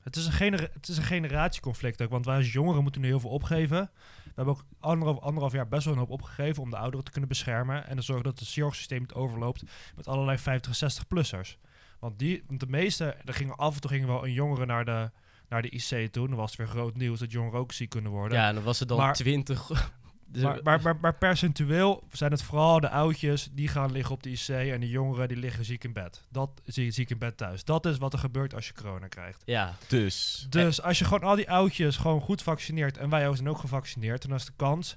het, 0.00 0.16
is 0.16 0.26
een 0.26 0.32
genera- 0.32 0.68
het 0.72 0.88
is 0.88 0.96
een 0.96 1.02
generatieconflict 1.02 2.02
ook. 2.02 2.10
Want 2.10 2.24
wij 2.24 2.36
als 2.36 2.52
jongeren 2.52 2.82
moeten 2.82 3.00
nu 3.00 3.06
heel 3.06 3.20
veel 3.20 3.30
opgeven. 3.30 3.90
We 4.24 4.30
hebben 4.34 4.54
ook 4.54 4.64
anderhalf, 4.80 5.18
anderhalf 5.20 5.52
jaar 5.52 5.68
best 5.68 5.84
wel 5.84 5.92
een 5.92 5.98
hoop 5.98 6.10
opgegeven 6.10 6.62
om 6.62 6.70
de 6.70 6.76
ouderen 6.76 7.04
te 7.04 7.10
kunnen 7.10 7.28
beschermen. 7.28 7.86
En 7.86 7.96
te 7.96 8.02
zorgen 8.02 8.24
dat 8.24 8.38
het 8.38 8.48
zorgsysteem 8.48 9.00
niet 9.00 9.12
overloopt 9.12 9.62
met 9.96 10.08
allerlei 10.08 10.38
50, 10.38 10.76
60-plussers. 10.94 11.56
Want, 11.98 12.18
die, 12.18 12.44
want 12.46 12.60
de 12.60 12.66
meeste, 12.66 13.04
er 13.24 13.34
gingen 13.34 13.56
af 13.56 13.74
en 13.74 13.80
toe 13.80 13.90
gingen 13.90 14.08
wel 14.08 14.24
een 14.24 14.32
jongere 14.32 14.66
naar 14.66 14.84
de, 14.84 15.10
naar 15.48 15.62
de 15.62 15.68
IC 15.70 16.12
toe. 16.12 16.28
Dan 16.28 16.36
was 16.36 16.50
het 16.50 16.58
weer 16.58 16.68
groot 16.68 16.96
nieuws 16.96 17.18
dat 17.18 17.32
jongeren 17.32 17.58
ook 17.60 17.72
ziek 17.72 17.90
kunnen 17.90 18.10
worden. 18.10 18.38
ja, 18.38 18.52
dan 18.52 18.62
was 18.62 18.78
het 18.78 18.88
dan 18.88 18.98
Maar- 18.98 19.14
20. 19.14 19.92
Dus- 20.32 20.42
Maar, 20.42 20.60
maar, 20.62 20.82
maar, 20.82 20.96
maar 21.00 21.14
percentueel 21.14 22.02
zijn 22.12 22.30
het 22.30 22.42
vooral 22.42 22.80
de 22.80 22.88
oudjes 22.90 23.48
die 23.52 23.68
gaan 23.68 23.92
liggen 23.92 24.14
op 24.14 24.22
de 24.22 24.30
IC 24.30 24.48
en 24.48 24.80
de 24.80 24.88
jongeren 24.88 25.28
die 25.28 25.36
liggen 25.36 25.64
ziek 25.64 25.84
in 25.84 25.92
bed. 25.92 26.26
Dat 26.30 26.50
zie 26.64 26.84
je 26.84 26.90
ziek 26.90 27.10
in 27.10 27.18
bed 27.18 27.36
thuis. 27.36 27.64
Dat 27.64 27.86
is 27.86 27.98
wat 27.98 28.12
er 28.12 28.18
gebeurt 28.18 28.54
als 28.54 28.66
je 28.66 28.72
corona 28.74 29.06
krijgt. 29.08 29.42
ja, 29.44 29.74
Dus, 29.88 30.46
Dus 30.48 30.82
als 30.82 30.98
je 30.98 31.04
gewoon 31.04 31.22
al 31.22 31.36
die 31.36 31.50
oudjes 31.50 31.96
gewoon 31.96 32.20
goed 32.20 32.42
vaccineert 32.42 32.96
en 32.98 33.08
wij 33.10 33.28
ook 33.28 33.36
zijn 33.36 33.48
ook 33.48 33.58
gevaccineerd, 33.58 34.22
dan 34.28 34.34
is 34.36 34.44
de 34.44 34.52
kans 34.56 34.96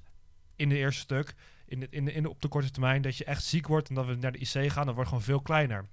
in 0.56 0.70
het 0.70 0.78
eerste 0.78 1.02
stuk, 1.02 1.34
in 1.68 1.80
de, 1.80 1.88
in 1.90 2.06
de, 2.06 2.14
in 2.14 2.24
de, 2.24 2.30
op 2.30 2.42
de 2.42 2.48
korte 2.48 2.72
termijn, 2.72 3.02
dat 3.02 3.18
je 3.18 3.24
echt 3.26 3.44
ziek 3.44 3.68
wordt 3.68 3.90
en 3.90 3.96
dat 3.96 4.06
we 4.06 4.16
naar 4.16 4.32
de 4.32 4.38
IC 4.40 4.72
gaan, 4.72 4.86
dan 4.86 4.96
wordt 4.96 5.10
gewoon 5.10 5.24
veel 5.24 5.42
kleiner. 5.42 5.86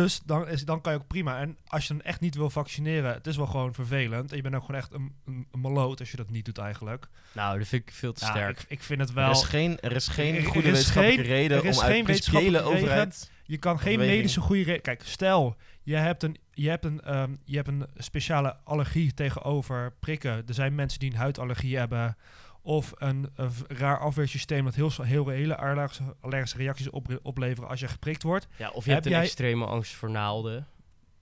Dus 0.00 0.20
dan, 0.24 0.48
is, 0.48 0.64
dan 0.64 0.80
kan 0.80 0.92
je 0.92 0.98
ook 0.98 1.06
prima. 1.06 1.38
En 1.40 1.56
als 1.66 1.86
je 1.86 1.94
dan 1.94 2.02
echt 2.02 2.20
niet 2.20 2.34
wil 2.34 2.50
vaccineren, 2.50 3.12
het 3.12 3.26
is 3.26 3.36
wel 3.36 3.46
gewoon 3.46 3.74
vervelend. 3.74 4.30
En 4.30 4.36
je 4.36 4.42
bent 4.42 4.54
ook 4.54 4.64
gewoon 4.64 4.80
echt 4.80 4.92
een, 4.92 5.14
een, 5.26 5.46
een 5.50 5.60
maloot 5.60 6.00
als 6.00 6.10
je 6.10 6.16
dat 6.16 6.30
niet 6.30 6.44
doet 6.44 6.58
eigenlijk. 6.58 7.08
nou, 7.32 7.58
dat 7.58 7.66
vind 7.68 7.82
ik 7.82 7.94
veel 7.94 8.12
te 8.12 8.24
Ja, 8.24 8.30
sterk. 8.30 8.60
ik, 8.60 8.64
ik 8.68 8.82
vind 8.82 9.00
het 9.00 9.08
er 9.08 9.14
wel... 9.14 9.30
is 9.30 9.42
geen, 9.42 9.80
er 9.80 9.92
is 9.92 10.08
geen 10.08 10.34
Er- 10.34 10.40
er 10.40 10.46
goede 10.46 10.68
is 10.68 10.72
wetenschappelijke 10.74 11.22
geen- 11.22 11.32
reden 11.32 11.56
er 11.58 11.64
is 11.64 11.76
om 11.76 11.82
uit 11.82 11.92
geen 11.92 12.04
wetenschappelijke 12.04 12.66
overheid... 12.68 13.30
Je 13.44 13.58
kan 13.58 13.78
geen 13.80 13.98
medische 13.98 14.40
goede 14.40 14.62
reden. 14.62 14.82
Kijk, 14.82 15.02
stel 15.04 15.56
je 15.82 15.96
hebt 15.96 16.22
een, 16.22 16.36
je 16.52 16.68
hebt 16.68 16.84
een, 16.84 17.00
ehm, 17.00 17.34
je 17.44 17.56
hebt 17.56 17.68
een 17.68 17.86
speciale 17.96 18.56
allergie 18.64 19.14
tegenover 19.14 19.92
prikken. 20.00 20.32
Er 20.46 20.54
zijn 20.54 20.74
mensen 20.74 20.98
die 21.00 21.10
een 21.10 21.16
huidallergie 21.16 21.76
hebben. 21.78 22.16
Of 22.64 22.92
een, 22.96 23.30
een 23.34 23.50
raar 23.68 23.98
afweersysteem 23.98 24.64
dat 24.64 24.74
heel, 24.74 24.90
heel 25.02 25.28
hele 25.28 25.56
allergische, 25.56 26.02
allergische 26.20 26.56
reacties 26.56 26.90
op, 26.90 27.18
opleveren 27.22 27.68
als 27.68 27.80
je 27.80 27.88
geprikt 27.88 28.22
wordt. 28.22 28.46
Ja, 28.58 28.70
of 28.70 28.84
je 28.84 28.90
Heb 28.90 28.92
hebt 28.92 29.06
een 29.06 29.12
jij- 29.12 29.22
extreme 29.22 29.66
angst 29.66 29.92
voor 29.94 30.10
naalden. 30.10 30.66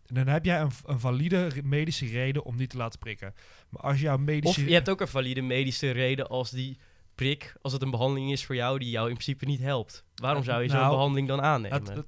Dan 0.07 0.26
heb 0.26 0.44
jij 0.44 0.61
een, 0.61 0.70
een 0.87 1.00
valide 1.00 1.48
medische 1.64 2.07
reden 2.07 2.44
om 2.44 2.57
niet 2.57 2.70
te 2.70 2.76
laten 2.76 2.98
prikken. 2.98 3.35
Maar 3.68 3.83
als 3.83 4.00
jouw 4.00 4.14
Of 4.14 4.20
medische... 4.20 4.64
je 4.68 4.74
hebt 4.74 4.88
ook 4.90 5.00
een 5.00 5.09
valide 5.09 5.40
medische 5.42 5.90
reden 5.90 6.29
als 6.29 6.50
die 6.50 6.79
prik, 7.14 7.55
als 7.62 7.72
het 7.72 7.83
een 7.83 7.90
behandeling 7.90 8.31
is 8.33 8.44
voor 8.44 8.55
jou 8.55 8.79
die 8.79 8.90
jou 8.90 9.07
in 9.09 9.14
principe 9.14 9.44
niet 9.44 9.61
helpt. 9.61 10.05
Waarom 10.14 10.42
zou 10.44 10.62
je 10.62 10.68
zo'n 10.68 10.79
Nou, 10.79 10.90
behandeling 10.90 11.29
dan 11.29 11.42
aannemen? 11.42 11.79
het- 11.79 11.88
het- 11.94 12.07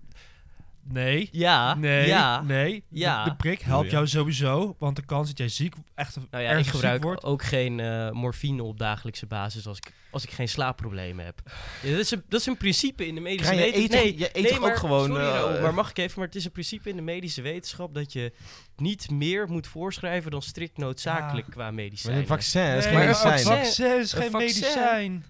nee. 0.84 1.28
ja, 1.32 1.74
Nee, 1.74 2.06
ja. 2.06 2.40
nee. 2.40 2.84
De- 2.88 2.98
Ja. 2.98 3.24
De, 3.24 3.34
prik 3.36 3.60
helpt 3.60 3.84
je? 3.86 3.90
jou 3.92 4.06
sowieso, 4.06 4.76
want 4.78 4.96
de 4.96 5.04
kans 5.04 5.28
dat 5.28 5.38
jij 5.38 5.48
ziek, 5.48 5.74
echt 5.94 6.16
Nou 6.16 6.26
ja, 6.30 6.38
ergens 6.48 6.58
ik 6.58 6.64
ziek 6.64 6.74
gebruik 6.74 7.02
wordt... 7.02 7.24
ook 7.24 7.42
geen 7.42 7.80
eh, 7.80 8.10
morfine 8.10 8.62
op 8.62 8.78
dagelijkse 8.78 9.26
basis 9.26 9.66
als 9.66 9.76
ik, 9.78 9.92
als 10.10 10.24
ik 10.24 10.30
geen 10.30 10.48
slaapproblemen 10.48 11.24
heb. 11.24 11.40
Ja, 11.82 11.90
dat, 11.90 11.98
is 12.00 12.10
een, 12.10 12.22
dat 12.28 12.40
is 12.40 12.46
een 12.46 12.56
principe 12.56 13.06
in 13.06 13.14
de 13.14 13.20
medische 13.20 13.54
wetenschap. 13.54 13.90
toch- 14.00 14.18
je 14.18 14.28
eet 14.32 14.58
ook 14.60 14.76
gewoon, 14.76 15.06
Sorry, 15.06 15.54
eh, 15.56 15.62
maar 15.62 15.74
mag 15.74 15.90
ik 15.90 15.98
even? 15.98 16.18
Maar 16.18 16.26
het 16.26 16.36
is 16.36 16.44
een 16.44 16.52
principe 16.52 16.88
in 16.88 16.96
de 16.96 17.02
medische 17.02 17.42
wetenschap 17.42 17.94
dat 17.94 18.12
je 18.12 18.32
niet 18.76 19.10
meer 19.10 19.48
moet 19.48 19.66
voorschrijven 19.66 20.30
dan 20.30 20.42
strikt 20.42 20.78
noodzakelijk 20.78 21.50
qua 21.50 21.62
Maar 21.62 21.74
medicijn. 21.74 22.16
een 22.16 22.26
vaccin 22.26 22.62
is 22.62 22.68
Nee, 22.72 22.82
geen 22.82 22.92
maar 22.94 23.02
medicijn. 23.06 23.38
Een 23.38 23.44
vaccin 23.64 23.98
is 24.00 24.12
Een 24.12 24.22
geen 24.22 24.32
medicijn. 24.32 25.24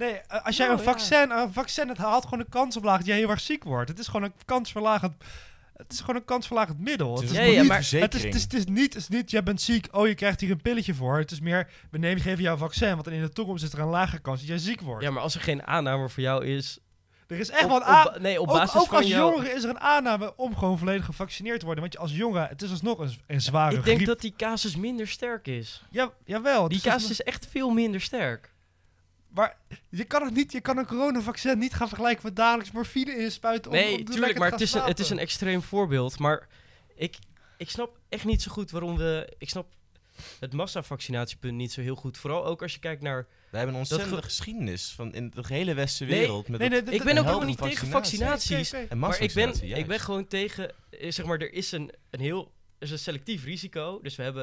Nee, 0.00 0.12
eh, 0.28 0.44
als 0.44 0.56
jij 0.56 0.66
Nou, 0.66 0.78
een 0.78 0.84
ja. 0.84 0.90
vaccin, 0.90 1.30
een 1.30 1.52
vaccin, 1.52 1.88
het 1.88 1.98
haalt 1.98 2.24
gewoon 2.24 2.40
een 2.40 2.48
kansverlaag 2.48 2.96
dat 2.98 3.06
jij 3.06 3.16
heel 3.16 3.30
erg 3.30 3.40
ziek 3.40 3.64
wordt. 3.64 3.88
Het 3.90 3.98
is 3.98 4.06
gewoon 4.06 4.22
een 4.22 4.32
kansverlagend, 4.44 5.12
het 5.76 5.92
is 5.92 6.00
gewoon 6.00 6.16
een 6.16 6.24
kansverlagend 6.24 6.78
middel. 6.80 7.12
Het 7.12 7.20
Het 7.22 7.30
is 7.30 7.36
Ja, 7.36 7.42
maar- 7.42 7.76
het 7.76 7.82
is, 7.84 7.88
verzekering. 7.88 8.22
het 8.22 8.34
is, 8.34 8.42
het 8.42 8.54
is 8.54 8.64
niet, 8.64 8.92
het 8.94 9.02
is 9.02 9.08
niet, 9.08 9.30
jij 9.30 9.42
bent 9.42 9.60
ziek, 9.60 9.88
oh 9.90 10.06
je 10.06 10.14
krijgt 10.14 10.40
hier 10.40 10.50
een 10.50 10.62
pilletje 10.62 10.94
voor. 10.94 11.18
Het 11.18 11.30
is 11.30 11.40
meer, 11.40 11.68
we 11.90 11.98
nemen, 11.98 12.22
geven 12.22 12.42
jou 12.42 12.52
een 12.52 12.58
vaccin, 12.60 12.94
want 12.94 13.06
in 13.08 13.20
de 13.20 13.28
toekomst 13.28 13.64
is 13.64 13.72
er 13.72 13.78
een 13.78 13.86
lagere 13.88 14.20
kans 14.20 14.38
dat 14.38 14.48
jij 14.48 14.58
ziek 14.58 14.80
wordt. 14.80 15.04
Ja, 15.04 15.10
maar 15.10 15.22
als 15.22 15.34
er 15.34 15.40
geen 15.40 15.66
aanname 15.66 16.08
voor 16.08 16.22
jou 16.22 16.44
is... 16.46 16.78
er 17.26 17.38
is 17.38 17.50
echt 17.50 17.64
op- 17.64 17.70
wel 17.70 18.14
een 18.14 18.22
Nee, 18.22 18.40
op 18.40 18.48
ook, 18.48 18.54
basis 18.56 18.80
ook 18.80 18.86
van 18.86 18.96
als 18.96 19.06
jou... 19.06 19.30
jongere 19.32 19.54
is 19.54 19.62
er 19.64 19.70
een 19.70 19.80
aanname 19.80 20.36
om 20.36 20.56
gewoon 20.56 20.78
volledig 20.78 21.04
gevaccineerd 21.04 21.58
te 21.58 21.64
worden. 21.64 21.82
Want 21.82 21.94
je 21.94 22.00
als 22.00 22.12
jongen, 22.16 22.48
het 22.48 22.62
is 22.62 22.70
alsnog 22.70 22.98
een, 22.98 23.12
een 23.26 23.40
zware 23.40 23.76
Ik 23.76 23.84
denk 23.84 23.96
griep. 23.96 24.08
dat 24.08 24.20
die 24.20 24.34
casus 24.36 24.76
minder 24.76 25.08
sterk 25.08 25.46
is. 25.46 25.82
Ja, 25.90 26.10
jawel. 26.24 26.68
Die 26.68 26.76
is 26.78 26.84
alsnog- 26.84 27.00
casus 27.02 27.10
is 27.10 27.22
echt 27.26 27.46
veel 27.50 27.70
minder 27.70 28.00
sterk. 28.00 28.52
Maar 29.34 29.56
je 29.88 30.04
kan 30.04 30.22
het 30.24 30.34
niet, 30.34 30.52
je 30.52 30.60
kan 30.60 30.78
een 30.78 30.86
coronavaccin 30.86 31.58
niet 31.58 31.74
gaan 31.74 31.88
vergelijken 31.88 32.24
met 32.26 32.36
dagelijks 32.36 32.70
morfine 32.72 33.16
inspuiten. 33.16 33.70
om- 33.70 33.76
Nee, 33.76 33.98
om 33.98 34.04
te 34.04 34.12
tuurlijk, 34.12 34.38
maar 34.38 34.50
het 34.50 34.60
is, 34.60 34.74
een, 34.74 34.82
het 34.82 34.98
is 34.98 35.10
een 35.10 35.18
extreem 35.18 35.62
voorbeeld. 35.62 36.18
Maar 36.18 36.48
ik, 36.94 37.16
ik 37.56 37.70
snap 37.70 37.98
echt 38.08 38.24
niet 38.24 38.42
zo 38.42 38.50
goed 38.52 38.70
waarom 38.70 38.96
we... 38.96 39.32
Ik 39.38 39.48
snap 39.48 39.66
het 40.40 40.52
massavaccinatiepunt 40.52 41.54
niet 41.54 41.72
zo 41.72 41.80
heel 41.80 41.94
goed. 41.94 42.18
Vooral 42.18 42.44
ook 42.46 42.62
als 42.62 42.72
je 42.72 42.78
kijkt 42.80 43.02
naar... 43.02 43.26
We 43.50 43.56
hebben 43.56 43.74
een 43.74 43.80
ontzettende 43.80 44.16
ge- 44.16 44.22
geschiedenis 44.22 44.92
van 44.96 45.14
in 45.14 45.30
de 45.34 45.42
hele 45.46 45.74
westerse 45.74 46.12
Nee, 46.12 46.20
wereld. 46.20 46.48
met 46.48 46.60
nee, 46.60 46.68
het- 46.70 46.84
nee, 46.84 46.94
Ik 46.94 47.02
ben 47.04 47.18
ook 47.18 47.24
helemaal 47.24 47.46
niet 47.46 47.58
tegen 47.58 47.88
vaccinatie. 47.88 48.56
vaccinaties. 48.56 48.94
Maar 48.94 49.20
ik 49.20 49.32
ben, 49.34 49.78
ik 49.78 49.86
ben 49.86 50.00
gewoon 50.00 50.26
tegen... 50.26 50.70
eh, 50.90 51.10
Zeg 51.10 51.26
maar, 51.26 51.38
er 51.38 51.52
is 51.52 51.72
een, 51.72 51.92
een 52.10 52.20
heel... 52.20 52.52
Er 52.78 52.86
is 52.86 52.90
een 52.90 52.98
selectief 52.98 53.44
risico. 53.44 54.00
Dus 54.02 54.16
we 54.16 54.22
hebben 54.22 54.42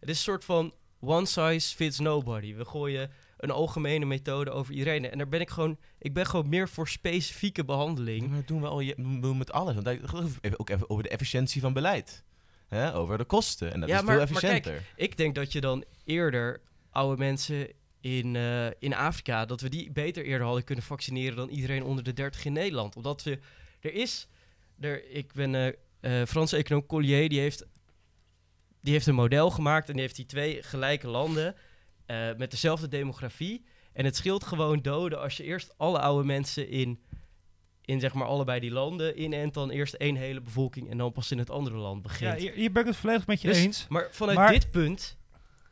Het 0.00 0.08
is 0.08 0.16
een 0.16 0.22
soort 0.22 0.44
van 0.44 0.74
one 1.00 1.26
size 1.26 1.74
fits 1.76 1.98
nobody. 1.98 2.54
We 2.54 2.64
gooien 2.64 3.10
een 3.36 3.50
algemene 3.50 4.04
methode 4.04 4.50
over 4.50 4.72
iedereen. 4.74 5.10
En 5.10 5.18
daar 5.18 5.28
ben 5.28 5.40
ik 5.40 5.50
gewoon, 5.50 5.78
ik 5.98 6.14
ben 6.14 6.26
gewoon 6.26 6.48
meer 6.48 6.68
voor 6.68 6.88
specifieke 6.88 7.64
behandeling. 7.64 8.26
Maar 8.28 8.36
dat 8.38 8.48
doen 8.48 8.60
we 8.60 8.66
al 8.68 8.80
je- 8.80 8.94
doen 8.96 9.20
we 9.20 9.34
met 9.34 9.52
alles. 9.52 9.74
Want 9.74 9.86
even- 9.86 10.58
ook 10.58 10.68
even 10.70 10.90
over 10.90 11.02
de 11.02 11.08
efficiëntie 11.08 11.60
van 11.60 11.72
beleid. 11.72 12.24
Hè? 12.68 12.94
Over 12.94 13.18
de 13.18 13.24
kosten. 13.24 13.72
En 13.72 13.80
dat 13.80 13.88
Ja, 13.88 13.98
is 13.98 14.02
maar- 14.04 14.16
veel 14.16 14.32
maar 14.32 14.40
kijk, 14.40 14.52
efficiënter. 14.66 14.92
Ik 14.96 15.16
denk 15.16 15.34
dat 15.34 15.52
je 15.52 15.60
dan 15.60 15.84
eerder 16.04 16.60
oude 16.90 17.16
mensen 17.18 17.68
in, 18.00 18.36
eh, 18.36 18.66
in 18.78 18.94
Afrika, 18.94 19.44
dat 19.44 19.60
we 19.60 19.68
die 19.68 19.92
beter 19.92 20.24
eerder 20.24 20.46
hadden 20.46 20.64
kunnen 20.64 20.84
vaccineren 20.84 21.36
dan 21.36 21.48
iedereen 21.48 21.82
onder 21.84 22.04
de 22.04 22.12
30 22.12 22.44
in 22.44 22.52
Nederland. 22.52 22.96
Omdat 22.96 23.22
we, 23.22 23.38
er 23.80 23.92
is, 23.94 24.28
er, 24.80 25.10
ik 25.10 25.32
ben 25.32 25.54
eh 26.00 26.22
Franse 26.26 26.56
econoom 26.56 26.86
Collier, 26.86 27.28
die 27.28 27.40
heeft, 27.40 27.66
die 28.80 28.92
heeft 28.92 29.06
een 29.06 29.14
model 29.14 29.50
gemaakt 29.50 29.86
en 29.86 29.92
die 29.92 30.02
heeft 30.02 30.16
die 30.16 30.26
twee 30.26 30.62
gelijke 30.62 31.08
landen 31.08 31.54
eh, 32.06 32.28
met 32.36 32.50
dezelfde 32.50 32.88
demografie. 32.88 33.64
En 33.92 34.04
het 34.04 34.16
scheelt 34.16 34.44
gewoon 34.44 34.82
doden 34.82 35.20
als 35.20 35.36
je 35.36 35.42
eerst 35.44 35.74
alle 35.78 35.98
oude 35.98 36.26
mensen 36.26 36.68
in, 36.68 37.00
in 37.84 38.00
zeg 38.00 38.14
maar 38.14 38.26
allebei 38.26 38.60
die 38.60 38.70
landen 38.70 39.22
inent, 39.22 39.54
dan 39.54 39.70
eerst 39.70 39.94
één 39.94 40.16
hele 40.16 40.40
bevolking 40.40 40.90
en 40.90 40.98
dan 40.98 41.12
pas 41.12 41.30
in 41.30 41.38
het 41.38 41.50
andere 41.50 41.76
land 41.76 41.96
Ja, 41.96 42.08
begint. 42.08 42.38
hier, 42.40 42.52
hier 42.52 42.72
ben 42.72 42.82
ik 42.82 42.88
het 42.88 42.96
volledig 42.96 43.26
met 43.26 43.40
je 43.40 43.48
Dus- 43.48 43.58
eens. 43.58 43.86
Maar 43.88 44.08
vanuit 44.10 44.38
Maar- 44.38 44.52
dit 44.52 44.70
punt, 44.70 45.16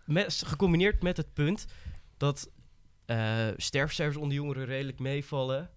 met, 0.04 0.42
gecombineerd 0.46 1.02
met 1.02 1.16
het 1.16 1.32
punt 1.34 1.66
dat 2.16 2.50
eh 3.06 3.48
sterfcijfers 3.56 4.16
onder 4.16 4.34
jongeren 4.36 4.64
redelijk 4.64 4.98
meevallen, 4.98 5.70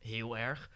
heel 0.00 0.38
erg. 0.38 0.70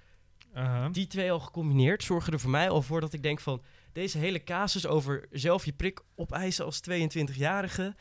Die 0.93 1.07
twee 1.07 1.33
al 1.33 1.41
gecombineerd 1.41 2.03
zorgen 2.03 2.33
er 2.33 2.41
voor 2.41 2.51
mij 2.51 2.69
al 2.71 2.83
voor 2.83 3.01
dat 3.01 3.13
ik 3.13 3.23
denk 3.23 3.41
van... 3.41 3.63
deze 3.93 4.19
hele 4.19 4.43
casus 4.45 4.87
over 4.87 5.27
zelf 5.31 5.65
je 5.65 5.73
prik 5.73 6.01
opeisen 6.15 6.65
als 6.65 6.81
22-jarige... 6.91 7.95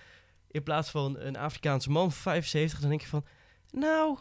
in 0.54 0.64
plaats 0.64 0.90
van 0.90 1.20
een 1.20 1.38
Afrikaanse 1.38 1.90
man 1.90 2.12
van 2.12 2.22
75, 2.22 2.80
dan 2.80 2.90
denk 2.90 3.02
je 3.02 3.08
van... 3.08 3.26
nou, 3.72 4.18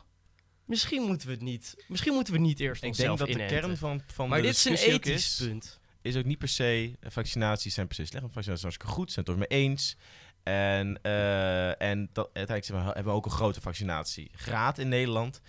misschien 0.65 1.03
moeten 1.03 1.27
we 1.27 1.33
het 1.33 1.43
niet. 1.43 1.85
Misschien 1.89 2.13
moeten 2.13 2.33
we 2.33 2.39
niet 2.39 2.61
eerst 2.61 2.83
Ik 2.83 2.97
denk 2.97 3.19
dat 3.19 3.29
de 3.29 3.47
kern 3.47 3.77
van, 3.77 4.03
van 4.07 4.29
Maar 4.29 4.41
de 4.41 4.47
dit 4.47 4.57
is 4.57 4.65
een 4.65 4.75
ethisch 4.75 5.41
is, 5.41 5.47
punt. 5.47 5.81
is 6.03 6.17
ook 6.17 6.25
niet 6.25 6.39
per 6.39 6.49
se 6.49 6.97
eh, 7.01 7.11
vaccinaties 7.11 7.75
zijn 7.75 7.87
per 7.87 7.97
se 7.97 8.05
slecht. 8.05 8.23
Want 8.23 8.35
vaccinaties 8.35 8.63
zijn 8.63 8.73
hartstikke 8.73 9.01
goed, 9.01 9.13
zijn 9.13 9.25
het 9.25 9.35
er 9.35 9.41
mee 9.41 9.65
eens. 9.65 9.97
En, 10.43 11.03
eh, 11.03 11.83
en 11.83 12.09
dat, 12.13 12.31
uiteindelijk 12.33 12.85
hebben 12.85 13.13
we 13.13 13.19
ook 13.19 13.25
een 13.25 13.31
grote 13.31 13.61
vaccinatiegraad 13.61 14.79
in 14.79 14.89
Nederland. 14.89 15.41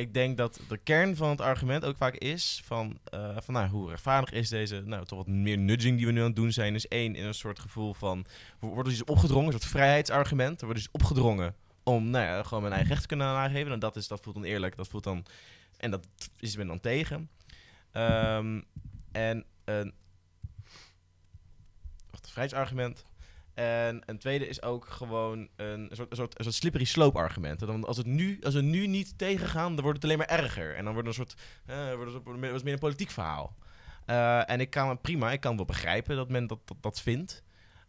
Ik 0.00 0.14
denk 0.14 0.36
dat 0.36 0.60
de 0.68 0.76
kern 0.76 1.16
van 1.16 1.28
het 1.28 1.40
argument 1.40 1.84
ook 1.84 1.96
vaak 1.96 2.14
is 2.14 2.62
van, 2.64 2.98
eh, 3.04 3.36
van 3.40 3.54
nou, 3.54 3.68
hoe 3.68 3.88
rechtvaardig 3.88 4.32
is 4.32 4.48
deze, 4.48 4.82
nou, 4.84 5.04
toch 5.04 5.18
wat 5.18 5.26
meer 5.26 5.58
nudging 5.58 5.96
die 5.96 6.06
we 6.06 6.12
nu 6.12 6.18
aan 6.20 6.26
het 6.26 6.36
doen 6.36 6.52
zijn, 6.52 6.74
is 6.74 6.88
één, 6.88 7.14
in 7.14 7.24
een 7.24 7.34
soort 7.34 7.58
gevoel 7.58 7.94
van, 7.94 8.26
we 8.60 8.66
worden 8.66 8.92
dus 8.92 9.04
opgedrongen, 9.04 9.46
een 9.46 9.52
soort 9.52 9.70
vrijheidsargument, 9.70 10.60
er 10.60 10.66
wordt 10.66 10.80
dus 10.80 10.90
opgedrongen 10.92 11.54
om, 11.82 12.10
nou 12.10 12.24
ja, 12.24 12.42
gewoon 12.42 12.62
mijn 12.62 12.74
eigen 12.74 12.90
recht 12.90 13.02
te 13.02 13.08
kunnen 13.08 13.26
aangeven. 13.26 13.72
En 13.72 13.78
dat, 13.78 13.96
is, 13.96 14.08
dat 14.08 14.20
voelt 14.22 14.36
dan 14.36 14.44
eerlijk, 14.44 14.76
dat 14.76 14.88
voelt 14.88 15.04
dan, 15.04 15.26
en 15.76 15.90
dat 15.90 16.06
is 16.38 16.56
men 16.56 16.66
dan 16.66 16.80
tegen. 16.80 17.30
Ehm, 17.92 18.60
en 19.12 19.44
een 19.64 19.94
vrijheidsargument. 22.22 23.04
En 23.60 24.02
een 24.06 24.18
tweede 24.18 24.48
is 24.48 24.62
ook 24.62 24.86
gewoon 24.86 25.48
een, 25.56 25.90
soort, 25.92 26.10
een 26.10 26.16
soort, 26.16 26.38
een 26.38 26.44
soort 26.44 26.56
slippery 26.56 26.84
slope 26.84 27.18
argument. 27.18 27.60
Dan 27.60 27.84
als, 27.84 27.96
het 27.96 28.06
nu, 28.06 28.38
als 28.42 28.54
we 28.54 28.60
nu 28.60 28.86
niet 28.86 29.18
tegengaan, 29.18 29.74
dan 29.74 29.80
wordt 29.84 29.96
het 30.02 30.04
alleen 30.04 30.18
maar 30.18 30.38
erger. 30.38 30.74
En 30.74 30.84
dan 30.84 30.92
wordt 30.92 31.08
het 31.08 31.18
een 31.18 31.24
soort, 31.26 31.40
eh, 31.66 31.94
wordt 31.94 32.12
het 32.12 32.24
wordt 32.24 32.42
het 32.42 32.64
meer 32.64 32.72
een 32.72 32.78
politiek 32.78 33.10
verhaal. 33.10 33.56
Eh, 34.06 34.50
en 34.50 34.60
ik 34.60 34.70
kan 34.70 35.00
prima, 35.00 35.32
ik 35.32 35.40
kan 35.40 35.56
wel 35.56 35.64
begrijpen 35.64 36.16
dat 36.16 36.28
men 36.28 36.46
dat, 36.46 36.58
dat, 36.64 36.76
dat 36.80 37.00
vindt. 37.00 37.42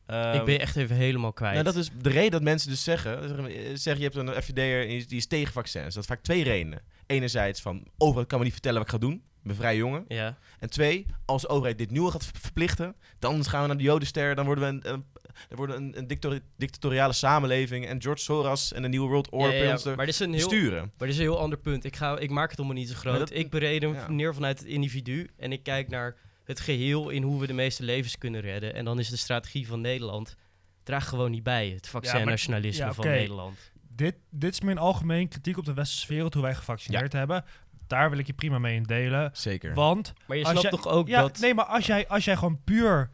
Ehm, 0.05 0.37
ik 0.37 0.45
ben 0.45 0.53
je 0.53 0.59
echt 0.59 0.75
even 0.75 0.95
helemaal 0.95 1.33
kwijt. 1.33 1.53
nou, 1.53 1.65
dat 1.65 1.75
is 1.75 1.89
de 2.01 2.09
reden 2.09 2.31
dat 2.31 2.41
mensen 2.41 2.69
dus 2.69 2.83
zeggen, 2.83 3.27
zeggen, 3.27 3.79
zeggen 3.79 4.03
je 4.03 4.09
hebt 4.09 4.15
een 4.15 4.41
FVD'er 4.43 4.87
die 5.07 5.17
is- 5.17 5.27
tegen 5.27 5.53
vaccins. 5.53 5.93
Dat 5.93 6.03
is 6.03 6.09
vaak 6.09 6.21
twee 6.21 6.43
redenen. 6.43 6.81
Enerzijds 7.05 7.61
van, 7.61 7.87
overheid 7.97 8.27
kan 8.27 8.37
me 8.37 8.43
niet 8.43 8.53
vertellen 8.53 8.77
wat 8.77 8.87
ik 8.87 8.93
ga 8.93 8.99
doen. 9.07 9.23
Ik 9.41 9.47
ben 9.47 9.55
vrij 9.55 9.75
jongen. 9.75 10.05
Ja. 10.07 10.37
En 10.59 10.69
twee, 10.69 11.05
als 11.25 11.41
de 11.41 11.47
overheid 11.47 11.77
dit 11.77 11.99
al 11.99 12.09
gaat 12.11 12.25
ver- 12.25 12.39
verplichten, 12.41 12.95
dan 13.19 13.45
gaan 13.45 13.61
we 13.61 13.67
naar 13.67 13.77
de 13.77 13.83
Jodenster, 13.83 14.35
dan 14.35 14.45
worden 14.45 14.63
we 14.63 14.69
een, 14.69 14.93
een, 14.93 15.05
dan 15.47 15.57
worden 15.57 15.75
we 15.75 15.81
een, 15.81 15.97
een 15.97 16.07
dictator- 16.07 16.39
dictatoriale 16.57 17.13
samenleving 17.13 17.87
en 17.87 18.01
George 18.01 18.23
Soros 18.23 18.73
en 18.73 18.81
de 18.81 18.87
nieuwe 18.87 19.07
World 19.07 19.29
Order 19.29 19.63
Ja, 19.63 19.77
er 19.85 19.95
maar 19.95 20.05
dit 20.05 20.13
is 20.13 20.19
een 20.19 20.33
heel, 20.33 20.47
besturen. 20.49 20.79
Maar 20.81 21.07
dit 21.07 21.09
is 21.09 21.17
een 21.17 21.21
heel 21.21 21.39
ander 21.39 21.57
punt. 21.59 21.83
Ik, 21.83 21.95
ga, 21.95 22.17
ik 22.17 22.29
maak 22.29 22.49
het 22.49 22.57
allemaal 22.59 22.77
niet 22.77 22.89
zo 22.89 22.95
groot. 22.95 23.19
Dat- 23.19 23.33
ik 23.33 23.49
bereden 23.49 23.93
ja. 23.93 24.09
neer 24.09 24.33
vanuit 24.33 24.59
het 24.59 24.67
individu. 24.67 25.29
En 25.37 25.51
ik 25.51 25.63
kijk 25.63 25.89
naar 25.89 26.15
het 26.43 26.59
geheel 26.59 27.09
in 27.09 27.23
hoe 27.23 27.39
we 27.39 27.47
de 27.47 27.53
meeste 27.53 27.83
levens 27.83 28.17
kunnen 28.17 28.41
redden. 28.41 28.73
En 28.73 28.85
dan 28.85 28.99
is 28.99 29.09
de 29.09 29.17
strategie 29.17 29.67
van 29.67 29.81
Nederland... 29.81 30.35
draagt 30.83 31.07
gewoon 31.07 31.31
niet 31.31 31.43
bij 31.43 31.69
het 31.69 31.87
vaccin-nationalisme 31.87 32.85
ja, 32.85 32.93
van 32.93 33.03
oké. 33.05 33.13
Nederland. 33.13 33.57
Dit, 33.95 34.15
dit 34.29 34.53
is 34.53 34.61
mijn 34.61 34.77
algemeen 34.77 35.27
kritiek 35.27 35.57
op 35.57 35.65
de 35.65 35.73
westerse 35.73 36.07
wereld, 36.07 36.33
hoe 36.33 36.43
wij 36.43 36.55
gevaccineerd 36.55 37.13
hebben. 37.13 37.43
Daar 37.91 38.09
wil 38.09 38.19
ik 38.19 38.27
je 38.27 38.33
prima 38.33 38.59
mee 38.59 38.75
in 38.75 38.83
delen. 38.83 39.29
Zeker. 39.33 39.73
Want, 39.73 40.13
Maar 40.27 40.37
je 40.37 40.43
snapt 40.45 40.61
jij- 40.61 40.71
toch 40.71 40.87
ook 40.87 41.07
ja, 41.07 41.21
dat... 41.21 41.39
nee, 41.39 41.53
maar 41.53 41.65
als 41.65 41.85
jij, 41.85 42.07
als 42.07 42.25
jij 42.25 42.35
gewoon 42.35 42.59
puur 42.63 43.09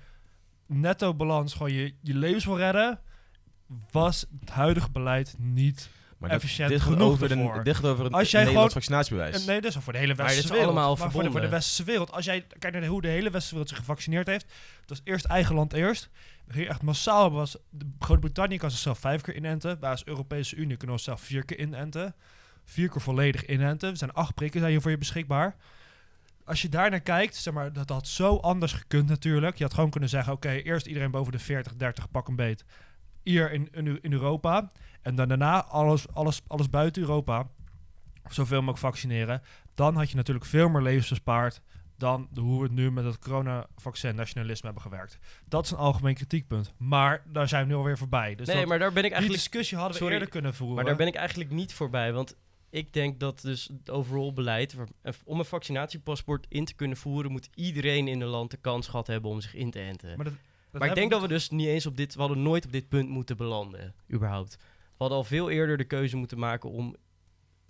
netto 0.65 1.13
balans 1.13 1.53
gewoon 1.53 1.73
je, 1.73 1.93
je 2.01 2.15
levens 2.15 2.45
wil 2.45 2.57
redden, 2.57 2.99
was 3.91 4.25
het 4.39 4.49
huidige 4.49 4.91
beleid 4.91 5.35
niet... 5.37 5.89
maar 6.17 6.29
dat- 6.29 6.37
efficiënt 6.37 6.69
dit 6.69 6.81
genoeg 6.81 7.01
over, 7.01 7.29
gaat 7.29 7.85
over 7.85 8.05
een 8.05 8.11
Als 8.11 8.31
jij 8.31 8.43
Nederlands 8.43 8.47
gewoon- 8.47 8.69
vaccinatiebewijs. 8.71 9.35
En 9.41 9.47
nee, 9.47 9.61
dat 9.61 9.75
is 9.75 9.83
voor 9.83 9.93
de 9.93 9.99
hele 9.99 10.15
westerse 10.15 10.47
wereld. 10.47 10.65
allemaal 10.69 10.95
maar 10.95 11.11
voor 11.11 11.23
de, 11.23 11.31
voor 11.31 11.41
de 11.41 11.49
westerse 11.49 11.83
wereld. 11.83 12.11
Als 12.11 12.25
jij 12.25 12.41
kijkt 12.41 12.71
naar 12.71 12.81
de- 12.81 12.87
hoe 12.87 13.01
de 13.01 13.07
hele 13.07 13.23
westerse 13.29 13.49
wereld 13.49 13.69
zich 13.69 13.77
gevaccineerd 13.77 14.27
heeft, 14.27 14.53
dat 14.85 14.97
is 14.97 15.11
eerst 15.11 15.25
eigen 15.25 15.55
land 15.55 15.73
eerst. 15.73 16.09
Hier 16.51 16.67
echt 16.67 16.81
massaal 16.81 17.31
was. 17.31 17.57
de- 17.69 17.85
Groot-Brittannië 17.99 18.57
kan 18.57 18.71
zichzelf 18.71 18.99
vijf 18.99 19.21
keer 19.21 19.35
inenten. 19.35 19.79
Wij 19.79 19.89
als 19.89 20.05
Europese 20.05 20.55
Unie 20.55 20.77
kunnen 20.77 20.95
onszelf 20.95 21.21
vier 21.21 21.45
keer 21.45 21.59
inenten. 21.59 22.15
Vier 22.69 22.89
keer 22.89 23.01
volledig 23.01 23.45
inenten. 23.45 23.89
Er 23.89 23.97
zijn 23.97 24.13
acht 24.13 24.33
prikken 24.33 24.59
zijn 24.59 24.71
hier 24.71 24.81
voor 24.81 24.91
je 24.91 24.97
beschikbaar. 24.97 25.55
Als 26.45 26.61
je 26.61 26.69
daar 26.69 26.89
naar 26.89 26.99
kijkt, 26.99 27.35
zeg 27.35 27.53
maar, 27.53 27.73
dat 27.73 27.89
had 27.89 28.07
zo 28.07 28.37
anders 28.37 28.73
gekund 28.73 29.09
natuurlijk. 29.09 29.57
Je 29.57 29.63
had 29.63 29.73
gewoon 29.73 29.89
kunnen 29.89 30.09
zeggen, 30.09 30.33
oké, 30.33 30.49
eerst 30.49 30.85
iedereen 30.85 31.11
boven 31.11 31.31
de 31.31 31.39
40, 31.39 31.75
30, 31.75 32.11
pak 32.11 32.27
een 32.27 32.35
beet. 32.35 32.65
Hier 33.23 33.51
in, 33.51 33.69
in, 33.71 34.01
in 34.01 34.11
Europa. 34.11 34.71
En 35.01 35.15
dan 35.15 35.27
daarna 35.27 35.63
alles, 35.63 36.13
alles, 36.13 36.41
alles 36.47 36.69
buiten 36.69 37.01
Europa. 37.01 37.47
Zoveel 38.29 38.57
mogelijk 38.57 38.79
vaccineren. 38.79 39.41
Dan 39.75 39.95
had 39.95 40.09
je 40.09 40.15
natuurlijk 40.15 40.45
veel 40.45 40.69
meer 40.69 40.81
levens 40.81 41.09
bespaard 41.09 41.61
dan 41.97 42.27
de, 42.31 42.41
hoe 42.41 42.57
we 42.57 42.63
het 42.63 42.73
nu 42.73 42.91
met 42.91 43.05
het 43.05 43.19
coronavaccin-nationalisme 43.19 44.65
hebben 44.65 44.83
gewerkt. 44.83 45.17
Dat 45.47 45.65
is 45.65 45.71
een 45.71 45.77
algemeen 45.77 46.15
kritiekpunt. 46.15 46.73
Maar 46.77 47.23
daar 47.25 47.47
zijn 47.47 47.63
we 47.63 47.69
nu 47.69 47.75
alweer 47.75 47.97
voorbij. 47.97 48.35
Dus 48.35 48.47
nee, 48.47 48.65
maar 48.65 48.79
daar 48.79 48.93
ben 48.93 49.03
ik 49.03 49.09
die 49.09 49.11
eigenlijk... 49.11 49.43
discussie 49.43 49.77
hadden 49.77 49.93
we 49.93 49.99
Sorry, 49.99 50.13
eerder 50.13 50.29
kunnen 50.29 50.53
voeren. 50.53 50.75
Maar 50.75 50.85
daar 50.85 50.95
ben 50.95 51.07
ik 51.07 51.15
eigenlijk 51.15 51.49
niet 51.49 51.73
voorbij. 51.73 52.13
Want 52.13 52.35
ik 52.69 52.93
denk 52.93 53.19
dat 53.19 53.41
dus 53.41 53.69
het 53.77 53.89
overall 53.89 54.33
beleid... 54.33 54.73
waar- 54.73 55.15
om 55.25 55.39
een 55.39 55.45
vaccinatiepaspoort 55.45 56.45
in 56.49 56.65
te 56.65 56.75
kunnen 56.75 56.97
voeren... 56.97 57.31
moet 57.31 57.49
iedereen 57.55 58.07
in 58.07 58.21
een 58.21 58.27
land 58.27 58.51
de 58.51 58.57
kans 58.57 58.87
gehad 58.87 59.07
hebben 59.07 59.31
om 59.31 59.41
zich 59.41 59.53
in 59.53 59.71
te 59.71 59.79
enten. 59.79 60.15
Maar, 60.15 60.25
dat, 60.25 60.33
dat 60.71 60.81
Maar 60.81 60.89
ik 60.89 60.95
denk 60.95 61.07
we 61.07 61.13
dat 61.13 61.21
we 61.27 61.33
dus 61.33 61.49
niet 61.49 61.67
eens 61.67 61.85
op 61.85 61.97
dit... 61.97 62.13
We 62.13 62.19
hadden 62.19 62.41
nooit 62.41 62.65
op 62.65 62.71
dit 62.71 62.89
punt 62.89 63.09
moeten 63.09 63.37
belanden, 63.37 63.95
überhaupt. 64.13 64.55
We 64.57 65.03
hadden 65.03 65.17
al 65.17 65.23
veel 65.23 65.49
eerder 65.49 65.77
de 65.77 65.83
keuze 65.83 66.17
moeten 66.17 66.39
maken 66.39 66.69
om 66.69 66.95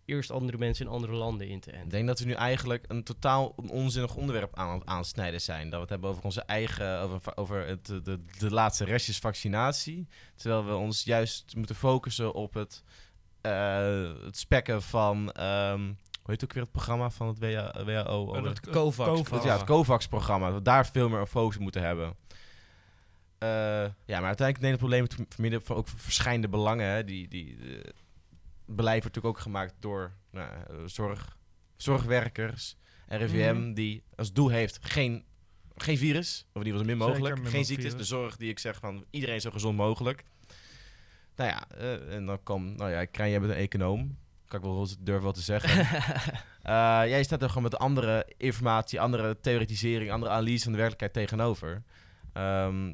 eerst 0.07 0.31
andere 0.31 0.57
mensen 0.57 0.85
in 0.85 0.91
andere 0.91 1.13
landen 1.13 1.47
in 1.47 1.59
te 1.59 1.69
Ik 1.69 1.75
enten. 1.75 1.89
denk 1.89 2.07
dat 2.07 2.19
we 2.19 2.25
nu 2.25 2.33
eigenlijk 2.33 2.85
een 2.87 3.03
totaal 3.03 3.55
onzinnig 3.67 4.15
onderwerp 4.15 4.55
aan 4.55 4.79
het 4.79 4.85
aansnijden 4.85 5.41
zijn. 5.41 5.63
Dat 5.63 5.73
we 5.73 5.79
het 5.79 5.89
hebben 5.89 6.09
over 6.09 6.23
onze 6.23 6.41
eigen, 6.41 6.99
over, 6.99 7.37
over 7.37 7.67
het, 7.67 7.85
de, 7.85 8.01
de, 8.01 8.19
de 8.37 8.51
laatste 8.51 8.85
restjes 8.85 9.19
vaccinatie. 9.19 10.07
Terwijl 10.35 10.65
we 10.65 10.73
ons 10.73 11.03
juist 11.03 11.55
moeten 11.55 11.75
focussen 11.75 12.33
op 12.33 12.53
het, 12.53 12.83
eh, 12.85 13.06
het 14.25 14.37
spekken 14.37 14.81
van, 14.81 15.31
ehm, 15.31 15.81
hoe 16.21 16.35
heet 16.35 16.43
ook 16.43 16.53
weer 16.53 16.63
het 16.63 16.71
programma 16.71 17.09
van 17.09 17.27
het 17.27 17.39
WHO? 17.39 18.21
Oh, 18.21 18.43
het, 18.43 18.59
Covax. 18.59 19.29
het- 19.29 19.43
ja, 19.43 19.57
het 19.57 19.63
COVAX-programma. 19.63 20.45
Dat 20.47 20.55
we 20.57 20.61
daar 20.61 20.85
veel 20.87 21.09
meer 21.09 21.19
een 21.19 21.27
focus 21.27 21.57
moeten 21.57 21.81
hebben. 21.81 22.15
Eh, 23.37 23.47
ja, 24.05 24.19
maar 24.19 24.25
uiteindelijk 24.27 24.59
neemt 24.59 24.71
het 24.81 24.89
probleem 24.89 25.27
verminderen 25.29 25.65
van 25.65 25.75
ook 25.75 25.87
verschillende 25.87 26.47
belangen. 26.49 26.85
Hè. 26.87 27.03
Die, 27.03 27.27
die, 27.27 27.57
eh, 27.61 27.91
beleid 28.65 29.01
wordt 29.03 29.15
natuurlijk 29.15 29.35
ook 29.35 29.39
gemaakt 29.39 29.73
door 29.79 30.13
nou, 30.31 30.49
eh, 30.51 30.75
zorg, 30.85 31.37
zorgwerkers, 31.75 32.77
RIVM, 33.07 33.55
Mhm. 33.57 33.73
die 33.73 34.03
als 34.15 34.33
doel 34.33 34.49
heeft 34.49 34.79
geen, 34.81 35.25
geen 35.75 35.97
virus, 35.97 36.45
of 36.53 36.61
in 36.61 36.67
ieder 36.67 36.79
geval 36.79 36.95
zo 36.95 36.97
min 36.97 37.07
Zeker, 37.07 37.19
mogelijk, 37.21 37.41
min 37.41 37.51
geen 37.51 37.65
ziektes. 37.65 37.95
De 37.95 38.03
zorg 38.03 38.37
die 38.37 38.49
ik 38.49 38.59
zeg 38.59 38.79
van 38.79 39.05
iedereen 39.09 39.41
zo 39.41 39.51
gezond 39.51 39.77
mogelijk. 39.77 40.23
Nou 41.37 41.49
ja, 41.49 41.63
eh, 41.77 42.15
en 42.15 42.25
dan 42.25 42.43
komt, 42.43 42.77
nou 42.77 42.91
ja, 42.91 43.05
Krijn, 43.05 43.29
jij 43.29 43.39
bent 43.39 43.51
een 43.51 43.57
econoom. 43.57 44.17
Kan 44.47 44.59
ik 44.59 44.65
wel 44.65 44.87
durven 44.99 45.23
wel 45.23 45.31
te 45.31 45.41
zeggen. 45.41 45.85
Eh, 46.67 46.73
jij 47.05 47.23
staat 47.23 47.41
er 47.41 47.47
gewoon 47.47 47.63
met 47.63 47.77
andere 47.77 48.25
informatie, 48.37 49.01
andere 49.01 49.39
theoretisering, 49.39 50.11
andere 50.11 50.31
analyse 50.31 50.63
van 50.63 50.71
de 50.71 50.77
werkelijkheid 50.77 51.13
tegenover. 51.27 51.83
Ehm, 52.33 52.93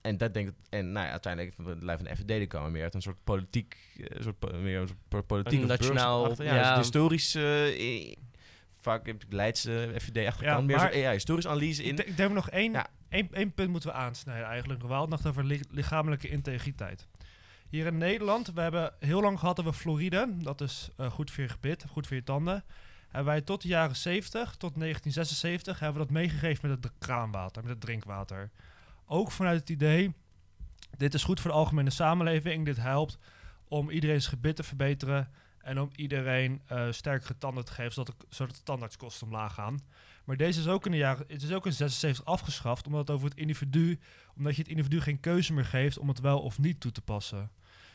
en 0.00 0.16
dat 0.16 0.34
denk 0.34 0.48
ik, 0.48 0.54
en 0.70 0.92
nou 0.92 1.04
ja, 1.06 1.10
uiteindelijk 1.12 1.54
van 1.54 1.64
de 1.64 1.84
lijn 1.84 1.98
van 1.98 2.06
de 2.06 2.16
FVD 2.16 2.46
komen 2.48 2.72
meer 2.72 2.82
uit 2.82 2.94
een 2.94 3.02
soort 3.02 3.24
politiek, 3.24 3.76
eh, 4.08 4.22
soort 4.22 4.52
meer 4.62 4.80
een 4.80 4.86
soort 4.88 4.98
po- 5.08 5.22
politiek 5.22 5.58
Een 5.58 5.70
of 5.70 5.78
nationaal- 5.78 6.42
ja, 6.42 6.54
ja. 6.54 6.68
dus 6.68 6.78
historisch, 6.84 7.34
eh, 7.34 7.80
i- 7.80 8.16
vaak 8.80 9.06
heb 9.06 9.22
ik 9.24 9.32
Leidse 9.32 9.92
FVD 9.98 10.26
achterkant, 10.26 10.70
Ja, 10.70 10.76
meer 10.88 10.98
ja, 10.98 11.12
historisch 11.12 11.46
analyse 11.46 11.82
in. 11.82 11.98
Ik, 11.98 12.16
denk- 12.16 12.32
nog 12.32 12.50
één, 12.50 12.72
Ja. 12.72 12.86
één, 13.08 13.28
één 13.32 13.52
punt 13.52 13.70
moeten 13.70 13.88
we 13.90 13.94
aansnijden 13.96 14.46
eigenlijk 14.46 14.80
nog 14.80 14.90
wel. 14.90 15.00
Het 15.00 15.10
nog 15.10 15.26
over 15.26 15.44
li- 15.44 15.60
lichamelijke 15.70 16.28
integriteit. 16.28 17.08
Hier 17.74 17.86
in 17.86 17.98
Nederland, 17.98 18.52
we 18.52 18.60
hebben 18.60 18.92
heel 18.98 19.20
lang 19.20 19.38
gehad 19.38 19.56
dat 19.56 19.64
we 19.64 19.72
fluoride, 19.72 20.36
dat 20.38 20.60
is 20.60 20.88
eh, 20.96 21.10
goed 21.10 21.30
voor 21.30 21.42
je 21.42 21.48
gebit, 21.48 21.84
goed 21.88 22.06
voor 22.06 22.16
je 22.16 22.22
tanden. 22.22 22.64
Hebben 23.08 23.32
wij 23.32 23.40
tot 23.40 23.62
de 23.62 23.68
jaren 23.68 23.96
70, 23.96 24.50
tot 24.50 24.74
1976, 24.74 25.78
hebben 25.78 26.00
we 26.00 26.06
dat 26.06 26.16
meegegeven 26.16 26.68
met 26.68 26.84
het 26.84 26.92
kraanwater, 26.98 27.62
met 27.62 27.70
het 27.70 27.80
drinkwater. 27.80 28.50
Ook 29.06 29.30
vanuit 29.30 29.60
het 29.60 29.68
idee, 29.68 30.14
dit 30.96 31.14
is 31.14 31.24
goed 31.24 31.40
voor 31.40 31.50
de 31.50 31.56
algemene 31.56 31.90
samenleving, 31.90 32.64
dit 32.64 32.76
helpt 32.76 33.18
om 33.68 33.90
iedereen's 33.90 34.26
gebit 34.26 34.56
te 34.56 34.62
verbeteren 34.62 35.30
en 35.58 35.80
om 35.80 35.90
iedereen 35.94 36.62
eh 36.66 36.86
sterkere 36.90 37.38
tanden 37.38 37.64
te 37.64 37.72
geven, 37.72 37.92
zodat 37.92 38.20
de, 38.20 38.26
zodat 38.28 38.56
de 38.56 38.62
tandartskosten 38.62 39.26
omlaag 39.26 39.54
gaan. 39.54 39.80
Maar 40.24 40.36
deze 40.36 40.60
is 40.60 40.68
ook 40.68 40.86
in 40.86 40.90
de 40.92 40.96
jaren, 40.96 41.24
het 41.28 41.42
is 41.42 41.52
ook 41.52 41.66
in 41.66 41.72
76 41.72 42.24
afgeschaft, 42.24 42.86
omdat 42.86 43.00
het 43.00 43.16
over 43.16 43.28
het 43.28 43.38
individu, 43.38 43.98
omdat 44.36 44.54
je 44.56 44.62
het 44.62 44.70
individu 44.70 45.00
geen 45.00 45.20
keuze 45.20 45.52
meer 45.52 45.64
geeft 45.64 45.98
om 45.98 46.08
het 46.08 46.20
wel 46.20 46.40
of 46.40 46.58
niet 46.58 46.80
toe 46.80 46.92
te 46.92 47.02
passen. 47.02 47.50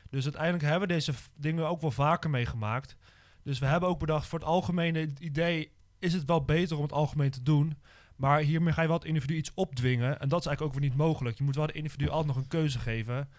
Dus 0.09 0.23
uiteindelijk 0.23 0.63
hebben 0.63 0.87
we 0.87 0.93
deze 0.93 1.13
dingen 1.35 1.67
ook 1.67 1.81
wel 1.81 1.91
vaker 1.91 2.29
meegemaakt. 2.29 2.95
Dus 3.43 3.59
we 3.59 3.65
hebben 3.65 3.89
ook 3.89 3.99
bedacht, 3.99 4.27
voor 4.27 4.39
het 4.39 4.47
algemene 4.47 5.09
idee 5.19 5.71
is 5.99 6.13
het 6.13 6.25
wel 6.25 6.45
beter 6.45 6.77
om 6.77 6.83
het 6.83 6.93
algemeen 6.93 7.31
te 7.31 7.43
doen. 7.43 7.77
Maar 8.15 8.39
hiermee 8.39 8.73
ga 8.73 8.81
je 8.81 8.87
wel 8.87 8.97
het 8.97 9.05
individu 9.05 9.35
iets 9.35 9.53
opdwingen. 9.53 10.19
En 10.19 10.29
dat 10.29 10.39
is 10.39 10.45
eigenlijk 10.45 10.61
ook 10.61 10.81
weer 10.81 10.89
niet 10.89 10.99
mogelijk. 10.99 11.37
Je 11.37 11.43
moet 11.43 11.55
wel 11.55 11.65
het 11.65 11.75
individu 11.75 12.07
altijd 12.07 12.27
nog 12.27 12.35
een 12.35 12.47
keuze 12.47 12.79
geven 12.79 13.29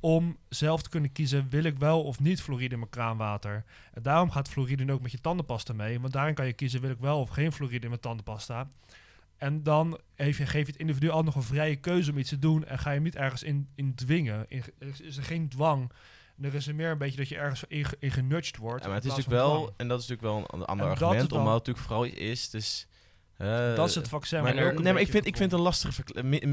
om 0.00 0.36
zelf 0.48 0.82
te 0.82 0.88
kunnen 0.88 1.12
kiezen, 1.12 1.48
wil 1.48 1.64
ik 1.64 1.78
wel 1.78 2.02
of 2.02 2.20
niet 2.20 2.42
fluoride 2.42 2.72
in 2.72 2.78
mijn 2.78 2.90
kraanwater. 2.90 3.64
En 3.92 4.02
daarom 4.02 4.30
gaat 4.30 4.48
fluoride 4.48 4.92
ook 4.92 5.02
met 5.02 5.12
je 5.12 5.20
tandenpasta 5.20 5.72
mee. 5.72 6.00
Want 6.00 6.12
daarin 6.12 6.34
kan 6.34 6.46
je 6.46 6.52
kiezen, 6.52 6.80
wil 6.80 6.90
ik 6.90 6.98
wel 6.98 7.20
of 7.20 7.28
geen 7.28 7.52
fluoride 7.52 7.82
in 7.82 7.88
mijn 7.88 8.00
tandenpasta. 8.00 8.68
En 9.40 9.62
dan 9.62 9.98
heeft 10.14 10.38
je, 10.38 10.46
geef 10.46 10.66
je 10.66 10.72
het 10.72 10.80
individu 10.80 11.08
al 11.08 11.22
nog 11.22 11.34
een 11.34 11.42
vrije 11.42 11.76
keuze 11.76 12.10
om 12.10 12.18
iets 12.18 12.28
te 12.28 12.38
doen. 12.38 12.64
En 12.64 12.78
ga 12.78 12.88
je 12.88 12.94
hem 12.94 13.04
niet 13.04 13.16
ergens 13.16 13.42
in, 13.42 13.68
in 13.74 13.94
dwingen. 13.94 14.44
In, 14.48 14.62
er 14.78 14.88
is- 15.02 15.16
er 15.16 15.22
geen 15.22 15.48
dwang. 15.48 15.92
En 16.36 16.44
er 16.44 16.54
is 16.54 16.66
er 16.66 16.74
meer 16.74 16.90
een 16.90 16.98
beetje 16.98 17.16
dat 17.16 17.28
je 17.28 17.36
ergens 17.36 17.64
in, 17.68 17.86
in 17.98 18.10
genudged 18.10 18.56
wordt. 18.56 18.80
Ja, 18.82 18.86
maar 18.86 18.96
het 18.96 19.04
is 19.06 19.10
natuurlijk 19.10 19.36
wel, 19.42 19.54
dwang. 19.56 19.72
en 19.76 19.88
dat 19.88 20.00
is 20.00 20.08
natuurlijk 20.08 20.34
wel 20.48 20.60
een 20.60 20.66
ander 20.66 20.86
En 20.86 20.92
argument, 20.92 21.28
dan- 21.30 21.38
omdat 21.38 21.54
het 21.54 21.66
natuurlijk 21.66 21.86
vooral 21.86 22.04
is, 22.04 22.50
dus... 22.50 22.86
eh, 23.40 23.74
dat 23.74 23.88
is 23.88 23.94
het 23.94 24.08
vaccin. 24.08 24.42
Maar, 24.42 24.54
waar 24.54 24.74
nee, 24.74 24.92
maar 24.92 25.02
ik 25.02 25.10
vind, 25.10 25.26
ik 25.26 25.36
vind 25.36 25.52
een 25.52 25.60
lastige, 25.60 26.02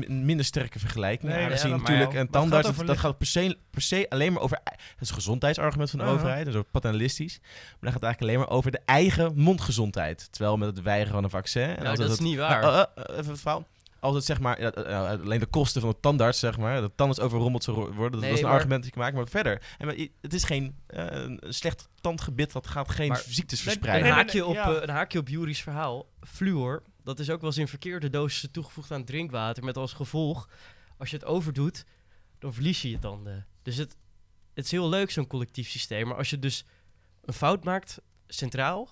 minder 0.07 0.45
sterke 0.45 0.79
vergelijking. 0.79 1.31
Nee, 1.31 1.43
aangezien 1.45 1.69
dat 1.69 1.79
natuurlijk 1.79 2.13
een 2.13 2.29
tandarts, 2.29 2.69
gaat 2.69 2.87
dat, 2.87 2.97
gaat 2.97 3.17
per 3.17 3.27
se, 3.27 3.57
per 3.69 3.81
se 3.81 4.05
alleen 4.09 4.33
maar 4.33 4.41
over... 4.41 4.59
Het 4.63 5.01
is 5.01 5.09
een 5.09 5.15
gezondheidsargument 5.15 5.89
van 5.89 5.99
de 5.99 6.05
overheid, 6.05 6.45
dat 6.45 6.53
is 6.53 6.59
ook 6.59 6.71
paternalistisch. 6.71 7.39
Maar 7.41 7.77
dat 7.79 7.91
gaat 7.91 8.03
eigenlijk 8.03 8.21
alleen 8.21 8.47
maar 8.47 8.57
over 8.57 8.71
de 8.71 8.81
eigen 8.85 9.31
mondgezondheid. 9.35 10.27
Terwijl 10.31 10.57
met 10.57 10.67
het 10.67 10.81
weigeren 10.81 11.13
van 11.13 11.23
een 11.23 11.29
vaccin... 11.29 11.75
En 11.75 11.83
Nou, 11.83 11.95
dat 11.97 12.11
is 12.11 12.19
niet 12.19 12.37
waar. 12.37 12.63
Eh, 12.63 12.69
eh, 12.69 12.79
eh, 12.79 13.17
even 13.17 13.31
het 13.31 13.39
verhaal. 13.39 13.65
Als 14.07 14.15
het 14.15 14.25
zeg 14.25 14.39
maar, 14.39 14.61
ja, 14.61 14.71
eh, 14.71 15.13
eh, 15.13 15.21
alleen 15.21 15.39
de 15.39 15.45
kosten 15.45 15.81
van 15.81 15.89
de 15.89 15.99
tandarts, 15.99 16.39
zeg 16.39 16.57
maar, 16.57 16.81
de 16.81 16.91
tandarts 16.95 17.19
overrommeld 17.23 17.63
zou 17.63 17.77
worden, 17.77 18.11
dat 18.11 18.21
Nee, 18.21 18.29
was 18.29 18.39
een 18.39 18.45
maar- 18.45 18.55
argument 18.55 18.79
dat 18.83 18.91
ik 18.91 18.95
maak, 18.97 19.13
maar 19.13 19.27
verder. 19.27 19.61
En 19.77 20.09
het 20.21 20.33
is 20.33 20.43
geen 20.43 20.75
eh, 20.87 21.05
een 21.09 21.39
slecht 21.49 21.89
tandgebit, 22.01 22.51
dat 22.51 22.67
gaat 22.67 22.89
geen 22.89 23.07
Maar- 23.07 23.23
ziektes 23.27 23.61
verspreiden. 23.61 24.07
een, 24.09 24.15
nee, 24.15 24.23
haakje 24.23 24.45
op, 24.45 24.53
ja. 24.53 24.75
eh, 24.75 24.81
een 24.81 24.89
haakje 24.89 25.19
op 25.19 25.27
Juris 25.27 25.61
verhaal. 25.61 26.09
Fluor, 26.21 26.83
dat 27.03 27.19
is 27.19 27.29
ook 27.29 27.39
wel 27.41 27.49
eens 27.49 27.59
in 27.59 27.67
verkeerde 27.67 28.09
dosissen 28.09 28.51
toegevoegd 28.51 28.91
aan 28.91 29.03
drinkwater. 29.03 29.63
Met 29.63 29.77
als 29.77 29.93
gevolg, 29.93 30.49
als 30.97 31.09
je 31.09 31.15
het 31.15 31.25
overdoet, 31.25 31.85
dan 32.39 32.53
verlies 32.53 32.81
je 32.81 32.89
je 32.89 32.99
tanden. 32.99 33.47
Dus 33.61 33.75
het, 33.77 33.97
het 34.53 34.65
is 34.65 34.71
heel 34.71 34.89
leuk, 34.89 35.11
zo'n 35.11 35.27
collectief 35.27 35.69
systeem. 35.69 36.07
Maar 36.07 36.17
als 36.17 36.29
je 36.29 36.39
dus 36.39 36.65
een 37.25 37.33
fout 37.33 37.63
maakt, 37.63 38.01
centraal, 38.27 38.89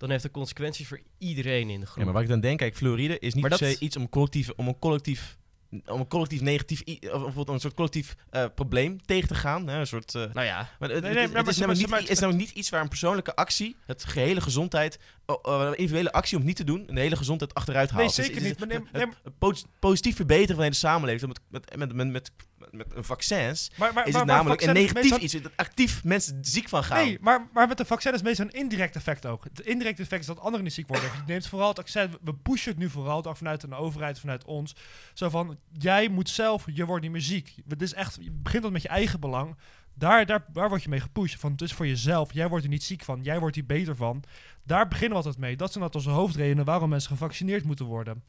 dan 0.00 0.10
heeft 0.10 0.22
dat 0.22 0.32
consequenties 0.32 0.86
voor 0.88 1.00
iedereen 1.18 1.70
in 1.70 1.80
de 1.80 1.86
groep. 1.86 1.98
Ja, 1.98 2.04
maar 2.04 2.12
wat 2.12 2.22
ik 2.22 2.28
dan 2.28 2.40
denk, 2.40 2.58
kijk, 2.58 2.76
fluoride 2.76 3.18
is 3.18 3.34
niet 3.34 3.42
Maar 3.48 3.58
per 3.58 3.58
dat- 3.68 3.76
se 3.76 3.84
iets 3.84 3.96
om, 3.96 4.08
collectief, 4.08 4.50
om 4.56 4.68
een 4.68 4.78
collectief 4.78 5.38
om 5.86 6.00
een 6.00 6.08
collectief 6.08 6.40
negatief, 6.40 6.82
i- 6.86 6.98
of 7.02 7.10
bijvoorbeeld 7.10 7.48
een 7.48 7.60
soort 7.60 7.74
collectief 7.74 8.16
eh, 8.30 8.44
probleem 8.54 9.00
tegen 9.04 9.28
te 9.28 9.34
gaan. 9.34 9.68
Hè? 9.68 9.78
Een 9.78 9.86
soort, 9.86 10.14
eh, 10.14 10.22
nou 10.32 10.46
ja, 10.46 10.56
maar 10.78 10.88
het, 10.88 10.88
Nee, 10.88 10.88
het- 10.90 11.02
nee, 11.02 11.12
het 11.22 11.32
maar- 11.32 11.48
is, 11.48 11.58
namelijk 11.58 12.00
niet, 12.00 12.08
is 12.10 12.18
namelijk 12.18 12.46
niet 12.46 12.56
iets 12.56 12.70
waar 12.70 12.80
een 12.80 12.88
persoonlijke 12.88 13.36
actie, 13.36 13.76
het 13.86 14.04
gehele 14.04 14.40
gezondheid, 14.40 14.98
oh, 15.26 15.36
oh, 15.42 15.60
een 15.60 15.66
individuele 15.76 16.12
actie 16.12 16.32
om 16.36 16.38
het 16.38 16.46
niet 16.48 16.56
te 16.66 16.72
doen, 16.72 16.86
de 16.86 17.00
hele 17.00 17.16
gezondheid 17.16 17.54
achteruit 17.54 17.90
haalt. 17.90 17.98
Nee, 18.00 18.06
Dus 18.08 18.16
het 18.16 18.26
zeker 18.26 18.42
niet. 18.48 18.58
Maar 18.58 18.68
het- 18.68 19.08
het- 19.24 19.38
het 19.52 19.66
positief 19.80 20.16
verbeteren 20.16 20.46
van 20.46 20.56
de 20.56 20.62
hele 20.62 20.74
samenleving 20.74 21.38
met, 21.50 21.76
met, 21.76 21.92
met, 21.94 22.06
met, 22.10 22.30
met, 22.70 22.94
een 22.94 23.04
vaccins, 23.04 23.70
Maar, 23.76 23.94
maar, 23.94 24.06
is 24.06 24.12
maar- 24.12 24.20
het 24.20 24.30
maar 24.30 24.36
namelijk 24.36 24.62
een 24.62 24.72
negatief 24.72 25.16
iets, 25.16 25.32
dat 25.32 25.52
actief 25.56 26.04
mensen 26.04 26.38
ziek 26.40 26.68
van 26.68 26.84
gaan. 26.84 27.04
Nee, 27.04 27.18
maar, 27.20 27.48
maar 27.52 27.68
met 27.68 27.80
een 27.80 27.86
vaccin 27.86 28.14
is 28.14 28.22
meestal 28.22 28.44
een 28.46 28.52
indirect 28.52 28.96
effect 28.96 29.26
ook. 29.26 29.44
Het 29.44 29.60
indirecte 29.60 30.02
effect 30.02 30.20
is 30.20 30.26
dat 30.26 30.38
anderen 30.40 30.64
niet 30.64 30.72
ziek 30.74 30.88
worden. 30.88 31.10
Je 31.16 31.22
neemt 31.26 31.46
vooral 31.46 31.68
het 31.68 31.78
accent, 31.78 32.16
we 32.22 32.34
pushen 32.34 32.70
het 32.70 32.80
nu 32.80 32.90
vooral 32.90 33.24
ook 33.24 33.36
vanuit 33.36 33.62
een 33.62 33.74
overheid, 33.74 34.20
vanuit 34.20 34.44
ons. 34.44 34.74
Zo 35.14 35.28
van, 35.28 35.58
jij 35.72 36.08
moet 36.08 36.28
zelf, 36.28 36.64
je 36.72 36.84
wordt 36.84 37.02
niet 37.02 37.12
meer 37.12 37.20
ziek. 37.20 37.54
Het 37.68 37.82
is 37.82 37.94
echt, 37.94 38.18
je 38.20 38.30
begint 38.30 38.62
dat 38.62 38.72
met 38.72 38.82
je 38.82 38.88
eigen 38.88 39.20
belang. 39.20 39.56
Daar, 39.94 40.26
daar, 40.26 40.44
daar 40.52 40.68
word 40.68 40.82
je 40.82 40.88
mee 40.88 41.00
gepusht. 41.00 41.40
Van, 41.40 41.52
het 41.52 41.62
is 41.62 41.72
voor 41.72 41.86
jezelf, 41.86 42.32
jij 42.32 42.48
wordt 42.48 42.64
er 42.64 42.70
niet 42.70 42.82
ziek 42.84 43.04
van, 43.04 43.22
jij 43.22 43.38
wordt 43.38 43.54
hier 43.54 43.66
beter 43.66 43.96
van. 43.96 44.22
Daar 44.62 44.88
beginnen 44.88 45.18
we 45.18 45.24
altijd 45.24 45.42
mee. 45.42 45.56
Dat 45.56 45.72
zijn 45.72 45.84
altijd 45.84 46.04
onze 46.04 46.16
hoofdredenen 46.16 46.64
waarom 46.64 46.88
mensen 46.88 47.10
gevaccineerd 47.10 47.64
moeten 47.64 47.84
worden. 47.86 48.22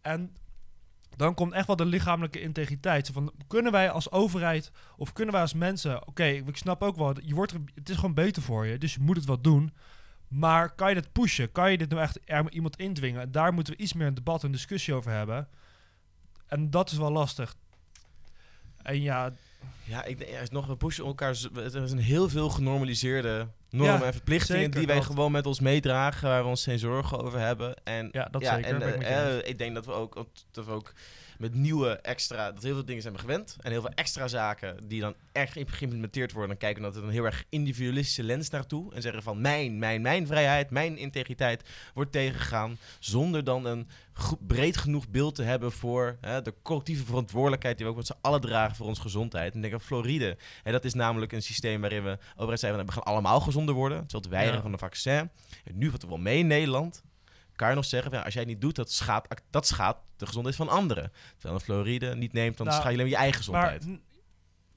En 0.00 0.36
dan 1.16 1.34
komt 1.34 1.52
echt 1.52 1.66
wel 1.66 1.76
de 1.76 1.84
lichamelijke 1.84 2.40
integriteit. 2.40 3.10
Van, 3.12 3.32
kunnen 3.46 3.72
wij 3.72 3.90
als 3.90 4.10
overheid 4.10 4.72
of 4.96 5.12
kunnen 5.12 5.32
wij 5.32 5.42
als 5.42 5.54
mensen... 5.54 6.06
Oké, 6.08 6.24
ik 6.24 6.56
snap 6.56 6.82
ook 6.82 6.96
wel, 6.96 7.14
je 7.22 7.34
wordt 7.34 7.54
het 7.74 7.88
is 7.88 7.96
gewoon 7.96 8.14
beter 8.14 8.42
voor 8.42 8.66
je, 8.66 8.78
dus 8.78 8.94
je 8.94 9.00
moet 9.00 9.16
het 9.16 9.24
wel 9.24 9.40
doen. 9.40 9.72
Maar 10.28 10.74
kan 10.74 10.88
je 10.88 10.94
dit 10.94 11.12
pushen? 11.12 11.52
Kan 11.52 11.70
je 11.70 11.78
dit 11.78 11.88
nou 11.88 12.02
echt 12.02 12.18
iemand 12.50 12.76
indwingen? 12.76 13.20
En 13.20 13.32
daar 13.32 13.54
moeten 13.54 13.76
we 13.76 13.82
iets 13.82 13.92
meer 13.92 14.06
een 14.06 14.14
debat 14.14 14.44
en 14.44 14.52
discussie 14.52 14.94
over 14.94 15.10
hebben. 15.10 15.48
En 16.46 16.70
dat 16.70 16.90
is 16.90 16.98
wel 16.98 17.12
lastig. 17.12 17.54
En 18.82 19.00
ja, 19.00 19.32
Ja, 19.84 20.04
ik 20.04 20.18
denk, 20.18 20.30
er 20.30 20.42
is 20.42 20.50
nog, 20.50 20.66
we 20.66 20.76
pushen 20.76 21.04
elkaar, 21.04 21.36
er 21.54 21.70
zijn 21.70 21.98
heel 21.98 22.28
veel 22.28 22.48
genormaliseerde 22.50 23.46
normen 23.70 23.98
Ja, 23.98 24.04
en 24.04 24.12
verplichtingen 24.12 24.62
zeker 24.62 24.78
die 24.78 24.86
wij 24.86 24.96
dat. 24.96 25.04
gewoon 25.04 25.32
met 25.32 25.46
ons 25.46 25.60
meedragen, 25.60 26.28
waar 26.28 26.42
we 26.42 26.48
ons 26.48 26.64
geen 26.64 26.78
zorgen 26.78 27.20
over 27.20 27.38
hebben. 27.38 27.74
En 27.84 28.08
ja 28.12 28.28
dat 28.30 28.42
ja, 28.42 28.54
zeker. 28.54 28.82
en 28.82 29.02
eh, 29.02 29.38
eh, 29.38 29.48
ik 29.48 29.58
denk 29.58 29.74
dat 29.74 29.86
we 29.86 29.92
ook, 29.92 30.26
dat 30.50 30.64
we 30.64 30.72
ook 30.72 30.92
met 31.38 31.54
nieuwe 31.54 31.88
extra, 31.90 32.52
dat 32.52 32.62
heel 32.62 32.74
veel 32.74 32.84
dingen 32.84 33.02
zijn 33.02 33.14
we 33.14 33.20
gewend. 33.20 33.56
En 33.60 33.70
heel 33.70 33.80
veel 33.80 33.90
extra 33.94 34.28
zaken 34.28 34.88
die 34.88 35.00
dan 35.00 35.14
ge- 35.32 35.64
geïmplementeerd 35.66 36.32
worden. 36.32 36.50
Dan 36.50 36.58
kijken 36.58 36.82
we 36.82 36.88
dat 36.88 36.96
er 36.98 37.04
een 37.04 37.12
heel 37.14 37.24
erg 37.24 37.44
individualistische 37.48 38.22
lens 38.22 38.50
naartoe. 38.50 38.94
En 38.94 39.02
zeggen 39.02 39.22
van 39.22 39.40
mijn, 39.40 39.78
mijn, 39.78 40.02
mijn 40.02 40.26
vrijheid, 40.26 40.70
mijn 40.70 40.96
integriteit 40.98 41.62
wordt 41.94 42.12
tegengegaan. 42.12 42.78
Zonder 42.98 43.44
dan 43.44 43.64
een 43.64 43.88
breed 44.46 44.76
genoeg 44.76 45.08
beeld 45.08 45.34
te 45.34 45.42
hebben 45.42 45.72
voor 45.72 46.16
hè, 46.20 46.42
de 46.42 46.54
collectieve 46.62 47.04
verantwoordelijkheid 47.04 47.76
die 47.76 47.86
we 47.86 47.92
ook 47.92 47.98
met 47.98 48.06
z'n 48.06 48.16
allen 48.20 48.40
dragen 48.40 48.76
voor 48.76 48.86
onze 48.86 49.00
gezondheid. 49.00 49.50
En 49.50 49.56
ik 49.56 49.62
denk 49.62 49.74
aan 49.74 49.80
Floride. 49.80 50.36
En 50.62 50.72
dat 50.72 50.84
is 50.84 50.94
namelijk 50.94 51.32
een 51.32 51.42
systeem 51.42 51.80
waarin 51.80 52.04
we 52.04 52.18
overheid 52.36 52.60
zeggen 52.60 52.78
van 52.78 52.86
we 52.86 52.92
gaan 52.92 53.02
allemaal 53.12 53.40
gezonder 53.40 53.74
worden. 53.74 53.98
Terwijl 53.98 54.22
het 54.22 54.32
weigeren 54.32 54.56
Ja. 54.56 54.62
van 54.62 54.72
een 54.72 54.78
vaccin. 54.78 55.30
En 55.64 55.78
nu 55.78 55.90
wat 55.90 56.02
we 56.02 56.08
wel 56.08 56.16
mee 56.18 56.38
in 56.38 56.46
Nederland 56.46 57.02
kan 57.62 57.70
je 57.70 57.76
nog 57.76 57.84
zeggen, 57.90 58.12
ja, 58.12 58.20
als 58.22 58.32
jij 58.32 58.42
het 58.42 58.50
niet 58.52 58.60
doet, 58.60 58.76
dat 58.76 58.92
schaadt, 58.92 59.42
dat 59.50 59.66
schaadt 59.66 59.98
de 60.16 60.26
gezondheid 60.26 60.56
van 60.56 60.68
anderen. 60.68 61.12
Terwijl 61.32 61.54
een 61.54 61.60
Floride 61.60 62.16
niet 62.16 62.32
neemt, 62.32 62.56
dan 62.56 62.66
Nou, 62.66 62.78
schaad 62.80 62.92
je 62.92 62.98
alleen 62.98 63.10
maar 63.10 63.18
je 63.20 63.24
eigen 63.30 63.52
Maar 63.52 63.70
gezondheid. 63.70 64.00
n- 64.00 64.04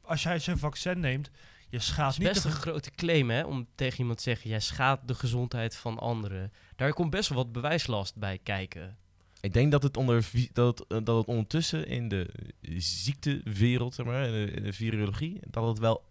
als 0.01 0.23
jij 0.23 0.39
zo'n 0.39 0.57
vaccin 0.57 0.99
neemt, 0.99 1.29
je 1.69 1.79
schaadt 1.79 2.15
Het 2.15 2.23
is 2.23 2.33
niet... 2.33 2.43
best 2.43 2.43
de 2.43 2.49
een 2.49 2.55
grote 2.71 2.91
claim, 2.91 3.29
hè, 3.29 3.43
om 3.43 3.67
tegen 3.75 3.99
iemand 3.99 4.17
te 4.17 4.23
zeggen, 4.23 4.49
jij 4.49 4.59
schaadt 4.59 5.07
de 5.07 5.13
gezondheid 5.15 5.75
van 5.75 5.99
anderen. 5.99 6.51
Daar 6.75 6.93
komt 6.93 7.09
best 7.09 7.29
wel 7.29 7.38
wat 7.38 7.51
bewijslast 7.51 8.15
bij 8.15 8.39
kijken. 8.43 8.97
Ik 9.41 9.53
denk 9.53 9.71
dat 9.71 9.83
het, 9.83 9.97
onder, 9.97 10.29
dat, 10.53 10.77
het, 10.79 10.88
eh, 10.91 10.97
dat 11.03 11.17
het 11.17 11.27
ondertussen 11.27 11.88
in 11.88 12.07
de 12.09 12.29
ziektewereld, 12.77 13.95
zeg 13.95 14.05
maar, 14.05 14.25
in 14.27 14.31
de, 14.45 14.51
in 14.51 14.63
de 14.63 14.73
virologie, 14.73 15.39
dat 15.49 15.67
het 15.67 15.79
wel 15.79 16.03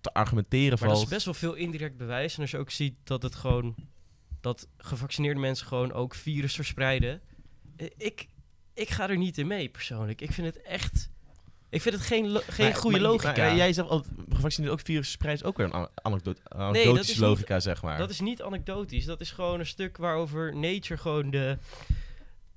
te 0.00 0.12
argumenteren 0.12 0.78
Maar 0.78 0.88
er 0.88 0.94
valt. 0.94 1.02
is 1.06 1.12
best 1.12 1.24
wel 1.24 1.34
veel 1.34 1.54
indirect 1.54 1.96
bewijs. 1.96 2.34
En 2.34 2.40
als 2.40 2.50
je 2.50 2.58
ook 2.58 2.70
ziet 2.70 2.94
dat 3.04 3.22
het 3.22 3.34
gewoon, 3.34 3.74
dat 4.42 4.68
gevaccineerde 4.78 5.40
mensen 5.40 5.66
gewoon 5.66 5.92
ook 5.92 6.14
virus 6.14 6.54
verspreiden. 6.54 7.20
Eh, 7.76 7.86
Ik, 7.96 8.26
ik 8.74 8.90
ga 8.90 9.08
er 9.10 9.16
niet 9.18 9.38
in 9.38 9.46
mee, 9.46 9.68
persoonlijk. 9.68 10.20
Ik 10.20 10.32
vind 10.32 10.46
het 10.46 10.62
echt, 10.62 11.10
ik 11.68 11.82
vind 11.82 11.94
het 11.94 12.04
geen, 12.04 12.28
lo- 12.30 12.40
geen 12.48 12.66
Maar- 12.70 12.76
goede 12.76 13.00
maar- 13.00 13.10
logica. 13.10 13.32
maar 13.36 13.56
jij 13.56 13.72
zegt 13.72 13.88
al, 13.88 14.04
gevaccineerd 14.28 14.72
ook 14.72 14.80
virus 14.80 15.04
verspreidt, 15.06 15.40
is 15.40 15.46
ook 15.46 15.56
weer 15.56 15.66
een 15.66 15.72
an- 15.72 15.88
anekdote, 15.94 16.40
dat 16.42 16.52
anekdotische 16.58 17.12
is 17.12 17.18
logica, 17.18 17.60
zeg 17.60 17.82
maar. 17.82 17.98
Dat 17.98 18.10
is 18.10 18.20
niet 18.20 18.42
anekdotisch. 18.42 19.04
Dat 19.04 19.20
is 19.20 19.30
gewoon 19.30 19.58
een 19.60 19.66
stuk 19.66 19.96
waarover 19.96 20.56
Nature 20.56 21.00
gewoon 21.00 21.30
de, 21.30 21.58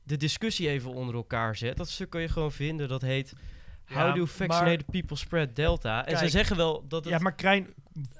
de 0.03 0.17
discussie 0.17 0.69
even 0.69 0.91
onder 0.93 1.15
elkaar 1.15 1.55
zet. 1.55 1.77
Dat 1.77 1.89
stuk 1.89 2.09
kun 2.09 2.21
je 2.21 2.27
gewoon 2.29 2.51
vinden. 2.51 2.88
Dat 2.88 3.01
heet 3.01 3.33
How 3.86 3.97
Ja, 3.97 4.11
do 4.11 4.17
maar- 4.19 4.27
vaccinated 4.27 4.86
people 4.91 5.15
spread 5.17 5.55
Delta? 5.55 6.05
En 6.05 6.17
ze 6.17 6.29
zeggen 6.29 6.55
wel 6.57 6.86
dat 6.88 7.03
het... 7.03 7.13
Ja, 7.13 7.19
maar 7.19 7.33
Krijn, 7.36 7.67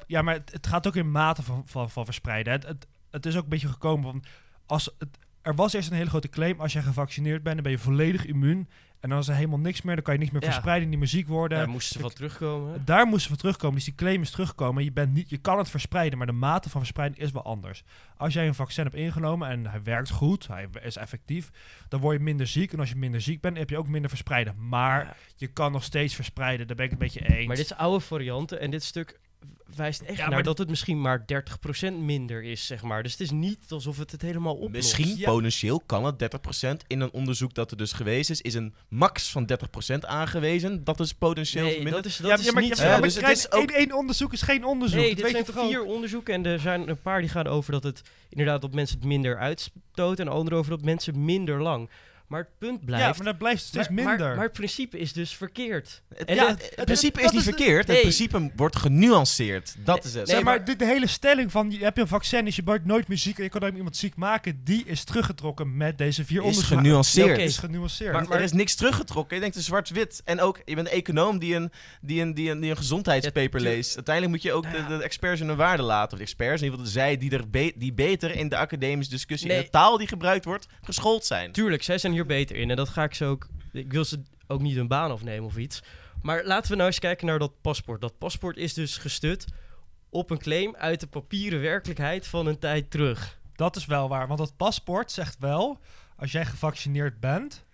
ja, 0.08 0.22
maar 0.22 0.34
het, 0.34 0.52
het 0.52 0.68
gaat 0.68 0.88
ook 0.88 0.96
in 0.96 1.12
mate 1.12 1.44
van, 1.44 1.64
van, 1.66 1.90
van 1.90 2.06
verspreiden. 2.06 2.54
Het, 2.54 2.64
het, 2.68 2.88
het 3.16 3.26
is 3.26 3.36
ook 3.38 3.44
een 3.44 3.50
beetje 3.50 3.68
gekomen 3.68 4.04
van... 4.04 4.24
Als 4.66 4.90
het, 5.00 5.10
er 5.42 5.56
was 5.56 5.74
eerst 5.74 5.90
een 5.90 5.96
hele 5.98 6.10
grote 6.10 6.30
claim, 6.30 6.60
als 6.60 6.74
jij 6.74 6.82
gevaccineerd 6.82 7.44
bent, 7.44 7.56
dan 7.56 7.64
ben 7.64 7.72
je 7.72 7.78
volledig 7.80 8.26
immuun. 8.26 8.70
En 9.00 9.10
dan 9.12 9.20
is 9.20 9.28
er 9.28 9.36
helemaal 9.36 9.60
niks 9.60 9.82
meer. 9.82 9.96
Dan 9.96 10.04
kan 10.04 10.14
je 10.14 10.20
niet 10.20 10.32
meer 10.32 10.42
Ja. 10.44 10.48
verspreiden, 10.52 10.90
niet 10.90 11.00
meer 11.00 11.08
ziek 11.08 11.28
worden. 11.28 11.58
Daar 11.58 11.70
moesten 11.70 11.96
ze 11.96 12.00
van 12.02 12.14
terugkomen. 12.14 12.82
Daar 12.86 13.06
moesten 13.08 13.32
we 13.32 13.38
terugkomen. 13.38 13.76
Dus 13.76 13.86
die 13.86 13.96
claim 13.96 14.22
is 14.22 14.30
teruggekomen. 14.32 14.84
Je, 14.84 14.92
bent 14.92 15.14
niet, 15.14 15.30
je 15.30 15.38
kan 15.38 15.58
het 15.58 15.70
verspreiden, 15.70 16.18
maar 16.18 16.28
de 16.28 16.34
mate 16.34 16.70
van 16.70 16.80
verspreiding 16.82 17.22
is 17.22 17.32
wel 17.32 17.44
anders. 17.44 17.84
Als 18.18 18.34
jij 18.34 18.48
een 18.48 18.56
vaccin 18.56 18.84
hebt 18.84 18.96
ingenomen 18.96 19.50
en 19.50 19.68
hij 19.68 19.84
werkt 19.84 20.10
goed, 20.10 20.48
hij 20.48 20.68
is 20.84 20.96
effectief, 20.96 21.50
dan 21.90 22.00
word 22.00 22.18
je 22.18 22.24
minder 22.24 22.48
ziek. 22.48 22.74
En 22.74 22.80
als 22.80 22.90
je 22.90 22.96
minder 22.96 23.22
ziek 23.22 23.42
bent, 23.42 23.58
heb 23.58 23.70
je 23.70 23.78
ook 23.78 23.88
minder 23.88 24.10
verspreiden. 24.10 24.68
Maar 24.68 25.04
Ja. 25.06 25.16
je 25.36 25.48
kan 25.48 25.72
nog 25.72 25.84
steeds 25.84 26.16
verspreiden. 26.16 26.68
Daar 26.68 26.76
ben 26.76 26.86
ik 26.86 26.92
een 26.92 26.98
beetje 26.98 27.28
eens. 27.36 27.48
Maar 27.48 27.56
dit 27.56 27.66
is 27.66 27.74
oude 27.76 28.00
varianten 28.06 28.60
en 28.60 28.72
dit 28.72 28.84
stuk 28.84 29.20
wijst 29.76 30.02
echt 30.02 30.18
Ja, 30.18 30.30
naar 30.30 30.44
dat 30.44 30.58
het 30.58 30.70
misschien 30.70 31.02
maar 31.02 31.26
30% 31.90 31.94
minder 32.00 32.44
is, 32.44 32.66
zeg 32.66 32.82
maar. 32.82 33.04
Dus 33.04 33.12
het 33.12 33.22
is 33.22 33.32
niet 33.32 33.60
alsof 33.70 33.98
het 33.98 34.12
het 34.12 34.22
helemaal 34.22 34.54
oplost. 34.54 34.72
Misschien, 34.72 35.18
Ja. 35.18 35.30
potentieel, 35.30 35.82
kan 35.86 36.06
het 36.06 36.20
30%. 36.20 36.84
In 36.88 37.00
een 37.02 37.12
onderzoek 37.12 37.54
dat 37.54 37.72
er 37.72 37.78
dus 37.78 37.92
geweest 37.92 38.30
is, 38.30 38.42
is 38.42 38.54
een 38.54 38.74
max 38.90 39.32
van 39.32 39.46
30% 39.46 40.06
aangewezen. 40.06 40.84
Dat 40.84 41.00
is 41.00 41.14
potentieel 41.14 41.64
Nee, 41.66 41.74
verminderd. 41.74 42.04
dat 42.04 42.12
is, 42.14 42.18
dat 42.18 42.30
ja, 42.32 42.38
is 42.38 42.46
ja, 42.46 42.52
maar, 42.52 42.62
niet 42.62 42.78
ja, 42.78 42.84
zo. 42.84 42.90
maar 42.90 43.02
dus 43.02 43.14
het 43.14 43.24
Krijn, 43.24 43.38
is 43.38 43.52
ook- 43.52 43.70
één, 43.70 43.80
één 43.80 43.94
onderzoek 43.98 44.34
is 44.34 44.42
geen 44.42 44.66
onderzoek. 44.66 45.00
Nee, 45.00 45.08
dat 45.08 45.16
dit 45.16 45.26
weet 45.26 45.34
zijn 45.34 45.46
je 45.46 45.52
toch 45.54 45.62
ook? 45.64 45.70
vier 45.70 45.84
onderzoeken 45.96 46.34
en 46.34 46.46
er 46.46 46.60
zijn 46.60 46.90
een 46.90 47.02
paar 47.02 47.20
die 47.20 47.30
gaan 47.30 47.48
over 47.48 47.72
dat 47.72 47.84
het 47.84 48.02
inderdaad 48.30 48.62
dat 48.62 48.74
mensen 48.74 48.98
het 48.98 49.06
minder 49.08 49.38
uitstoten 49.40 50.26
en 50.26 50.32
andere 50.32 50.56
over 50.56 50.72
dat 50.72 50.82
mensen 50.82 51.26
minder 51.26 51.62
lang. 51.62 51.90
Maar 52.28 52.40
het 52.40 52.58
punt 52.58 52.86
blijft. 52.86 53.06
Ja, 53.06 53.14
maar 53.18 53.26
dat 53.26 53.38
blijft 53.38 53.64
steeds 53.64 53.88
maar, 53.90 53.96
minder. 54.06 54.28
Maar, 54.28 54.36
maar 54.36 54.44
het 54.44 54.54
principe 54.54 54.98
is 55.00 55.14
dus 55.14 55.36
verkeerd. 55.36 56.02
Het, 56.16 56.28
En 56.28 56.36
ja, 56.36 56.48
het- 56.48 56.62
het, 56.62 56.76
het- 56.76 56.86
principe 56.86 57.22
is 57.22 57.32
niet 57.32 57.40
is 57.40 57.46
de- 57.46 57.54
verkeerd. 57.54 57.88
nee. 57.88 57.96
Het 57.98 58.06
principe 58.06 58.52
wordt 58.56 58.76
genuanceerd. 58.76 59.76
Dat 59.80 60.04
is 60.06 60.14
het. 60.14 60.28
Nee, 60.28 60.36
maar, 60.36 60.44
maar- 60.44 60.66
dit- 60.66 60.80
de 60.80 60.86
hele 60.86 61.08
stelling 61.08 61.52
van 61.52 61.72
je 61.72 61.84
heb 61.84 61.96
je 61.96 62.02
een 62.02 62.08
vaccin, 62.08 62.48
is 62.48 62.56
je 62.56 62.62
wordt 62.66 62.86
nooit 62.86 63.08
meer 63.08 63.18
ziek 63.18 63.38
en 63.38 63.44
je 63.44 63.50
kan 63.50 63.62
nooit 63.62 63.76
iemand 63.76 63.98
ziek 63.98 64.16
maken, 64.16 64.62
die 64.64 64.84
is 64.86 65.04
teruggetrokken 65.04 65.78
met 65.78 65.98
deze 65.98 66.26
vier 66.26 66.38
is 66.40 66.46
onderzoeken. 66.46 66.78
genuanceerd. 66.78 67.30
Oké. 67.30 67.42
is 67.42 67.58
genuanceerd. 67.58 68.12
Maar- 68.14 68.30
er 68.38 68.42
is 68.42 68.52
niks 68.52 68.76
teruggetrokken. 68.76 69.36
Je 69.36 69.42
denkt 69.42 69.56
het 69.56 69.64
is 69.64 69.70
zwart-wit. 69.70 70.22
En 70.26 70.42
ook, 70.42 70.60
je 70.66 70.76
bent 70.76 70.88
een 70.88 70.94
econoom 70.94 71.40
die 71.40 71.56
een, 71.56 71.72
die 72.02 72.22
een, 72.22 72.34
die 72.34 72.50
een, 72.52 72.60
die 72.60 72.70
een 72.70 72.78
gezondheidspaper 72.78 73.62
leest. 73.62 73.96
Uiteindelijk 73.96 74.36
moet 74.36 74.44
je 74.44 74.54
ook 74.54 74.64
Nou 74.64 74.76
de, 74.76 74.82
ja. 74.94 74.98
de 74.98 75.04
experts 75.04 75.40
hun 75.40 75.56
waarde 75.56 75.84
laten. 75.84 76.12
Of 76.12 76.18
de 76.18 76.24
experts, 76.24 76.62
in 76.62 76.64
ieder 76.72 76.80
geval 76.86 76.94
zij 77.02 77.18
die, 77.18 77.32
er 77.32 77.50
be- 77.50 77.74
die 77.76 77.94
beter 77.94 78.36
in 78.36 78.50
de 78.50 78.58
academische 78.58 79.12
discussie, 79.12 79.50
in 79.50 79.56
Nee. 79.56 79.64
de 79.64 79.70
taal 79.70 79.98
die 79.98 80.08
gebruikt 80.08 80.46
wordt, 80.46 80.68
geschoold 80.82 81.26
zijn. 81.26 81.52
Tuurlijk, 81.52 81.84
zij 81.84 81.98
zijn 81.98 82.14
hier 82.16 82.26
beter 82.26 82.56
in 82.56 82.70
en 82.70 82.76
dat 82.76 82.90
ga 82.90 83.04
ik 83.04 83.14
ze 83.14 83.26
ook. 83.26 83.48
Ik 83.72 83.92
wil 83.92 84.06
ze 84.06 84.22
ook 84.48 84.62
niet 84.62 84.76
hun 84.76 84.88
baan 84.88 85.12
afnemen 85.12 85.46
of 85.46 85.58
iets. 85.58 85.84
Maar 86.22 86.46
laten 86.46 86.70
we 86.70 86.76
nou 86.76 86.88
eens 86.88 87.00
kijken 87.00 87.28
naar 87.28 87.40
dat 87.40 87.62
paspoort. 87.62 88.02
Dat 88.02 88.18
paspoort 88.18 88.58
is 88.58 88.74
dus 88.74 88.98
gestut 88.98 89.46
op 90.10 90.30
een 90.30 90.38
claim 90.38 90.76
uit 90.76 91.00
de 91.00 91.08
papieren 91.08 91.62
werkelijkheid 91.62 92.28
van 92.28 92.48
een 92.48 92.60
tijd 92.60 92.92
terug. 92.92 93.40
Dat 93.56 93.76
is 93.76 93.86
wel 93.86 94.10
waar, 94.10 94.28
want 94.28 94.40
dat 94.40 94.58
paspoort 94.58 95.12
zegt 95.12 95.40
wel, 95.40 95.80
als 96.16 96.32
jij 96.32 96.46
gevaccineerd 96.46 97.20
bent, 97.20 97.66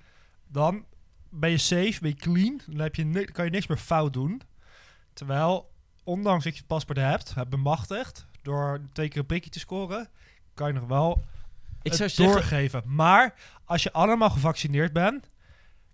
dan 0.47 0.85
ben 1.29 1.49
je 1.49 1.57
safe, 1.57 1.97
ben 2.01 2.09
je 2.09 2.15
clean, 2.15 2.61
dan 2.65 2.79
heb 2.79 2.95
je 2.95 3.25
kan 3.31 3.45
je 3.45 3.51
niks 3.51 3.67
meer 3.67 3.77
fout 3.77 4.13
doen. 4.13 4.41
Terwijl, 5.13 5.71
ondanks 6.03 6.43
dat 6.43 6.53
je 6.53 6.59
het 6.59 6.67
paspoort 6.67 6.97
hebt, 6.97 7.33
hebt 7.33 7.49
bemachtigd, 7.49 8.25
door 8.41 8.81
twee 8.93 9.07
keer 9.07 9.19
een 9.19 9.25
prikje 9.25 9.49
te 9.49 9.59
scoren, 9.59 10.09
kan 10.53 10.67
je 10.67 10.73
nog 10.73 10.87
wel 10.87 11.23
Ik 11.82 11.91
het 11.91 11.95
zou 11.95 12.09
zeggen, 12.09 12.36
doorgeven. 12.36 12.82
Maar 12.86 13.34
als 13.65 13.84
je 13.84 13.91
allemaal 13.91 14.29
gevaccineerd 14.29 14.93
bent, 14.93 15.29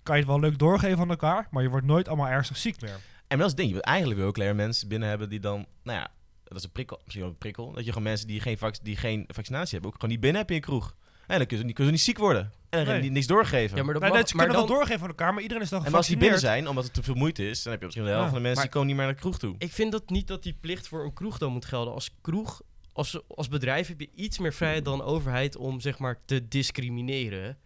kan 0.04 0.16
je 0.16 0.22
het 0.22 0.32
wel 0.32 0.40
leuk 0.40 0.58
doorgeven 0.60 1.00
aan 1.00 1.10
elkaar, 1.10 1.48
maar 1.52 1.64
je 1.64 1.70
wordt 1.70 1.86
nooit 1.86 2.08
allemaal 2.08 2.28
ernstig 2.28 2.58
ziek 2.58 2.82
meer. 2.82 3.00
En 3.28 3.38
dat 3.38 3.40
is 3.40 3.46
het 3.46 3.56
ding. 3.58 3.68
Je 3.68 3.74
wil 3.74 3.84
eigenlijk 3.84 4.20
wil 4.20 4.28
ook 4.28 4.36
alleen 4.38 4.56
mensen 4.56 4.88
binnen 4.88 5.10
hebben 5.10 5.30
die 5.30 5.40
dan, 5.40 5.66
nou 5.84 5.98
ja, 6.00 6.08
dat 6.44 6.58
is 6.58 6.64
een 6.64 6.72
prikkel, 6.72 7.00
misschien 7.04 7.22
wel 7.24 7.32
een 7.32 7.38
prikkel. 7.38 7.72
Dat 7.72 7.84
je 7.86 7.90
gewoon 7.92 8.04
mensen 8.04 8.28
die 8.28 8.40
geen, 8.40 8.58
vac- 8.58 8.84
die 8.84 8.96
geen 8.98 9.24
vaccinatie 9.28 9.72
hebben, 9.72 9.90
ook 9.90 9.96
gewoon 9.96 10.12
niet 10.12 10.20
binnen 10.22 10.40
hebt 10.40 10.50
in 10.52 10.58
je 10.58 10.64
kroeg. 10.64 10.96
En 11.28 11.38
dan 11.38 11.48
kunnen 11.48 11.58
ze, 11.58 11.64
niet- 11.66 11.76
kunnen 11.76 11.86
ze 11.94 12.00
niet 12.00 12.08
ziek 12.08 12.18
worden. 12.18 12.52
En 12.70 12.80
dan 12.86 12.94
Nee. 12.94 13.02
die 13.02 13.12
niks 13.12 13.28
doorgeven. 13.28 13.78
ja, 13.78 13.84
maar 13.84 13.94
dat 13.94 14.02
Nee, 14.02 14.12
mag, 14.12 14.20
nee, 14.20 14.28
ze 14.30 14.36
maar 14.36 14.46
kunnen 14.46 14.62
dan, 14.62 14.70
wel 14.70 14.78
doorgeven 14.78 15.02
aan 15.04 15.08
elkaar, 15.10 15.34
maar 15.34 15.42
iedereen 15.42 15.64
is 15.64 15.70
dan 15.70 15.86
en 15.86 15.94
als 15.94 16.08
die 16.08 16.18
binnen 16.18 16.38
gevaccineerd. 16.38 16.58
zijn, 16.64 16.70
omdat 16.70 16.84
het 16.84 16.94
te 16.94 17.04
veel 17.04 17.16
moeite 17.16 17.50
is, 17.50 17.64
dan 17.64 17.72
heb 17.72 17.80
je 17.82 17.86
misschien 17.86 18.08
de 18.08 18.12
helft 18.14 18.26
Ja, 18.28 18.34
van 18.34 18.44
de 18.44 18.48
mensen 18.48 18.64
maar- 18.64 18.64
die 18.64 18.82
komen 18.82 18.88
niet 18.88 18.98
meer 18.98 19.06
naar 19.06 19.16
de 19.16 19.22
kroeg 19.22 19.40
toe. 19.40 19.56
ik 19.58 19.72
vind 19.74 19.92
dat 19.92 20.10
niet 20.10 20.28
dat 20.28 20.44
die 20.44 20.58
plicht 20.62 20.88
voor 20.88 21.04
een 21.04 21.14
kroeg 21.14 21.38
dan 21.38 21.52
moet 21.52 21.66
gelden. 21.66 21.94
Als 21.94 22.16
kroeg, 22.22 22.62
als, 22.98 23.20
als 23.36 23.48
bedrijf 23.48 23.88
heb 23.88 24.00
je 24.00 24.10
iets 24.16 24.40
meer 24.40 24.54
vrijheid 24.54 24.86
dan 24.86 25.02
overheid 25.02 25.56
om 25.58 25.80
zeg 25.80 25.98
maar 26.00 26.20
te 26.26 26.48
discrimineren. 26.48 27.58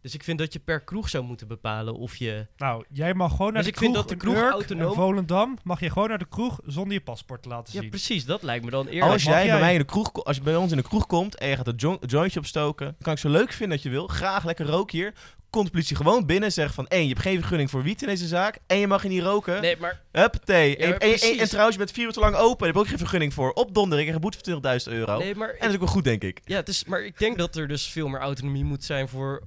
Dus 0.00 0.14
ik 0.14 0.24
vind 0.24 0.38
dat 0.38 0.52
je 0.52 0.58
per 0.58 0.80
kroeg 0.80 1.08
zou 1.08 1.24
moeten 1.24 1.48
bepalen 1.48 1.94
of 1.94 2.16
je... 2.16 2.46
Nou, 2.56 2.84
jij 2.90 3.14
mag 3.14 3.30
gewoon 3.30 3.52
naar 3.52 3.62
Dus 3.62 3.64
de 3.64 3.70
ik 3.70 3.78
vind 3.78 3.92
kroeg 3.92 4.06
dat 4.06 4.20
de 4.20 4.26
in 4.26 4.32
kroeg 4.32 4.42
Urk 4.44 4.52
autonoom- 4.52 4.88
en 4.88 4.94
Volendam, 4.94 5.58
mag 5.62 5.80
je 5.80 5.90
gewoon 5.90 6.08
naar 6.08 6.18
de 6.18 6.28
kroeg 6.28 6.60
zonder 6.66 6.92
je 6.92 7.00
paspoort 7.00 7.42
te 7.42 7.48
laten 7.48 7.74
Ja, 7.74 7.80
zien. 7.80 7.90
precies, 7.90 8.24
dat 8.24 8.42
lijkt 8.42 8.64
me 8.64 8.70
dan 8.70 8.86
eerlijk. 8.86 9.12
Als 9.12 9.22
jij, 9.22 9.46
bij 9.46 9.60
mij 9.60 9.72
in 9.72 9.78
de 9.78 9.84
kroeg, 9.84 10.12
als 10.24 10.36
je 10.36 10.42
bij 10.42 10.56
ons 10.56 10.70
in 10.70 10.76
de 10.76 10.82
kroeg 10.82 11.06
komt 11.06 11.36
en 11.38 11.48
je 11.48 11.56
gaat 11.56 11.66
een 11.66 11.74
jo- 11.76 11.98
jointje 12.00 12.38
opstoken, 12.38 12.86
dan 12.86 12.96
kan 13.02 13.12
ik 13.12 13.18
zo 13.18 13.28
leuk 13.28 13.52
vinden 13.52 13.76
dat 13.76 13.82
je 13.82 13.90
wil. 13.90 14.06
Graag 14.06 14.44
lekker 14.44 14.66
rook 14.66 14.90
hier. 14.90 15.14
Komt 15.50 15.64
de 15.64 15.70
politie 15.70 15.96
gewoon 15.96 16.26
binnen 16.26 16.44
en 16.44 16.52
zegt 16.52 16.74
van, 16.74 16.86
één, 16.86 17.02
je 17.02 17.08
hebt 17.08 17.20
geen 17.20 17.38
vergunning 17.38 17.70
voor 17.70 17.82
wiet 17.82 18.02
in 18.02 18.08
deze 18.08 18.26
zaak 18.26 18.58
en 18.66 18.78
je 18.78 18.86
mag 18.86 19.02
hier 19.02 19.10
niet 19.10 19.22
roken. 19.22 19.60
Nee, 19.60 19.76
maar 19.76 20.00
Huppatee. 20.12 20.70
Ja, 20.70 20.76
en, 20.76 20.88
maar 20.90 20.98
en- 20.98 21.00
en- 21.12 21.18
precies. 21.18 21.36
en 21.40 21.48
trouwens, 21.48 21.76
je 21.76 21.82
bent 21.84 21.94
vier 21.96 22.04
uur 22.06 22.12
te 22.12 22.20
lang 22.20 22.34
open 22.34 22.66
en 22.66 22.66
je 22.66 22.72
hebt 22.72 22.78
ook 22.78 22.88
geen 22.88 22.98
vergunning 22.98 23.34
voor. 23.34 23.52
Opdondering 23.52 24.08
en 24.08 24.14
een 24.14 24.20
boete 24.20 24.38
van 24.42 24.78
20.000 24.78 24.92
euro. 24.92 25.18
Nee, 25.18 25.34
maar, 25.34 25.48
En 25.48 25.56
dat 25.58 25.68
is 25.68 25.74
ook 25.74 25.80
wel 25.80 25.88
goed, 25.88 26.04
denk 26.04 26.22
ik. 26.22 26.40
ja, 26.44 26.56
het 26.56 26.68
is, 26.68 26.84
maar 26.84 27.04
ik 27.04 27.18
denk 27.18 27.38
dat 27.38 27.56
er 27.56 27.68
dus 27.68 27.86
veel 27.86 28.08
meer 28.08 28.20
autonomie 28.20 28.64
moet 28.64 28.84
zijn 28.84 29.08
voor 29.08 29.42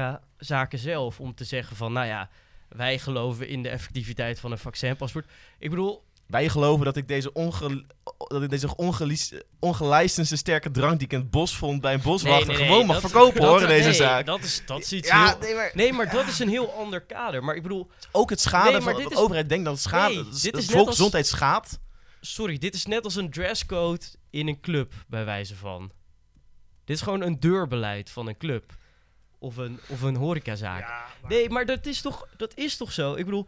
horecazaken 0.00 0.78
zelf. 0.78 1.20
Om 1.20 1.34
te 1.34 1.44
zeggen 1.44 1.76
van, 1.76 1.92
nou 1.92 2.06
ja, 2.06 2.28
wij 2.68 2.98
geloven 2.98 3.48
in 3.48 3.62
de 3.62 3.68
effectiviteit 3.68 4.40
van 4.40 4.52
een 4.52 4.58
vaccinpaspoort. 4.58 5.26
Ik 5.58 5.70
bedoel, 5.70 6.02
Wij 6.26 6.48
geloven 6.48 6.84
dat 6.84 6.96
ik 6.96 7.08
deze, 7.08 7.32
onge 7.32 7.84
dat 8.18 8.42
ik 8.42 8.50
deze 8.50 10.36
sterke 10.36 10.70
drank 10.70 10.98
die 10.98 11.06
ik 11.06 11.12
in 11.12 11.18
het 11.18 11.30
bos 11.30 11.56
vond 11.56 11.80
bij 11.80 11.94
een 11.94 12.02
boswachter 12.02 12.46
nee, 12.48 12.56
nee, 12.56 12.66
gewoon 12.66 12.86
mag 12.86 13.00
dat- 13.00 13.10
verkopen 13.10 13.40
dat- 13.40 13.50
hoor 13.50 13.60
in 13.62 13.68
deze 13.68 13.88
nee, 13.88 13.94
zaak. 13.94 14.26
Dat 14.26 14.42
is, 14.42 14.62
dat 14.66 14.80
is 14.80 14.92
iets 14.92 15.08
ja, 15.08 15.26
heel... 15.26 15.38
nee, 15.38 15.54
maar 15.54 15.70
Nee, 15.74 15.92
maar 15.92 16.10
dat 16.10 16.26
is 16.26 16.38
een 16.38 16.48
heel 16.48 16.72
ander 16.72 17.00
kader. 17.00 17.44
Maar 17.44 17.54
ik 17.56 17.62
bedoel, 17.62 17.90
ook 18.12 18.30
het 18.30 18.40
schade 18.40 18.82
van 18.82 18.94
dit 18.96 19.04
de 19.08 19.10
is- 19.14 19.16
overheid 19.20 19.48
denkt 19.48 19.64
dat 19.64 19.72
het 19.74 19.82
schade, 19.82 20.24
dit 20.42 20.56
is 20.56 20.66
volksgezondheid 20.66 21.26
schaadt. 21.26 21.78
sorry, 22.20 22.58
dit 22.58 22.74
is 22.74 22.86
net 22.86 23.04
als 23.04 23.14
een 23.16 23.30
dresscode 23.30 24.04
in 24.30 24.48
een 24.48 24.60
club, 24.60 24.92
bij 25.08 25.24
wijze 25.24 25.56
van. 25.56 25.90
Dit 26.84 26.96
is 26.96 27.02
gewoon 27.02 27.20
een 27.20 27.40
deurbeleid 27.40 28.10
van 28.10 28.26
een 28.26 28.36
club. 28.36 28.72
Of 29.38 29.56
een, 29.56 29.80
of 29.88 30.02
een 30.02 30.16
horecazaak. 30.16 30.80
Ja, 30.80 31.04
maar- 31.22 31.30
Nee, 31.30 31.50
maar 31.50 31.66
dat 31.66 31.86
is 31.86 32.00
toch, 32.00 32.26
dat 32.36 32.52
is 32.54 32.76
toch 32.76 32.92
zo? 32.92 33.14
Ik 33.14 33.24
bedoel... 33.24 33.46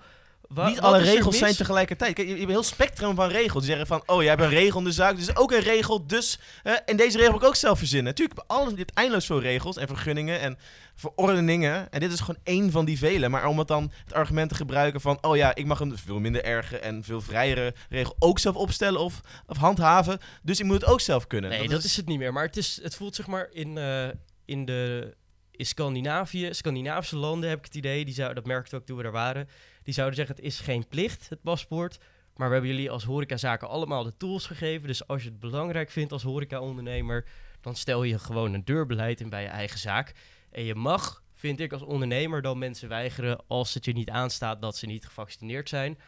wa- 0.49 0.69
Niet 0.69 0.81
alle 0.81 0.99
regels 0.99 1.39
zijn 1.39 1.55
tegelijkertijd. 1.55 2.15
Kijk, 2.15 2.27
je, 2.29 2.33
je 2.33 2.39
hebt 2.39 2.49
een 2.49 2.55
heel 2.55 2.65
spectrum 2.65 3.15
van 3.15 3.29
regels. 3.29 3.65
Die 3.65 3.71
zeggen 3.75 3.87
van, 3.87 4.03
oh, 4.07 4.21
jij 4.21 4.31
hebt 4.31 4.43
een 4.43 4.49
regel 4.49 4.79
in 4.79 4.85
de 4.85 4.93
zaak, 4.93 5.17
dus 5.17 5.37
ook 5.37 5.53
een 5.53 5.61
regel. 5.61 6.07
Dus, 6.07 6.39
eh, 6.63 6.73
en 6.87 6.97
deze 6.97 7.17
regel 7.17 7.33
heb 7.33 7.43
ik 7.43 7.49
ook 7.49 7.57
zelf 7.57 7.79
verzinnen. 7.79 8.07
Natuurlijk, 8.07 8.41
alles, 8.47 8.71
je 8.71 8.79
hebt 8.79 8.95
eindeloos 8.95 9.27
veel 9.27 9.41
regels 9.41 9.77
en 9.77 9.87
vergunningen 9.87 10.41
en 10.41 10.59
verordeningen. 10.95 11.91
En 11.91 12.01
dit 12.01 12.13
is 12.13 12.21
gewoon 12.21 12.41
één 12.43 12.71
van 12.71 12.85
die 12.85 12.99
vele. 12.99 13.29
Maar 13.29 13.47
om 13.47 13.59
het 13.59 13.69
dan 13.69 13.93
het 14.05 14.15
argument 14.15 14.49
te 14.49 14.55
gebruiken 14.55 15.01
van, 15.01 15.19
oh 15.21 15.37
ja, 15.37 15.55
ik 15.55 15.67
mag 15.67 15.81
een 15.81 15.99
veel 15.99 16.19
minder 16.19 16.45
erge 16.45 16.79
en 16.79 17.05
veel 17.05 17.21
vrijere 17.21 17.75
regel 17.89 18.17
ook 18.19 18.39
zelf 18.39 18.57
opstellen 18.57 19.01
of, 19.01 19.21
of 19.47 19.57
handhaven. 19.57 20.19
Dus 20.43 20.59
ik 20.59 20.67
moet 20.67 20.81
het 20.81 20.91
ook 20.91 21.01
zelf 21.01 21.27
kunnen. 21.27 21.51
Nee, 21.51 21.69
dat, 21.69 21.85
is 21.85 21.97
het 21.97 22.07
niet 22.07 22.19
meer. 22.19 22.33
Maar 22.33 22.45
het, 22.45 22.57
is, 22.57 22.81
het 22.83 22.95
voelt 22.95 23.15
zeg 23.15 23.27
maar 23.27 23.49
in, 23.53 23.79
eh, 23.79 24.09
in 24.45 24.65
de 24.65 25.15
in 25.59 25.67
Scandinavië, 25.67 26.49
Scandinavische 26.51 27.17
landen 27.17 27.49
heb 27.49 27.59
ik 27.59 27.65
het 27.65 27.75
idee, 27.75 28.05
die 28.05 28.15
zou, 28.15 28.35
dat 28.35 28.47
merkte 28.47 28.77
ook 28.77 28.87
toen 28.87 28.97
we 28.97 29.03
daar 29.03 29.13
waren, 29.13 29.49
die 29.89 29.97
zouden 29.97 30.17
zeggen 30.17 30.37
het 30.37 30.45
is 30.45 30.61
geen 30.61 30.89
plicht, 30.89 31.29
het 31.29 31.43
paspoort. 31.43 31.99
Maar 32.37 32.47
we 32.47 32.53
hebben 32.53 32.71
jullie 32.71 32.91
als 32.91 33.05
horecazaken 33.05 33.69
allemaal 33.69 34.05
de 34.05 34.17
tools 34.17 34.47
gegeven. 34.47 34.87
Dus 34.87 35.07
als 35.07 35.23
je 35.23 35.29
het 35.29 35.41
belangrijk 35.41 35.91
vindt 35.91 36.13
als 36.13 36.23
horecaondernemer, 36.23 37.25
dan 37.61 37.77
stel 37.77 38.03
je 38.03 38.19
gewoon 38.19 38.55
een 38.55 38.65
deurbeleid 38.65 39.21
in 39.21 39.29
bij 39.29 39.43
je 39.43 39.49
eigen 39.49 39.79
zaak. 39.79 40.13
En 40.51 40.65
je 40.65 40.75
mag, 40.75 41.23
vind 41.35 41.61
ik 41.61 41.73
als 41.73 41.83
ondernemer, 41.83 42.43
dan 42.43 42.59
mensen 42.59 42.89
weigeren 42.89 43.41
als 43.47 43.75
het 43.75 43.85
je 43.85 43.93
niet 43.93 44.11
aanstaat 44.11 44.63
dat 44.63 44.77
ze 44.77 44.87
niet 44.87 45.07
gevaccineerd 45.07 45.69
zijn. 45.69 45.99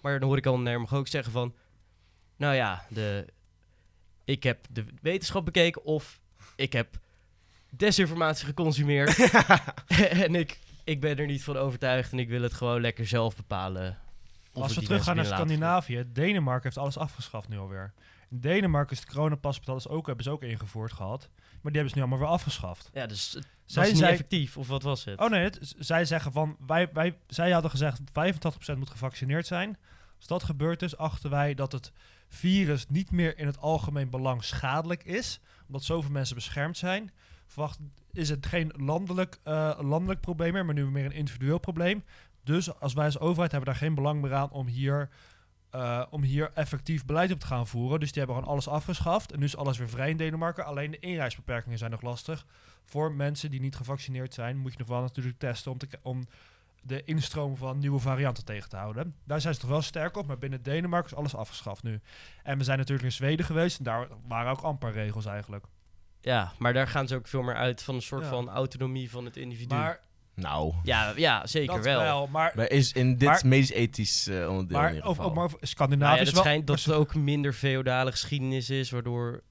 Maar 0.00 0.14
een 0.14 0.22
horecaondernemer 0.22 0.80
mag 0.80 0.94
ook 0.94 1.08
zeggen 1.08 1.32
van, 1.32 1.54
nou 2.36 2.54
ja, 2.54 2.84
de, 2.88 3.26
ik 4.24 4.42
heb 4.42 4.66
de 4.70 4.84
wetenschap 5.02 5.44
bekeken 5.44 5.84
of 5.84 6.20
ik 6.56 6.72
heb 6.72 6.98
desinformatie 7.70 8.46
geconsumeerd. 8.46 9.30
en 10.26 10.34
ik, 10.34 10.58
ik 10.90 11.00
ben 11.00 11.16
er 11.16 11.26
niet 11.26 11.44
van 11.44 11.56
overtuigd 11.56 12.12
en 12.12 12.18
ik 12.18 12.28
wil 12.28 12.42
het 12.42 12.52
gewoon 12.52 12.80
lekker 12.80 13.06
zelf 13.06 13.36
bepalen. 13.36 13.98
Als 14.52 14.74
we 14.74 14.82
teruggaan 14.82 15.16
naar. 15.16 15.24
Scandinavië, 15.24 16.04
Denemarken 16.12 16.62
heeft 16.64 16.78
alles 16.78 16.98
afgeschaft 16.98 17.48
nu 17.48 17.58
alweer. 17.58 17.92
In 18.30 18.40
Denemarken 18.40 18.96
is 18.96 19.02
het 19.02 19.12
coronapaspoort 19.12 19.68
alles 19.68 19.88
ook, 19.88 20.06
hebben 20.06 20.24
ze 20.24 20.30
ook 20.30 20.42
ingevoerd 20.42 20.92
gehad. 20.92 21.28
Maar 21.34 21.72
die 21.72 21.80
hebben 21.80 21.90
ze 21.90 21.94
nu 21.96 22.00
allemaal 22.00 22.18
weer 22.18 22.28
afgeschaft. 22.28 22.90
Ja, 22.92 23.06
dus 23.06 23.32
het 23.32 23.46
Zij 23.64 23.82
was 23.82 23.92
niet 23.92 24.02
effectief, 24.02 24.56
of 24.56 24.68
wat 24.68 24.82
was 24.82 25.04
het? 25.04 25.20
Oh 25.20 25.30
nee, 25.30 25.42
het- 25.42 25.74
zij 25.78 26.04
zeggen 26.04 26.32
van, 26.32 26.56
wij, 26.66 26.88
wij, 26.92 27.18
zij 27.26 27.50
hadden 27.50 27.70
gezegd 27.70 28.00
85% 28.00 28.78
moet 28.78 28.90
gevaccineerd 28.90 29.46
zijn. 29.46 29.76
Als 30.16 30.26
dat 30.26 30.42
gebeurd 30.42 30.82
is, 30.82 30.96
achten 30.96 31.30
wij 31.30 31.54
dat 31.54 31.72
het 31.72 31.92
virus 32.28 32.86
niet 32.88 33.10
meer 33.10 33.38
in 33.38 33.46
het 33.46 33.58
algemeen 33.58 34.10
belang 34.10 34.44
schadelijk 34.44 35.04
is. 35.04 35.40
Omdat 35.66 35.84
zoveel 35.84 36.10
mensen 36.10 36.34
beschermd 36.34 36.76
zijn. 36.76 37.10
Verwacht 37.50 37.78
is 38.12 38.28
het 38.28 38.46
geen 38.46 38.72
landelijk, 38.76 39.38
eh, 39.42 39.78
landelijk 39.80 40.20
probleem 40.20 40.52
meer, 40.52 40.64
maar 40.64 40.74
nu 40.74 40.90
meer 40.90 41.04
een 41.04 41.12
individueel 41.12 41.58
probleem. 41.58 42.04
Dus 42.42 42.80
als 42.80 42.92
wij 42.92 43.04
als 43.04 43.18
overheid 43.18 43.50
hebben 43.50 43.70
daar 43.70 43.80
geen 43.80 43.94
belang 43.94 44.20
meer 44.22 44.34
aan 44.34 44.50
om 44.50 44.66
hier, 44.66 45.08
eh, 45.70 46.06
om 46.10 46.22
hier 46.22 46.50
effectief 46.54 47.04
beleid 47.04 47.32
op 47.32 47.40
te 47.40 47.46
gaan 47.46 47.66
voeren. 47.66 48.00
Dus 48.00 48.12
die 48.12 48.18
hebben 48.18 48.36
gewoon 48.36 48.52
alles 48.52 48.68
afgeschaft. 48.68 49.32
En 49.32 49.38
nu 49.38 49.44
is 49.44 49.56
alles 49.56 49.78
weer 49.78 49.88
vrij 49.88 50.10
in 50.10 50.16
Denemarken. 50.16 50.64
Alleen 50.64 50.90
de 50.90 50.98
inreisbeperkingen 50.98 51.78
zijn 51.78 51.90
nog 51.90 52.02
lastig. 52.02 52.46
Voor 52.84 53.12
mensen 53.12 53.50
die 53.50 53.60
niet 53.60 53.76
gevaccineerd 53.76 54.34
zijn, 54.34 54.58
moet 54.58 54.72
je 54.72 54.78
nog 54.78 54.88
wel 54.88 55.00
natuurlijk 55.00 55.38
testen 55.38 55.72
om, 55.72 55.78
te, 55.78 55.88
om 56.02 56.26
de 56.82 57.04
instroom 57.04 57.56
van 57.56 57.78
nieuwe 57.78 57.98
varianten 57.98 58.44
tegen 58.44 58.68
te 58.68 58.76
houden. 58.76 59.14
Daar 59.24 59.40
zijn 59.40 59.54
ze 59.54 59.60
toch 59.60 59.70
wel 59.70 59.82
sterk 59.82 60.16
op, 60.16 60.26
maar 60.26 60.38
binnen 60.38 60.62
Denemarken 60.62 61.10
is 61.10 61.16
alles 61.16 61.34
afgeschaft 61.34 61.82
nu. 61.82 62.00
En 62.42 62.58
we 62.58 62.64
zijn 62.64 62.78
natuurlijk 62.78 63.06
in 63.06 63.12
Zweden 63.12 63.46
geweest 63.46 63.78
en 63.78 63.84
daar 63.84 64.08
waren 64.26 64.50
ook 64.50 64.60
amper 64.60 64.92
regels 64.92 65.26
eigenlijk. 65.26 65.64
Ja, 66.22 66.52
maar 66.58 66.72
daar 66.72 66.86
gaan 66.88 67.08
ze 67.08 67.14
ook 67.14 67.28
veel 67.28 67.42
meer 67.42 67.54
uit 67.54 67.82
van 67.82 67.94
een 67.94 68.02
soort 68.02 68.22
Ja. 68.22 68.28
van 68.28 68.48
autonomie 68.48 69.10
van 69.10 69.24
het 69.24 69.36
individu. 69.36 69.74
Maar 69.74 70.00
Nou, 70.34 70.74
ja, 70.82 71.12
ja, 71.16 71.46
zeker 71.46 71.74
dat 71.74 71.84
wel. 71.84 72.26
maar, 72.26 72.52
maar 72.56 72.68
is 72.70 72.92
in 72.92 73.16
dit 73.16 73.28
Maar- 73.28 73.40
medisch-ethisch 73.46 74.26
eh, 74.26 74.34
onderdeel 74.34 74.58
in 74.76 74.82
maar, 74.82 74.88
ieder 74.94 75.08
over, 75.08 75.22
geval. 75.22 75.30
over, 75.30 75.42
over 75.42 75.56
Nou 75.56 75.66
Scandinavië 75.66 76.14
ja, 76.14 76.20
is 76.20 76.26
het 76.26 76.34
wel... 76.34 76.42
schijnt 76.44 76.66
dat 76.66 76.82
het 76.82 76.94
ook 76.94 77.14
minder 77.14 77.52
feodale 77.52 78.10
geschiedenis 78.10 78.70
is, 78.70 78.90
waardoor 78.90 79.42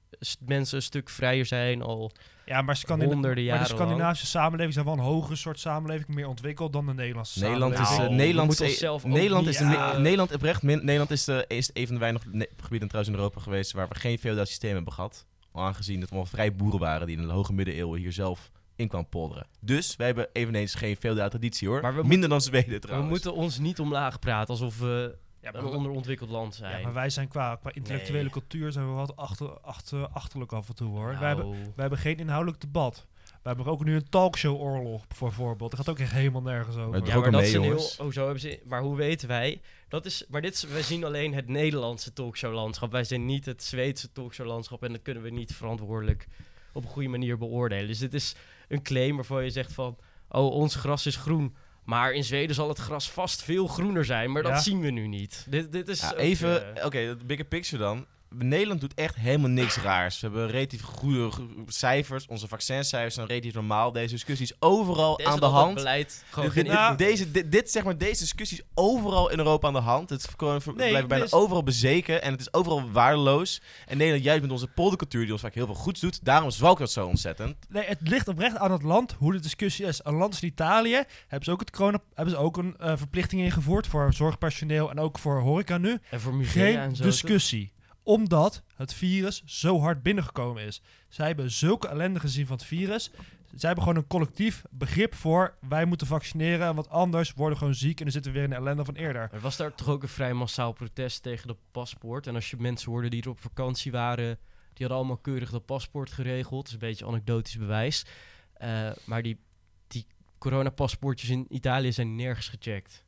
mensen 0.46 0.76
een 0.76 0.82
stuk 0.82 1.08
vrijer 1.08 1.46
zijn 1.46 1.82
al. 1.82 2.10
Ja, 2.44 2.62
maar, 2.62 2.76
Scandina 2.76 3.12
honderden 3.12 3.46
maar 3.46 3.58
de 3.58 3.64
Scandinavische 3.64 4.26
samenleving 4.26 4.72
zijn 4.74 4.84
wel 4.84 4.94
een 4.94 5.00
hogere 5.00 5.36
soort 5.36 5.58
samenleving, 5.60 6.08
meer 6.08 6.26
ontwikkeld 6.28 6.72
dan 6.72 6.86
de 6.86 6.94
Nederlandse 6.94 7.40
Nederland 7.40 7.72
is, 7.72 7.78
samenleving. 7.78 8.10
eh, 8.10 8.16
Nou, 8.16 8.26
Nederland 8.26 8.52
is, 8.52 8.60
onszelf 8.60 9.04
ook 9.04 9.10
Nederland 9.10 9.46
is, 9.46 9.56
de- 9.56 9.94
Nederland 9.98 10.34
oprecht, 10.34 10.62
Nederland 10.62 11.10
is, 11.10 11.28
is 11.48 11.70
een 11.72 11.86
van 11.86 11.94
de 11.94 12.00
weinige 12.00 12.24
gebieden 12.60 12.88
trouwens 12.88 13.08
in 13.14 13.18
Europa 13.18 13.40
geweest 13.40 13.72
waar 13.72 13.88
we 13.88 13.94
geen 13.94 14.18
feodaal 14.18 14.46
systeem 14.46 14.74
hebben 14.74 14.92
gehad. 14.92 15.26
Aangezien 15.52 16.00
het 16.00 16.10
allemaal 16.10 16.28
vrij 16.28 16.54
boeren 16.54 16.80
waren 16.80 17.06
die 17.06 17.16
in 17.16 17.26
de 17.26 17.32
hoge 17.32 17.52
middeleeuwen 17.52 18.00
hier 18.00 18.12
zelf 18.12 18.50
in 18.76 18.88
kwamen 18.88 19.08
polderen. 19.08 19.46
Dus 19.60 19.96
wij 19.96 20.06
hebben 20.06 20.28
eveneens 20.32 20.74
geen 20.74 20.96
feodale 20.96 21.30
traditie 21.30 21.68
hoor. 21.68 21.80
Maar 21.80 21.94
we 21.94 22.06
Minder 22.06 22.28
dan 22.28 22.40
Zweden 22.40 22.70
We 22.70 22.78
trouwens. 22.78 23.10
moeten 23.10 23.34
ons 23.34 23.58
niet 23.58 23.80
omlaag 23.80 24.18
praten 24.18 24.48
alsof 24.48 24.78
we 24.78 25.16
Ja, 25.42 25.54
een 25.54 25.62
we- 25.62 25.68
onderontwikkeld 25.68 26.30
land 26.30 26.54
zijn. 26.54 26.76
ja, 26.78 26.84
maar 26.84 26.92
wij 26.92 27.10
zijn 27.10 27.28
qua, 27.28 27.56
qua 27.56 27.72
intellectuele 27.72 28.22
Nee. 28.22 28.30
cultuur 28.30 28.72
zijn 28.72 28.86
we 28.86 28.92
wat 28.92 29.16
achter, 29.16 29.60
achter, 29.60 30.08
achterlijk 30.08 30.52
af 30.52 30.68
en 30.68 30.74
toe 30.74 30.88
hoor. 30.90 31.06
Nou, 31.06 31.18
Wij, 31.18 31.28
hebben, 31.28 31.50
wij 31.50 31.70
hebben 31.76 31.98
geen 31.98 32.16
inhoudelijk 32.18 32.60
debat. 32.60 33.06
We 33.42 33.48
hebben 33.48 33.66
ook 33.66 33.84
nu 33.84 33.94
een 33.94 34.08
talkshow-oorlog 34.08 35.06
bijvoorbeeld. 35.18 35.70
Dat 35.70 35.80
gaat 35.80 35.88
ook 35.88 35.98
echt 35.98 36.12
helemaal 36.12 36.42
nergens 36.42 36.76
over. 36.76 36.90
Maar 36.90 37.06
ja, 37.08 37.18
maar 37.18 37.30
dat 37.30 37.40
mee, 37.40 37.48
is 37.50 37.54
een 37.54 37.62
heel. 37.62 37.90
Oh, 37.98 38.12
zo 38.12 38.22
hebben 38.22 38.40
ze. 38.40 38.60
Maar 38.64 38.82
hoe 38.82 38.96
weten 38.96 39.28
wij? 39.28 39.60
Dat 39.88 40.06
is. 40.06 40.24
Maar 40.28 40.42
dit 40.42 40.54
is. 40.54 40.62
Wij 40.62 40.82
zien 40.82 41.04
alleen 41.04 41.34
het 41.34 41.48
Nederlandse 41.48 42.12
talkshow-landschap. 42.12 42.92
Wij 42.92 43.04
zien 43.04 43.26
niet 43.26 43.46
het 43.46 43.62
Zweedse 43.62 44.12
talkshow-landschap. 44.12 44.82
En 44.82 44.92
dat 44.92 45.02
kunnen 45.02 45.22
we 45.22 45.30
niet 45.30 45.54
verantwoordelijk 45.54 46.26
op 46.72 46.84
een 46.84 46.90
goede 46.90 47.08
manier 47.08 47.38
beoordelen. 47.38 47.86
Dus 47.86 47.98
dit 47.98 48.14
is 48.14 48.34
een 48.68 48.82
claim 48.82 49.14
waarvan 49.14 49.44
je 49.44 49.50
zegt 49.50 49.72
van. 49.72 49.96
Oh, 50.28 50.50
ons 50.52 50.74
gras 50.74 51.06
is 51.06 51.16
groen. 51.16 51.56
Maar 51.84 52.12
in 52.12 52.24
Zweden 52.24 52.54
zal 52.54 52.68
het 52.68 52.78
gras 52.78 53.10
vast 53.10 53.42
veel 53.42 53.66
groener 53.66 54.04
zijn. 54.04 54.32
Maar 54.32 54.42
Ja. 54.46 54.50
dat 54.50 54.62
zien 54.62 54.80
we 54.80 54.90
nu 54.90 55.06
niet. 55.06 55.46
Dit, 55.48 55.72
dit 55.72 55.88
is. 55.88 56.00
Ja, 56.00 56.10
ook, 56.10 56.18
even, 56.18 56.76
eh, 56.76 56.84
oké, 56.86 56.98
het 56.98 57.26
bigger 57.26 57.46
picture 57.46 57.82
dan. 57.82 58.06
Nederland 58.38 58.80
doet 58.80 58.94
echt 58.94 59.14
helemaal 59.16 59.50
niks 59.50 59.76
raars. 59.76 60.20
We 60.20 60.26
hebben 60.26 60.48
relatief 60.50 60.82
goede 60.82 61.30
go- 61.30 61.48
cijfers. 61.66 62.26
Onze 62.26 62.48
vaccincijfers 62.48 63.14
zijn 63.14 63.26
relatief 63.26 63.54
normaal. 63.54 63.92
Deze 63.92 64.14
discussies 64.14 64.52
overal 64.58 65.16
deze 65.16 65.28
aan 65.28 65.34
de 65.34 65.40
dat 65.40 65.50
hand. 65.52 65.74
Beleid 65.74 66.24
gewoon 66.30 66.54
invloed. 66.54 66.98
deze, 66.98 67.30
dit, 67.30 67.52
dit, 67.52 67.70
zeg 67.70 67.84
maar, 67.84 67.98
deze 67.98 68.20
discussies 68.22 68.60
overal 68.74 69.30
in 69.30 69.38
Europa 69.38 69.66
aan 69.66 69.72
de 69.72 69.78
hand. 69.80 70.10
Het 70.10 70.28
Nee, 70.38 70.88
blijft 70.88 71.08
bijna 71.08 71.24
dus- 71.24 71.32
overal 71.32 71.62
bezeken 71.62 72.22
en 72.22 72.32
het 72.32 72.40
is 72.40 72.52
overal 72.52 72.90
waardeloos. 72.90 73.60
En 73.86 73.96
Nederland, 73.96 74.24
juist 74.24 74.42
met 74.42 74.50
onze 74.50 74.66
poldercultuur, 74.66 75.22
die 75.22 75.32
ons 75.32 75.40
vaak 75.40 75.54
heel 75.54 75.66
veel 75.66 75.74
goeds 75.74 76.00
doet, 76.00 76.24
daarom 76.24 76.50
zwalkt 76.50 76.80
het 76.80 76.90
zo 76.90 77.06
ontzettend. 77.06 77.56
Nee, 77.68 77.84
het 77.84 77.98
ligt 78.00 78.28
oprecht 78.28 78.56
aan 78.56 78.72
het 78.72 78.82
land 78.82 79.14
hoe 79.18 79.32
de 79.32 79.40
discussie 79.40 79.86
is. 79.86 80.00
Een 80.04 80.14
land 80.14 80.30
als 80.32 80.42
Italië 80.42 81.02
hebben 81.20 81.44
ze 81.44 81.50
ook, 81.50 81.60
het 81.60 81.70
corona, 81.70 81.98
hebben 82.14 82.34
ze 82.34 82.40
ook 82.40 82.56
een 82.56 82.76
eh, 82.78 82.92
verplichting 82.96 83.42
ingevoerd 83.42 83.86
voor 83.86 84.12
zorgpersoneel 84.12 84.90
en 84.90 84.98
ook 85.00 85.18
voor 85.18 85.40
horeca 85.40 85.78
nu. 85.78 85.98
En 86.10 86.20
voor 86.20 86.34
musea 86.34 86.66
en 86.66 86.72
Geen 86.80 86.96
zo. 86.96 87.02
discussie. 87.02 87.72
Omdat 88.10 88.62
het 88.76 88.94
virus 88.94 89.42
zo 89.44 89.80
hard 89.80 90.02
binnengekomen 90.02 90.62
is. 90.64 90.82
Zij 91.08 91.26
hebben 91.26 91.50
zulke 91.50 91.88
ellende 91.88 92.20
gezien 92.20 92.46
van 92.46 92.56
het 92.56 92.66
virus. 92.66 93.10
Zij 93.54 93.68
hebben 93.68 93.82
gewoon 93.82 93.98
een 93.98 94.06
collectief 94.06 94.62
begrip 94.70 95.14
voor 95.14 95.54
wij 95.68 95.84
moeten 95.84 96.06
vaccineren, 96.06 96.74
want 96.74 96.88
anders 96.88 97.32
worden 97.32 97.52
we 97.52 97.58
gewoon 97.58 97.74
ziek 97.74 97.98
en 97.98 98.04
dan 98.04 98.12
zitten 98.12 98.32
we 98.32 98.38
weer 98.38 98.46
in 98.48 98.54
de 98.54 98.60
ellende 98.60 98.84
van 98.84 98.94
eerder. 98.94 99.28
Er 99.32 99.40
was 99.40 99.56
daar 99.56 99.74
toch 99.74 99.88
ook 99.88 100.02
een 100.02 100.08
vrij 100.08 100.32
massaal 100.32 100.72
protest 100.72 101.22
tegen 101.22 101.46
dat 101.46 101.56
paspoort. 101.70 102.26
En 102.26 102.34
als 102.34 102.50
je 102.50 102.56
mensen 102.58 102.90
hoorde 102.90 103.08
die 103.08 103.22
er 103.22 103.28
op 103.28 103.40
vakantie 103.40 103.92
waren, 103.92 104.38
die 104.72 104.86
hadden 104.86 104.96
allemaal 104.96 105.16
keurig 105.16 105.50
dat 105.50 105.64
paspoort 105.64 106.12
geregeld. 106.12 106.60
Dat 106.60 106.66
is 106.66 106.72
een 106.72 106.88
beetje 106.88 107.06
anekdotisch 107.06 107.58
bewijs. 107.58 108.06
Eh, 108.52 108.90
maar 109.04 109.22
die, 109.22 109.38
die 109.86 110.06
coronapaspoortjes 110.38 111.30
in 111.30 111.46
Italië 111.48 111.92
zijn 111.92 112.16
nergens 112.16 112.48
gecheckt. 112.48 113.04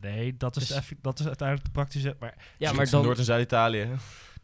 Nee, 0.00 0.36
dat 0.36 0.56
is, 0.56 0.66
Dus- 0.66 0.76
effe- 0.76 0.96
dat 1.02 1.18
is 1.20 1.26
uiteindelijk 1.26 1.66
de 1.66 1.72
praktische. 1.72 2.16
Maar, 2.20 2.34
Ja, 2.58 2.68
Dus 2.68 2.76
maar 2.76 2.90
dan... 2.90 3.04
Noord- 3.04 3.18
en 3.18 3.24
Zuid-Italië. 3.24 3.88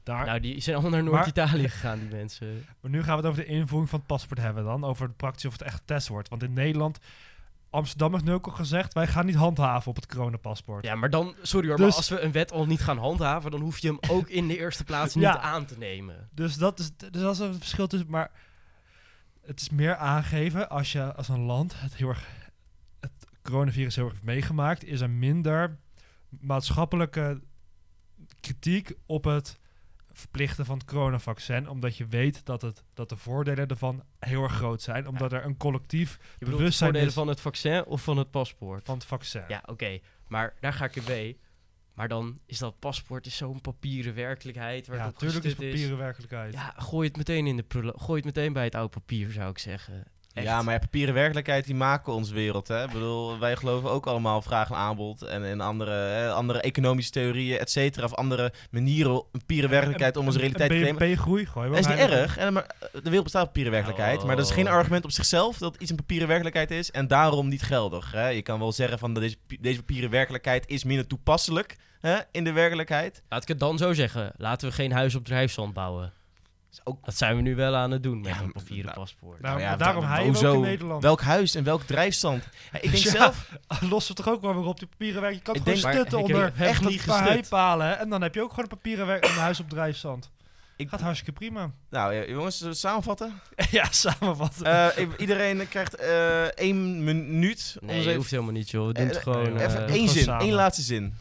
daar, 0.02 0.26
Nou, 0.26 0.40
die 0.40 0.60
zijn 0.60 0.76
allemaal 0.76 1.00
naar 1.00 1.10
Noord-Italië 1.12 1.68
gegaan, 1.68 1.98
die 1.98 2.08
mensen. 2.08 2.64
maar 2.80 2.90
nu 2.90 3.02
gaan 3.02 3.10
we 3.16 3.22
het 3.22 3.30
over 3.30 3.44
de 3.44 3.48
invoering 3.50 3.90
van 3.90 3.98
het 3.98 4.08
paspoort 4.08 4.40
hebben 4.40 4.64
dan. 4.64 4.84
Over 4.84 5.06
de 5.06 5.12
praktisch 5.14 5.44
of 5.44 5.52
het 5.52 5.62
echt 5.62 5.74
getest 5.74 6.08
wordt. 6.08 6.28
Want 6.28 6.42
in 6.42 6.52
Nederland, 6.52 6.98
Amsterdam 7.70 8.12
heeft 8.12 8.24
nu 8.24 8.32
ook 8.32 8.46
al 8.46 8.52
gezegd, 8.52 8.92
wij 8.92 9.06
gaan 9.06 9.26
niet 9.26 9.34
handhaven 9.34 9.88
op 9.90 9.96
het 9.96 10.06
coronapaspoort. 10.06 10.84
Ja, 10.84 10.94
maar 10.94 11.10
dan... 11.10 11.34
Sorry 11.42 11.68
hoor, 11.68 11.76
Dus- 11.76 11.86
maar 11.86 11.96
als 11.96 12.08
we 12.08 12.20
een 12.20 12.32
wet 12.32 12.52
al 12.52 12.66
niet 12.66 12.80
gaan 12.80 12.98
handhaven... 12.98 13.50
dan 13.50 13.60
hoef 13.60 13.78
je 13.78 13.88
hem 13.88 13.98
ook 14.10 14.28
in 14.28 14.48
de 14.48 14.58
eerste 14.58 14.84
plaats 14.84 15.14
niet 15.14 15.24
Ja. 15.24 15.40
aan 15.40 15.64
te 15.66 15.78
nemen. 15.78 16.28
Dus 16.32 16.54
dat 16.56 16.78
is, 16.78 16.90
dus 16.96 17.10
dat 17.22 17.32
is 17.34 17.38
een 17.38 17.54
verschil 17.54 17.86
tussen. 17.86 18.10
Maar 18.10 18.30
het 19.46 19.60
is 19.60 19.70
meer 19.70 19.96
aangeven 19.96 20.68
als 20.70 20.92
je 20.92 21.14
als 21.14 21.28
een 21.28 21.40
land 21.44 21.80
het 21.80 21.94
heel 21.94 22.08
erg. 22.08 22.26
Coronavirus 23.42 23.94
heel 23.94 24.04
erg 24.04 24.12
heeft 24.12 24.24
meegemaakt, 24.24 24.84
is 24.84 25.00
er 25.00 25.10
minder 25.10 25.78
maatschappelijke 26.28 27.40
kritiek 28.40 28.92
op 29.06 29.24
het 29.24 29.60
verplichten 30.12 30.64
van 30.64 30.78
het 30.78 30.86
coronavaccin. 30.86 31.68
Omdat 31.68 31.96
je 31.96 32.06
weet 32.06 32.46
dat, 32.46 32.62
het, 32.62 32.84
dat 32.94 33.08
de 33.08 33.16
voordelen 33.16 33.68
ervan 33.68 34.02
heel 34.18 34.42
erg 34.42 34.52
groot 34.52 34.82
zijn. 34.82 35.08
Omdat 35.08 35.32
er 35.32 35.44
een 35.44 35.56
collectief 35.56 36.18
Je 36.38 36.44
bewustzijn 36.44 36.90
voordelen 36.90 37.08
is 37.08 37.14
van 37.14 37.28
het 37.28 37.40
vaccin 37.40 37.84
of 37.84 38.02
van 38.02 38.16
het 38.16 38.30
paspoort? 38.30 38.84
van 38.84 38.94
het 38.94 39.04
vaccin. 39.04 39.44
Ja, 39.48 39.62
oké. 39.66 39.98
Maar 40.28 40.54
daar 40.60 40.72
ga 40.72 40.84
ik 40.84 40.96
in 40.96 41.04
mee. 41.06 41.40
Maar 41.94 42.08
dan 42.08 42.38
is 42.46 42.58
dat 42.58 42.78
paspoort 42.78 43.26
is 43.26 43.36
zo'n 43.36 43.60
papieren 43.60 44.14
werkelijkheid. 44.14 44.86
Waar 44.86 44.96
Ja, 44.96 45.04
natuurlijk 45.04 45.44
is 45.44 45.54
papieren 45.54 45.96
werkelijkheid. 45.96 46.52
Ja, 46.52 46.74
gooi 46.76 47.08
het 47.08 47.16
meteen 47.16 47.46
in 47.46 47.56
de 47.56 47.62
prullen. 47.62 48.00
Gooi 48.00 48.16
het 48.16 48.24
meteen 48.24 48.52
bij 48.52 48.64
het 48.64 48.74
oude 48.74 48.90
papier, 48.90 49.30
zou 49.30 49.50
ik 49.50 49.58
zeggen. 49.58 50.04
Echt. 50.34 50.46
Ja, 50.46 50.62
maar 50.62 50.74
ja, 50.74 50.80
papieren 50.80 51.14
werkelijkheid 51.14 51.64
die 51.64 51.74
maken 51.74 52.12
ons 52.12 52.30
wereld. 52.30 52.68
Hè? 52.68 52.84
Ik 52.84 52.90
bedoel, 52.90 53.38
wij 53.38 53.56
geloven 53.56 53.90
ook 53.90 54.06
allemaal 54.06 54.42
vraag 54.42 54.68
en 54.68 54.76
aanbod 54.76 55.22
en, 55.22 55.44
en 55.44 55.60
andere, 55.60 55.90
hè, 55.90 56.32
andere 56.32 56.60
economische 56.60 57.10
theorieën, 57.10 57.58
et 57.58 57.70
cetera. 57.70 58.04
Of 58.04 58.14
andere 58.14 58.52
manieren, 58.70 59.24
papieren 59.32 59.70
werkelijkheid 59.70 60.16
om 60.16 60.26
onze 60.26 60.38
realiteit 60.38 60.70
te 60.70 60.76
claimen. 60.76 61.06
BNP-groei, 61.06 61.46
gooi 61.46 61.70
Dat 61.70 61.78
is 61.78 61.86
niet 61.86 61.96
erg. 61.96 62.36
En, 62.36 62.52
maar, 62.52 62.62
eh, 62.62 62.88
de 62.92 63.00
wereld 63.02 63.22
bestaat 63.22 63.42
op 63.42 63.48
papieren 63.48 63.72
werkelijkheid. 63.72 64.24
Maar 64.24 64.36
dat 64.36 64.46
is 64.46 64.52
geen 64.52 64.68
argument 64.68 65.04
op 65.04 65.10
zichzelf 65.10 65.58
dat 65.58 65.76
iets 65.78 65.90
een 65.90 65.96
papieren 65.96 66.28
werkelijkheid 66.28 66.70
is 66.70 66.90
en 66.90 67.06
daarom 67.06 67.48
niet 67.48 67.62
geldig. 67.62 68.12
Hè? 68.12 68.28
Je 68.28 68.42
kan 68.42 68.58
wel 68.58 68.72
zeggen 68.72 68.98
van 68.98 69.14
dat 69.14 69.22
deze, 69.22 69.36
deze 69.60 69.78
papieren 69.78 70.10
werkelijkheid 70.10 70.68
is 70.68 70.84
minder 70.84 71.06
toepasselijk 71.06 71.76
hè, 72.00 72.18
in 72.30 72.44
de 72.44 72.52
werkelijkheid. 72.52 73.22
Laat 73.28 73.42
ik 73.42 73.48
het 73.48 73.60
dan 73.60 73.78
zo 73.78 73.92
zeggen. 73.92 74.32
Laten 74.36 74.68
we 74.68 74.74
geen 74.74 74.92
huis 74.92 75.14
op 75.14 75.24
drijfzand 75.24 75.74
bouwen. 75.74 76.12
Ook, 76.84 77.04
Dat 77.04 77.16
zijn 77.16 77.36
we 77.36 77.42
nu 77.42 77.54
wel 77.54 77.74
aan 77.76 77.90
het 77.90 78.02
doen 78.02 78.20
met 78.20 78.34
Ja, 78.34 78.40
een 78.40 78.52
papieren 78.52 78.84
nou, 78.84 78.98
paspoort. 78.98 79.40
Nou, 79.40 79.58
Nou 79.58 79.70
ja, 79.70 79.76
daarom 79.76 80.04
hij 80.04 80.20
ook 80.20 80.26
hoezo? 80.26 80.54
in 80.54 80.60
Nederland. 80.60 81.02
welk 81.02 81.20
huis 81.20 81.54
en 81.54 81.64
welk 81.64 81.82
drijfstand? 81.82 82.48
Ja, 82.72 82.80
ik 82.82 82.90
denk 82.90 83.04
Ja. 83.04 83.10
zelf, 83.10 83.48
Lossen 83.90 84.16
we 84.16 84.22
toch 84.22 84.32
ook 84.34 84.40
wel 84.42 84.54
weer 84.54 84.64
op 84.64 84.78
die 84.78 84.88
papieren 84.88 85.20
werk. 85.20 85.34
Je 85.34 85.40
kan 85.40 85.54
Ik 85.54 85.62
gewoon 85.62 85.80
denk- 85.80 85.92
stutten 85.94 86.18
maar 86.18 86.28
onder 86.28 86.52
heb- 86.54 86.68
echt 86.68 86.84
niet 86.84 87.04
paar 87.04 87.24
heipalen. 87.28 87.86
hè. 87.86 87.92
En 87.92 88.08
dan 88.08 88.22
heb 88.22 88.34
je 88.34 88.42
ook 88.42 88.48
gewoon 88.50 88.64
een 88.64 88.76
papieren 88.76 89.06
werk 89.06 89.24
een 89.24 89.30
huis 89.34 89.60
op 89.60 89.68
drijfzand. 89.68 90.30
ik, 90.76 90.88
Gaat 90.88 91.00
hartstikke 91.00 91.32
prima. 91.32 91.70
nou 91.90 92.14
ja, 92.14 92.24
jongens, 92.26 92.56
zullen 92.58 92.72
we 92.72 92.78
samenvatten? 92.78 93.40
ja, 93.70 93.86
samenvatten. 93.90 94.66
Eh, 94.96 95.06
iedereen 95.18 95.68
krijgt 95.68 95.94
eh, 95.94 96.42
één 96.44 97.04
minuut. 97.04 97.76
nee, 97.80 97.96
je 97.96 98.02
even- 98.02 98.14
hoeft 98.16 98.30
helemaal 98.30 98.52
niet, 98.52 98.70
joh. 98.70 98.86
We 98.86 98.92
doen 98.92 99.06
het 99.06 99.16
gewoon... 99.16 99.58
eh, 99.58 99.64
even 99.66 99.80
eh, 99.80 99.86
doe 99.86 99.96
één 99.96 100.02
het 100.04 100.12
zin, 100.12 100.22
gewoon 100.24 100.40
één 100.40 100.52
laatste 100.52 100.82
zin. 100.82 101.14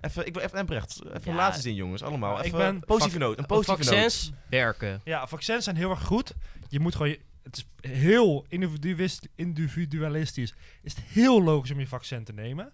Even, 0.00 0.26
ik 0.26 0.34
wil 0.34 0.42
even 0.42 0.58
Embrecht. 0.58 1.00
Even 1.04 1.20
Ja. 1.24 1.30
een 1.30 1.34
laatste 1.34 1.62
zin, 1.62 1.74
jongens. 1.74 2.02
Allemaal. 2.02 2.28
Nou, 2.34 2.40
ik 2.40 2.46
Even 2.46 2.58
ben- 2.58 2.80
positieve 2.84 3.18
noot. 3.18 3.38
Een 3.38 3.46
positieve 3.46 3.82
noot. 3.84 4.00
vaccins 4.02 4.32
werken. 4.48 5.00
ja, 5.04 5.26
vaccins 5.26 5.64
zijn 5.64 5.76
heel 5.76 5.90
erg 5.90 6.04
goed. 6.04 6.34
Je 6.68 6.80
moet 6.80 6.94
gewoon... 6.94 7.08
Je, 7.10 7.20
het 7.42 7.56
is 7.56 7.90
heel 7.90 8.46
individualistisch. 9.36 10.54
Is 10.82 10.94
het 10.94 11.04
heel 11.04 11.42
logisch 11.42 11.70
om 11.70 11.78
je 11.80 11.86
vaccin 11.86 12.24
te 12.24 12.32
nemen. 12.32 12.72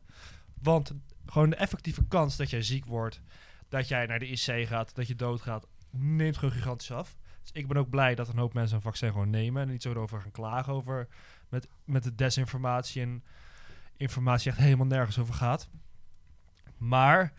Want 0.63 0.93
gewoon 1.27 1.51
de 1.51 1.57
effectieve 1.57 2.05
kans 2.09 2.37
dat 2.37 2.51
jij 2.51 2.63
ziek 2.63 2.85
wordt... 2.85 3.21
dat 3.69 3.89
jij 3.89 4.07
naar 4.07 4.19
de 4.19 4.27
IC 4.29 4.67
gaat, 4.69 4.95
dat 4.95 5.07
je 5.07 5.15
doodgaat... 5.15 5.67
neemt 5.91 6.37
gewoon 6.37 6.55
gigantisch 6.55 6.91
af. 6.91 7.17
Dus 7.43 7.51
ik 7.53 7.69
ben 7.69 7.77
ook 7.77 7.91
blij 7.91 8.15
dat 8.15 8.29
een 8.29 8.39
hoop 8.39 8.55
mensen 8.55 8.77
een 8.77 8.83
vaccin 8.83 9.11
gewoon 9.11 9.31
nemen... 9.31 9.63
en 9.63 9.69
niet 9.69 9.83
zo 9.83 9.91
erover 9.91 10.21
gaan 10.21 10.31
klagen 10.31 10.73
over... 10.73 11.09
met, 11.49 11.69
met 11.85 12.03
de 12.03 12.15
desinformatie 12.15 13.03
en 13.03 13.25
informatie 13.97 14.51
echt 14.51 14.61
helemaal 14.61 14.87
nergens 14.87 15.19
over 15.19 15.35
gaat. 15.35 15.69
Maar 16.89 17.33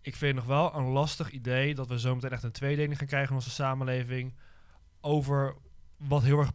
ik 0.00 0.16
vind 0.16 0.34
nog 0.34 0.44
wel 0.44 0.74
een 0.74 0.84
lastig 0.84 1.30
idee 1.30 1.74
dat 1.74 1.88
we 1.88 1.98
zometeen 1.98 2.30
echt 2.30 2.42
een 2.42 2.52
tweedeling 2.52 2.98
gaan 2.98 3.06
krijgen 3.06 3.28
in 3.28 3.34
onze 3.34 3.50
samenleving 3.50 4.34
over 5.00 5.54
wat 5.96 6.22
heel 6.22 6.38
erg 6.38 6.52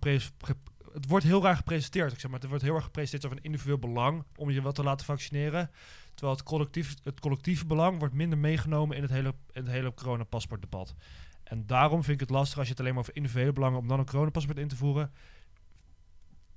het 0.93 1.07
wordt 1.07 1.25
heel 1.25 1.43
raar 1.43 1.55
gepresenteerd. 1.55 2.11
Ik 2.11 2.19
zeg 2.19 2.31
maar, 2.31 2.39
het 2.39 2.49
wordt 2.49 2.63
heel 2.63 2.75
erg 2.75 2.83
gepresenteerd 2.83 3.25
over 3.25 3.37
een 3.37 3.43
individueel 3.43 3.79
belang 3.79 4.23
om 4.35 4.49
je 4.49 4.61
wel 4.61 4.71
te 4.71 4.83
laten 4.83 5.05
vaccineren. 5.05 5.71
Terwijl 6.13 6.37
het, 6.37 6.47
collectief, 6.47 6.95
het 7.03 7.19
collectieve 7.19 7.65
belang 7.65 7.99
wordt 7.99 8.13
minder 8.13 8.37
meegenomen 8.37 8.95
in 8.95 9.01
het 9.01 9.11
hele, 9.11 9.33
in 9.51 9.63
het 9.63 9.71
hele 9.71 9.93
coronapaspoortdebat. 9.93 10.95
En 11.43 11.65
daarom 11.65 12.03
vind 12.03 12.21
ik 12.21 12.27
het 12.27 12.37
lastig 12.37 12.57
als 12.57 12.65
je 12.65 12.71
het 12.71 12.81
alleen 12.81 12.93
maar 12.93 13.01
over 13.01 13.15
individuele 13.15 13.53
belangen 13.53 13.79
om 13.79 13.87
dan 13.87 13.99
een 13.99 14.05
coronapaspoort 14.05 14.57
in 14.57 14.67
te 14.67 14.75
voeren. 14.75 15.11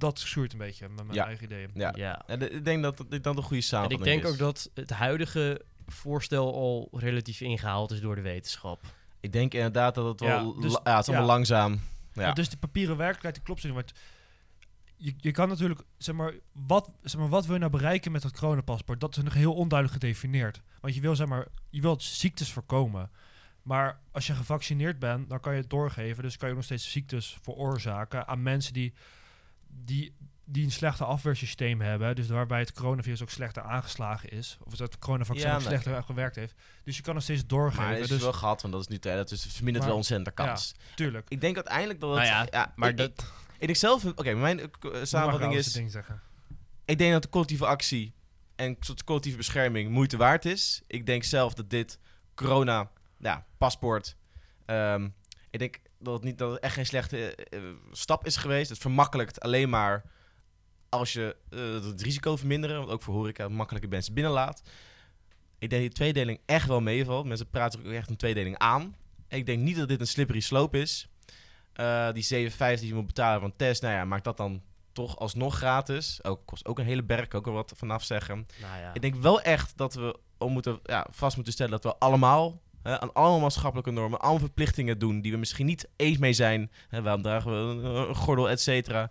Dat 0.02 0.18
schuurt 0.18 0.52
een 0.52 0.58
beetje 0.58 0.88
met 0.88 1.04
mijn 1.04 1.14
Ja. 1.16 1.26
eigen 1.26 1.44
ideeën. 1.44 1.70
Ja. 1.74 1.92
Ja. 1.96 2.22
En 2.26 2.38
de- 2.38 2.50
ik 2.50 2.64
denk 2.64 2.82
dat 2.82 3.04
dit 3.08 3.24
dan 3.24 3.36
een 3.36 3.42
goede 3.42 3.56
En 3.56 3.62
samenvatting 3.62 4.00
ik 4.00 4.22
denk 4.22 4.24
is. 4.24 4.30
ook 4.30 4.38
dat 4.54 4.70
het 4.74 4.90
huidige 4.90 5.62
voorstel 5.86 6.54
al 6.54 6.88
relatief 6.92 7.40
ingehaald 7.40 7.90
is 7.90 8.00
door 8.00 8.14
de 8.14 8.20
wetenschap. 8.20 8.80
Ik 9.20 9.32
denk 9.32 9.54
inderdaad 9.54 9.94
dat 9.94 10.06
het 10.06 10.20
wel... 10.20 10.54
Ja, 10.54 10.60
dus- 10.60 10.78
ja, 10.84 10.96
het 10.96 11.02
is 11.02 11.08
allemaal 11.08 11.26
ja. 11.28 11.32
langzaam. 11.34 11.80
Ja. 12.12 12.22
Ja, 12.22 12.32
dus 12.32 12.48
de 12.48 12.56
papieren 12.56 12.96
werkelijkheid 12.96 13.34
die 13.34 13.44
klopt 13.44 13.64
niet. 13.64 13.72
Want 13.72 13.92
je, 14.96 15.14
je 15.16 15.30
kan 15.30 15.48
natuurlijk, 15.48 15.80
zeg 15.98 16.14
maar, 16.14 16.32
wat, 16.52 16.90
zeg 17.02 17.20
maar, 17.20 17.28
wat 17.28 17.44
wil 17.44 17.54
je 17.54 17.60
nou 17.60 17.72
bereiken 17.72 18.12
met 18.12 18.22
dat 18.22 18.38
coronapaspoort? 18.38 19.00
Dat 19.00 19.16
is 19.16 19.22
nog 19.22 19.34
heel 19.34 19.54
onduidelijk 19.54 20.00
gedefinieerd. 20.02 20.60
Want 20.80 20.94
je 20.94 21.00
wil, 21.00 21.16
zeg 21.16 21.26
maar, 21.26 21.46
je 21.70 21.80
wilt 21.80 22.02
ziektes 22.02 22.52
voorkomen. 22.52 23.10
Maar 23.62 24.00
als 24.12 24.26
je 24.26 24.32
gevaccineerd 24.34 24.98
bent, 24.98 25.28
dan 25.28 25.40
kan 25.40 25.54
je 25.54 25.60
het 25.60 25.70
doorgeven. 25.70 26.22
Dus 26.22 26.36
kan 26.36 26.48
je 26.48 26.54
nog 26.54 26.64
steeds 26.64 26.90
ziektes 26.90 27.38
veroorzaken 27.42 28.26
aan 28.26 28.42
mensen 28.42 28.72
die, 28.72 28.94
die, 29.74 30.14
die 30.44 30.64
een 30.64 30.70
slechter 30.72 31.06
afweersysteem 31.06 31.80
hebben. 31.80 32.14
Dus 32.16 32.28
waarbij 32.28 32.58
het 32.58 32.72
coronavirus 32.72 33.22
ook 33.22 33.30
slechter 33.30 33.62
aangeslagen 33.62 34.28
is. 34.28 34.58
Of 34.64 34.70
dat 34.76 34.92
het 34.92 34.98
coronavaccin 34.98 35.46
Ja, 35.48 35.52
ook 35.54 35.58
nee. 35.60 35.68
slechter 35.68 36.02
gewerkt 36.02 36.36
heeft. 36.36 36.54
Dus 36.84 36.96
je 36.96 37.02
kan 37.02 37.14
nog 37.14 37.22
steeds 37.22 37.46
doorgeven. 37.46 37.82
maar 37.84 37.92
het 37.92 38.02
is 38.02 38.08
dus 38.08 38.20
wel 38.22 38.32
gehad, 38.32 38.62
want 38.62 38.74
dat 38.74 38.82
is 38.82 38.88
niet... 38.88 39.04
hè, 39.04 39.16
Dat 39.16 39.30
is, 39.30 39.42
het 39.42 39.52
vermindert 39.52 39.78
Maar- 39.84 39.88
wel 39.88 39.96
ontzettend 40.00 40.36
de 40.36 40.42
kans. 40.44 40.74
tuurlijk. 40.94 41.26
Ik 41.28 41.40
denk 41.40 41.56
uiteindelijk 41.56 42.00
dat 42.00 42.10
het... 42.10 42.18
Nou 42.18 42.30
ja, 42.30 42.46
ja, 42.50 42.72
maar 42.76 42.88
ik, 42.88 42.96
dat- 42.96 43.10
ik, 43.10 43.24
ik 43.58 43.66
denk 43.66 43.76
zelf... 43.76 44.04
Oké, 44.04 44.34
mijn 44.34 44.60
eh, 44.60 44.68
samenvatting 45.02 45.54
is... 45.54 45.72
Ding 45.72 45.90
zeggen. 45.90 46.20
Ik 46.84 46.98
denk 46.98 47.12
dat 47.12 47.22
de 47.22 47.28
collectieve 47.28 47.66
actie 47.66 48.14
en 48.56 48.76
soort 48.80 49.04
collectieve 49.04 49.36
bescherming 49.36 49.90
moeite 49.90 50.16
waard 50.16 50.44
is. 50.44 50.82
Ik 50.86 51.06
denk 51.06 51.24
zelf 51.24 51.54
dat 51.54 51.70
dit 51.70 51.98
corona, 52.34 52.90
ja, 53.18 53.46
paspoort. 53.58 54.16
ehm, 54.66 55.08
ik 55.50 55.58
denk 55.58 55.78
dat 56.02 56.14
het, 56.14 56.22
niet, 56.22 56.38
dat 56.38 56.50
het 56.50 56.60
echt 56.60 56.74
geen 56.74 56.86
slechte 56.86 57.34
eh, 57.34 57.58
eh, 57.58 57.64
stap 57.92 58.26
is 58.26 58.36
geweest. 58.36 58.70
Het 58.70 58.78
vermakkelijkt 58.78 59.40
alleen 59.40 59.68
maar 59.68 60.04
als 60.88 61.12
je 61.12 61.36
eh, 61.50 61.90
het 61.90 62.02
risico 62.02 62.36
verminderen. 62.36 62.78
Want 62.78 62.90
ook 62.90 63.02
voor 63.02 63.14
horeca 63.14 63.48
makkelijke 63.48 63.88
mensen 63.88 64.14
binnenlaat. 64.14 64.62
Ik 65.58 65.70
denk 65.70 65.82
dat 65.82 65.90
die 65.90 65.90
tweedeling 65.90 66.40
echt 66.46 66.66
wel 66.66 66.80
meevalt. 66.80 67.26
Mensen 67.26 67.50
praten 67.50 67.86
ook 67.86 67.92
echt 67.92 68.10
een 68.10 68.16
tweedeling 68.16 68.58
aan. 68.58 68.96
Ik 69.28 69.46
denk 69.46 69.62
niet 69.62 69.76
dat 69.76 69.88
dit 69.88 70.00
een 70.00 70.06
slippery 70.06 70.40
slope 70.40 70.78
is. 70.78 71.08
Die 72.12 72.50
7,50 72.50 72.56
die 72.56 72.86
je 72.86 72.94
moet 72.94 73.06
betalen 73.06 73.42
een 73.42 73.56
test, 73.56 73.82
nou 73.82 73.94
ja, 73.94 74.04
maak 74.04 74.24
dat 74.24 74.36
dan 74.36 74.62
toch 74.92 75.18
alsnog 75.18 75.56
gratis. 75.56 76.24
Ook, 76.24 76.46
kost 76.46 76.66
ook 76.66 76.78
een 76.78 76.84
hele 76.84 77.02
berg, 77.02 77.32
ook 77.32 77.44
wel 77.44 77.54
wat 77.54 77.72
vanaf 77.76 78.04
zeggen. 78.04 78.46
Nou 78.60 78.80
ja. 78.80 78.94
Ik 78.94 79.00
denk 79.00 79.14
wel 79.14 79.40
echt 79.40 79.76
dat 79.76 79.94
we 79.94 80.18
om 80.38 80.52
moeten, 80.52 80.80
ja, 80.84 81.06
vast 81.10 81.36
moeten 81.36 81.52
stellen 81.52 81.72
dat 81.72 81.84
we 81.84 81.96
allemaal 81.98 82.60
aan 82.82 83.12
allemaal 83.12 83.40
maatschappelijke 83.40 83.90
normen, 83.90 84.20
allemaal 84.20 84.40
verplichtingen 84.40 84.98
doen 84.98 85.20
die 85.20 85.32
we 85.32 85.38
misschien 85.38 85.66
niet 85.66 85.88
eens 85.96 86.18
mee 86.18 86.32
zijn. 86.32 86.70
Waarom 86.90 87.22
dragen 87.22 87.50
we 87.50 87.88
een, 87.88 88.14
gordel, 88.14 88.50
et 88.50 88.60
cetera. 88.60 89.10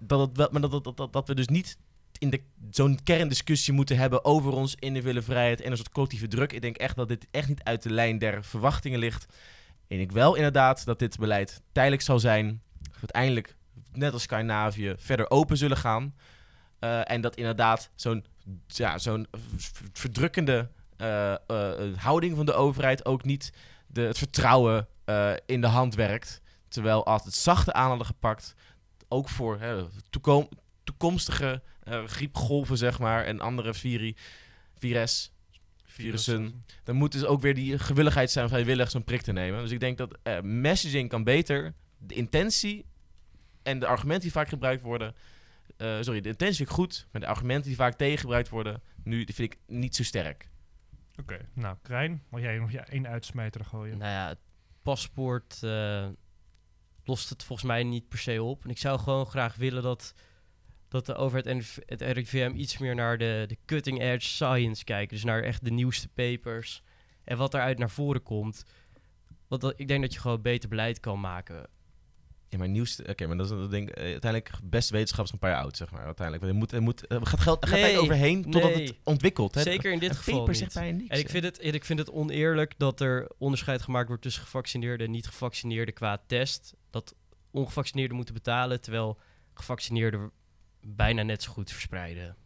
Dat, 0.00 0.34
dat, 0.34 0.96
dat, 0.96 1.12
dat, 1.12 1.28
we 1.28 1.34
dus 1.34 1.48
niet 1.48 1.78
in 2.18 2.30
de, 2.30 2.40
zo'n 2.70 2.98
kerndiscussie 3.02 3.74
moeten 3.74 3.96
hebben 3.96 4.24
over 4.24 4.52
ons 4.52 4.74
individuele 4.78 5.22
vrijheid 5.22 5.60
en 5.60 5.70
een 5.70 5.76
soort 5.76 5.90
collectieve 5.90 6.28
druk. 6.28 6.52
Ik 6.52 6.62
denk 6.62 6.76
echt 6.76 6.96
dat 6.96 7.08
dit 7.08 7.26
echt 7.30 7.48
niet 7.48 7.62
uit 7.62 7.82
de 7.82 7.90
lijn 7.90 8.18
der 8.18 8.44
verwachtingen 8.44 8.98
ligt. 8.98 9.26
En 9.88 10.00
ik 10.00 10.12
wel 10.12 10.34
inderdaad 10.34 10.84
dat 10.84 10.98
dit 10.98 11.18
beleid 11.18 11.62
tijdelijk 11.72 12.02
zal 12.02 12.18
zijn. 12.18 12.62
Uiteindelijk, 13.00 13.56
net 13.92 14.12
als 14.12 14.22
Scandinavië, 14.22 14.94
verder 14.98 15.30
open 15.30 15.56
zullen 15.56 15.76
gaan. 15.76 16.14
Eh, 16.78 17.10
en 17.10 17.20
dat 17.20 17.36
inderdaad 17.36 17.90
zo'n 17.94 18.24
ja, 18.66 18.98
zo'n 18.98 19.26
verdrukkende 19.92 20.70
houding 21.96 22.36
van 22.36 22.46
de 22.46 22.52
overheid 22.52 23.04
ook 23.04 23.24
niet 23.24 23.52
de, 23.86 24.00
het 24.00 24.18
vertrouwen 24.18 24.88
eh, 25.04 25.32
in 25.46 25.60
de 25.60 25.66
hand 25.66 25.94
werkt. 25.94 26.40
Terwijl 26.68 27.06
als 27.06 27.24
het 27.24 27.34
zachte 27.34 27.72
aan 27.72 27.88
hadden 27.88 28.06
gepakt, 28.06 28.54
ook 29.08 29.28
voor 29.28 29.60
hè, 29.60 29.84
toekom- 30.10 30.48
toekomstige 30.84 31.62
eh, 31.82 32.04
griepgolven, 32.04 32.76
zeg 32.78 32.98
maar, 32.98 33.24
en 33.24 33.40
andere 33.40 33.74
viri, 33.74 34.16
virus, 34.78 35.32
virussen, 35.84 36.64
dan 36.84 36.96
moet 36.96 37.12
dus 37.12 37.24
ook 37.24 37.40
weer 37.40 37.54
die 37.54 37.78
gewilligheid 37.78 38.30
zijn 38.30 38.48
vrijwillig 38.48 38.90
zo'n 38.90 39.04
prik 39.04 39.20
te 39.22 39.32
nemen. 39.32 39.60
Dus 39.62 39.70
ik 39.70 39.80
denk 39.80 39.98
dat 39.98 40.18
eh, 40.22 40.40
messaging 40.40 41.08
kan 41.08 41.24
beter. 41.24 41.74
De 41.98 42.14
intentie 42.14 42.84
en 43.62 43.78
de 43.78 43.86
argumenten 43.86 44.22
die 44.22 44.32
vaak 44.32 44.48
gebruikt 44.48 44.82
worden. 44.82 45.14
eh, 45.76 45.96
sorry, 46.00 46.20
de 46.20 46.28
intentie 46.28 46.56
vind 46.56 46.68
ik 46.68 46.74
goed, 46.74 47.06
maar 47.12 47.20
de 47.20 47.26
argumenten 47.26 47.66
die 47.66 47.76
vaak 47.76 47.94
tegen 47.96 48.18
gebruikt 48.18 48.48
worden, 48.48 48.82
nu 49.04 49.24
die 49.24 49.34
vind 49.34 49.52
ik 49.52 49.58
niet 49.66 49.96
zo 49.96 50.02
sterk. 50.02 50.47
Oké, 51.20 51.48
nou, 51.52 51.76
Krijn, 51.82 52.22
wil 52.30 52.40
jij 52.40 52.58
nog 52.58 52.72
één 52.72 53.08
uitsmijter 53.08 53.64
gooien? 53.64 53.98
Nou 53.98 54.10
ja, 54.10 54.28
het 54.28 54.38
paspoort 54.82 55.62
eh, 55.62 56.08
lost 57.04 57.28
het 57.28 57.44
volgens 57.44 57.68
mij 57.68 57.82
niet 57.82 58.08
per 58.08 58.18
se 58.18 58.42
op. 58.42 58.64
En 58.64 58.70
ik 58.70 58.78
zou 58.78 58.98
gewoon 58.98 59.26
graag 59.26 59.56
willen 59.56 59.82
dat, 59.82 60.14
dat 60.88 61.06
de 61.06 61.14
overheid 61.14 61.46
en 61.46 61.62
het 61.86 62.02
RIVM 62.02 62.52
iets 62.54 62.78
meer 62.78 62.94
naar 62.94 63.18
de, 63.18 63.44
de 63.48 63.58
cutting 63.64 64.00
edge 64.00 64.28
science 64.28 64.84
kijken. 64.84 65.14
Dus 65.14 65.24
naar 65.24 65.42
echt 65.42 65.64
de 65.64 65.70
nieuwste 65.70 66.08
papers 66.08 66.82
en 67.24 67.36
wat 67.36 67.52
daaruit 67.52 67.78
naar 67.78 67.90
voren 67.90 68.22
komt. 68.22 68.64
Want 69.48 69.72
ik 69.76 69.88
denk 69.88 70.02
dat 70.02 70.12
je 70.12 70.20
gewoon 70.20 70.42
beter 70.42 70.68
beleid 70.68 71.00
kan 71.00 71.20
maken. 71.20 71.66
Ja, 72.50 72.58
maar 72.58 72.68
nieuwste, 72.68 73.06
oké, 73.08 73.26
maar 73.26 73.36
dat 73.36 73.50
is 73.50 73.58
dat 73.58 73.70
denk 73.70 73.88
ik, 73.88 73.96
eh, 73.96 74.02
uiteindelijk 74.02 74.50
beste 74.62 74.92
wetenschap 74.92 75.24
is 75.24 75.32
een 75.32 75.38
paar 75.38 75.50
jaar 75.50 75.62
oud, 75.62 75.76
zeg 75.76 75.90
maar. 75.90 76.04
Uiteindelijk, 76.04 76.46
er 76.46 76.54
moet, 76.54 76.72
er 76.72 76.82
moet, 76.82 77.10
er 77.10 77.26
gaat 77.26 77.40
geld, 77.40 77.66
gaat 77.66 77.78
Nee, 77.78 77.82
tijd 77.82 77.96
overheen 77.96 78.42
totdat 78.42 78.74
nee. 78.74 78.86
het 78.86 78.96
ontwikkelt. 79.04 79.54
Hè? 79.54 79.62
Zeker 79.62 79.92
in 79.92 79.98
dit 79.98 80.10
een 80.10 80.16
geval 80.16 80.34
paper 80.34 80.52
niet. 80.52 80.58
zegt 80.58 80.74
bijna 80.74 80.98
niks. 80.98 81.08
En 81.08 81.18
ik 81.18 81.28
vind, 81.28 81.44
het, 81.44 81.64
ik 81.64 81.84
vind 81.84 81.98
het 81.98 82.10
oneerlijk 82.10 82.74
dat 82.76 83.00
er 83.00 83.30
onderscheid 83.38 83.82
gemaakt 83.82 84.08
wordt 84.08 84.22
tussen 84.22 84.42
gevaccineerden 84.42 85.06
en 85.06 85.12
niet-gevaccineerden 85.12 85.94
qua 85.94 86.22
test. 86.26 86.74
Dat 86.90 87.14
ongevaccineerden 87.50 88.16
moeten 88.16 88.34
betalen, 88.34 88.80
terwijl 88.80 89.18
gevaccineerden 89.54 90.30
bijna 90.80 91.22
net 91.22 91.42
zo 91.42 91.52
goed 91.52 91.72
verspreiden. 91.72 92.36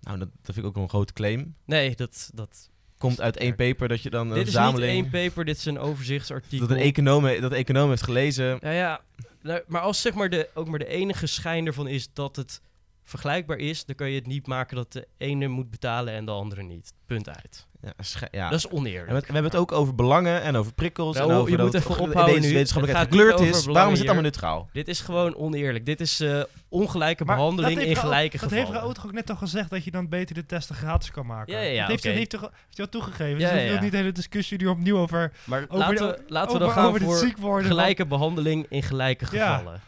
Nou, 0.00 0.18
dat, 0.18 0.28
dat 0.42 0.54
vind 0.54 0.58
ik 0.58 0.64
ook 0.64 0.76
een 0.76 0.88
grote 0.88 1.12
claim. 1.12 1.56
Nee, 1.64 1.94
dat, 1.96 2.30
dat, 2.34 2.70
Komt 2.98 3.20
uit 3.20 3.36
één 3.36 3.54
paper 3.56 3.88
dat 3.88 4.02
je 4.02 4.10
dan 4.10 4.28
een 4.30 4.34
dit 4.34 4.46
is 4.46 4.56
niet 4.56 4.78
één 4.78 5.10
paper, 5.10 5.44
dit 5.44 5.56
is 5.56 5.64
een 5.64 5.78
overzichtsartikel. 5.78 6.66
dat 6.66 6.76
een 6.76 6.82
econoom, 6.82 7.22
dat 7.22 7.50
een 7.50 7.52
econoom 7.52 7.88
heeft 7.88 8.02
gelezen. 8.02 8.58
Ja, 8.60 8.70
ja. 8.70 9.00
Nou, 9.46 9.62
maar 9.66 9.80
als 9.80 10.00
zeg 10.00 10.14
maar 10.14 10.30
de, 10.30 10.48
ook 10.54 10.68
maar 10.68 10.78
de 10.78 10.86
enige 10.86 11.26
schijn 11.26 11.66
ervan 11.66 11.88
is 11.88 12.12
dat 12.12 12.36
het 12.36 12.60
vergelijkbaar 13.06 13.56
is, 13.58 13.84
dan 13.84 13.94
kan 13.96 14.08
je 14.10 14.14
het 14.18 14.26
niet 14.26 14.46
maken 14.46 14.76
dat 14.76 14.92
de 14.92 15.06
ene 15.18 15.48
moet 15.48 15.70
betalen 15.70 16.14
en 16.14 16.24
de 16.24 16.30
andere 16.30 16.62
niet. 16.62 16.92
Punt 17.06 17.28
uit. 17.28 17.66
Ja, 17.82 17.92
ja. 18.30 18.48
Dat 18.48 18.58
is 18.58 18.64
En 18.64 18.70
we, 18.70 18.76
oneerlijk. 18.76 19.26
we 19.26 19.32
hebben 19.32 19.44
het 19.52 19.56
ook 19.60 19.72
over 19.72 19.94
belangen 19.94 20.42
en 20.42 20.56
over 20.56 20.72
prikkels. 20.74 21.16
En 21.16 21.22
over 21.30 21.50
je 21.50 21.56
dat 21.56 21.66
moet 21.66 21.74
even 21.74 21.98
ophouden 21.98 22.40
nu. 22.40 22.52
wetenschappelijkheid 22.52 23.10
niet 23.10 23.20
gekleurd 23.20 23.54
is. 23.54 23.64
Waarom 23.66 23.92
is 23.92 23.98
het 23.98 24.06
allemaal 24.08 24.24
neutraal? 24.24 24.68
Dit 24.72 24.88
is 24.88 25.00
gewoon 25.00 25.36
oneerlijk. 25.36 25.86
Dit 25.86 26.00
is 26.00 26.20
eh, 26.20 26.42
ongelijke 26.68 27.24
Maar 27.24 27.36
behandeling 27.36 27.78
dat 27.78 27.84
in 27.86 27.96
gelijke 27.96 28.30
Dat 28.38 28.40
gevallen. 28.40 28.64
heeft 28.64 28.76
Raoul 28.78 28.92
toch 28.92 29.06
ook 29.06 29.12
net 29.12 29.30
al 29.30 29.36
gezegd 29.36 29.70
dat 29.70 29.84
je 29.84 29.90
dan 29.90 30.08
beter 30.08 30.34
de 30.34 30.46
testen 30.46 30.74
gratis 30.76 31.10
kan 31.10 31.26
maken? 31.26 31.52
Ja, 31.54 31.60
ja, 31.60 31.70
ja, 31.70 31.80
dat 31.80 31.88
heeft, 31.90 32.02
hij 32.04 32.12
heeft, 32.12 32.30
toch, 32.30 32.40
heeft 32.40 32.76
hij 32.76 32.84
al 32.84 32.90
toegegeven. 32.90 33.38
Ja, 33.40 33.52
dus 33.52 33.62
ja, 33.62 33.72
ja. 33.72 33.80
niet 33.80 33.90
de 33.90 33.96
hele 33.96 34.12
discussie 34.12 34.58
nu 34.58 34.66
opnieuw 34.66 34.98
over, 34.98 35.32
Maar 35.44 35.62
over, 35.62 35.76
laten, 35.78 35.96
de- 35.96 36.02
we, 36.26 36.32
laten 36.32 36.48
we 36.48 36.54
over, 36.54 36.58
dan 36.58 36.70
gaan 36.70 36.84
over 36.86 36.98
dit 37.00 37.08
voor 37.08 37.18
ziek 37.18 37.36
worden. 37.38 37.66
van- 37.66 37.76
gelijke 37.76 38.06
behandeling 38.06 38.66
in 38.68 38.82
gelijke 38.82 39.26
gevallen. 39.26 39.80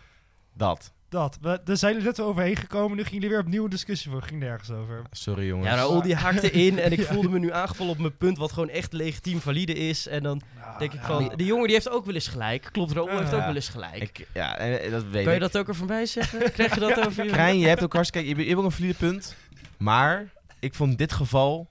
Dat. 0.54 0.92
Dat. 1.08 1.38
We, 1.40 1.60
daar 1.64 1.76
zijn 1.76 1.92
jullie 1.92 2.06
net 2.08 2.20
overheen 2.20 2.56
gekomen. 2.56 2.96
Nu 2.96 3.02
gingen 3.02 3.14
jullie 3.20 3.28
weer 3.36 3.44
opnieuw 3.44 3.64
een 3.64 3.70
discussie 3.70 4.10
voor. 4.10 4.22
Ging 4.22 4.40
nergens 4.40 4.70
over. 4.70 5.02
Sorry 5.10 5.46
jongens. 5.46 5.68
Ja, 5.68 5.74
Raoul 5.74 6.02
die 6.02 6.14
haakte 6.14 6.50
in 6.50 6.78
en 6.78 6.92
ik 6.96 6.98
Ja. 6.98 7.04
voelde 7.04 7.28
me 7.28 7.38
nu 7.38 7.52
aangevallen 7.52 7.92
op 7.92 7.98
mijn 7.98 8.16
punt 8.16 8.38
wat 8.38 8.52
gewoon 8.52 8.68
echt 8.68 8.92
legitiem 8.92 9.40
valide 9.40 9.72
is. 9.74 10.06
En 10.08 10.22
dan 10.22 10.40
denk 10.78 10.92
ik 10.92 11.00
ja, 11.00 11.06
van, 11.06 11.26
maar- 11.26 11.36
die 11.36 11.46
jongen 11.46 11.64
die 11.64 11.74
heeft 11.74 11.88
ook 11.90 12.04
wel 12.04 12.14
eens 12.14 12.28
gelijk. 12.28 12.68
Klopt, 12.72 12.92
Raoul 12.92 13.18
heeft 13.18 13.32
ook 13.32 13.38
Ja. 13.40 13.46
wel 13.46 13.54
eens 13.54 13.68
gelijk. 13.68 14.02
Ik, 14.02 14.26
ja, 14.34 14.56
en, 14.58 14.80
eh, 14.82 14.90
dat 14.90 15.04
weet 15.04 15.24
kan 15.24 15.34
je 15.34 15.40
dat 15.40 15.56
ook 15.58 15.68
er 15.68 15.74
voorbij 15.74 16.06
zeggen? 16.06 16.52
Krijg 16.52 16.74
je 16.74 16.80
dat 16.80 17.06
over 17.06 17.24
je? 17.24 17.30
Krijn, 17.30 17.58
je 17.58 17.66
hebt 17.66 17.82
ook 17.82 17.92
hartstikke... 17.92 18.26
Kijk, 18.26 18.38
je, 18.38 18.44
hebt- 18.44 18.58
je 18.58 18.64
hebt 18.66 18.76
ook 18.76 18.88
een 18.94 18.98
valide 18.98 19.12
punt. 19.16 19.36
Maar 19.76 20.32
ik 20.58 20.74
vond 20.74 20.90
in 20.90 20.96
dit 20.96 21.12
geval 21.12 21.68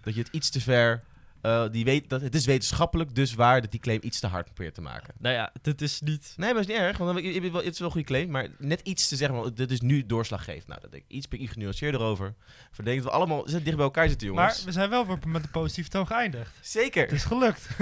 dat 0.00 0.14
je 0.14 0.20
het 0.20 0.28
iets 0.32 0.50
te 0.50 0.60
ver... 0.60 1.02
eh, 1.46 1.64
die 1.70 1.84
weet, 1.84 2.08
dat, 2.08 2.20
het 2.20 2.34
is 2.34 2.46
wetenschappelijk 2.46 3.14
dus 3.14 3.34
waar 3.34 3.60
dat 3.60 3.70
die 3.70 3.80
claim 3.80 3.98
iets 4.02 4.20
te 4.20 4.26
hard 4.26 4.44
probeert 4.44 4.74
te 4.74 4.80
maken. 4.80 5.14
Nou 5.18 5.34
ja, 5.34 5.52
dit 5.62 5.82
is 5.82 6.00
niet... 6.00 6.32
Nee, 6.36 6.52
maar 6.52 6.62
dat 6.62 6.68
is 6.68 6.74
niet 6.74 6.84
erg, 6.84 6.96
want 6.98 7.14
dan, 7.14 7.22
je, 7.24 7.32
je, 7.42 7.50
het 7.50 7.64
is 7.64 7.78
wel 7.78 7.86
een 7.86 7.92
goede 7.92 8.06
claim. 8.06 8.30
Maar 8.30 8.48
net 8.58 8.80
iets 8.80 9.08
te 9.08 9.16
zeggen, 9.16 9.36
want 9.36 9.56
dit 9.56 9.70
is 9.70 9.80
nu 9.80 10.06
doorslaggevend. 10.06 10.66
Nou, 10.66 10.80
dat 10.80 10.90
denk 10.90 11.02
ik 11.08 11.16
iets 11.16 11.26
per 11.26 11.38
iets 11.38 11.52
genuanceerder 11.52 12.00
over. 12.00 12.34
Verdenk 12.70 12.96
dat 13.02 13.06
we 13.06 13.16
allemaal 13.18 13.44
dicht 13.44 13.62
bij 13.64 13.74
elkaar 13.76 14.08
zitten, 14.08 14.26
jongens. 14.26 14.56
Maar 14.56 14.64
we 14.66 14.72
zijn 14.72 14.90
wel 14.90 15.06
weer 15.06 15.18
met 15.26 15.42
een 15.42 15.50
positieve 15.50 15.88
toon 15.90 16.06
geëindigd. 16.06 16.50
Zeker. 16.60 17.02
Het 17.02 17.12
is 17.12 17.24
gelukt. 17.24 17.68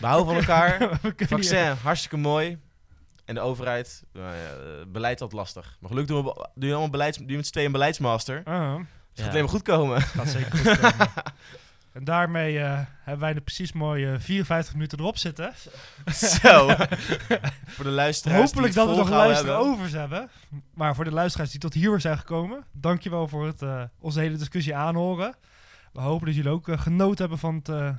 We 0.00 0.06
houden 0.06 0.26
van 0.26 0.36
elkaar. 0.36 0.98
Vaccin, 1.28 1.66
hartstikke 1.82 2.16
mooi. 2.16 2.58
En 3.24 3.34
de 3.34 3.40
overheid, 3.40 4.02
nou 4.12 4.34
ja, 4.36 4.42
eh, 4.50 4.86
beleid 4.88 5.20
altijd 5.20 5.40
lastig. 5.40 5.76
Maar 5.80 5.90
gelukkig 5.90 6.14
doen 6.16 6.24
we, 6.24 6.32
doen 6.54 6.68
we 6.68 6.70
allemaal 6.70 6.90
beleids, 6.90 7.18
doen 7.18 7.26
we 7.26 7.32
met 7.36 7.44
z'n 7.46 7.50
tweeën 7.52 7.66
een 7.66 7.72
beleidsmaster. 7.72 8.36
Dus 8.44 8.52
Ah, 8.54 8.76
het 8.76 8.86
Ja. 9.12 9.22
gaat 9.22 9.28
alleen 9.30 9.40
maar 9.42 9.52
goed 9.52 9.62
komen. 9.62 10.00
gaat 10.00 10.28
zeker 10.28 10.56
goed 10.58 10.78
komen. 10.80 10.96
En 11.96 12.04
daarmee 12.04 12.58
eh, 12.58 12.80
hebben 13.02 13.20
wij 13.26 13.34
er 13.34 13.40
precies 13.40 13.72
mooi 13.72 14.06
eh, 14.12 14.18
54 14.18 14.72
minuten 14.74 14.98
erop 14.98 15.18
zitten. 15.18 15.52
Zo. 16.14 16.68
Voor 17.66 17.84
de 17.84 17.90
luisteraars 17.90 18.40
Hopelijk 18.50 18.74
die 18.74 18.84
dat 18.84 18.90
we 18.94 19.00
nog 19.00 19.08
luisteren 19.10 19.54
hebben. 19.78 20.00
hebben. 20.00 20.30
Maar 20.74 20.94
voor 20.94 21.04
de 21.04 21.12
luisteraars 21.12 21.50
die 21.50 21.60
tot 21.60 21.74
hier 21.74 21.90
weer 21.90 22.00
zijn 22.00 22.18
gekomen, 22.18 22.64
dankjewel 22.72 23.28
voor 23.28 23.46
het, 23.46 23.62
eh, 23.62 23.82
onze 24.00 24.20
hele 24.20 24.36
discussie 24.36 24.76
aanhoren. 24.76 25.34
We 25.92 26.00
hopen 26.00 26.26
dat 26.26 26.34
jullie 26.34 26.50
ook 26.50 26.68
genoten 26.78 27.18
hebben 27.18 27.38
van 27.38 27.54
het, 27.54 27.68
eh, 27.68 27.90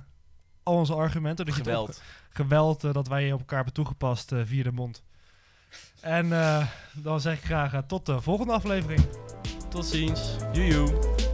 al 0.64 0.76
onze 0.76 0.94
argumenten. 0.96 1.46
Dat 1.46 1.56
je 1.56 1.62
het 1.62 1.70
ook- 1.70 1.76
Geweld. 1.78 2.02
geweld 2.30 2.94
dat 2.94 3.08
wij 3.08 3.32
op 3.32 3.40
elkaar 3.40 3.56
hebben 3.56 3.74
toegepast 3.74 4.32
via 4.44 4.64
de 4.64 4.72
mond. 4.72 5.04
En 6.02 6.34
eh, 6.34 6.68
dan 6.94 7.22
zeg 7.22 7.38
ik 7.38 7.44
graag 7.46 7.82
tot 7.88 8.06
de 8.06 8.22
volgende 8.22 8.54
aflevering. 8.54 9.08
Tot 9.70 9.86
ziens. 9.86 10.36
Joejoe. 10.54 11.27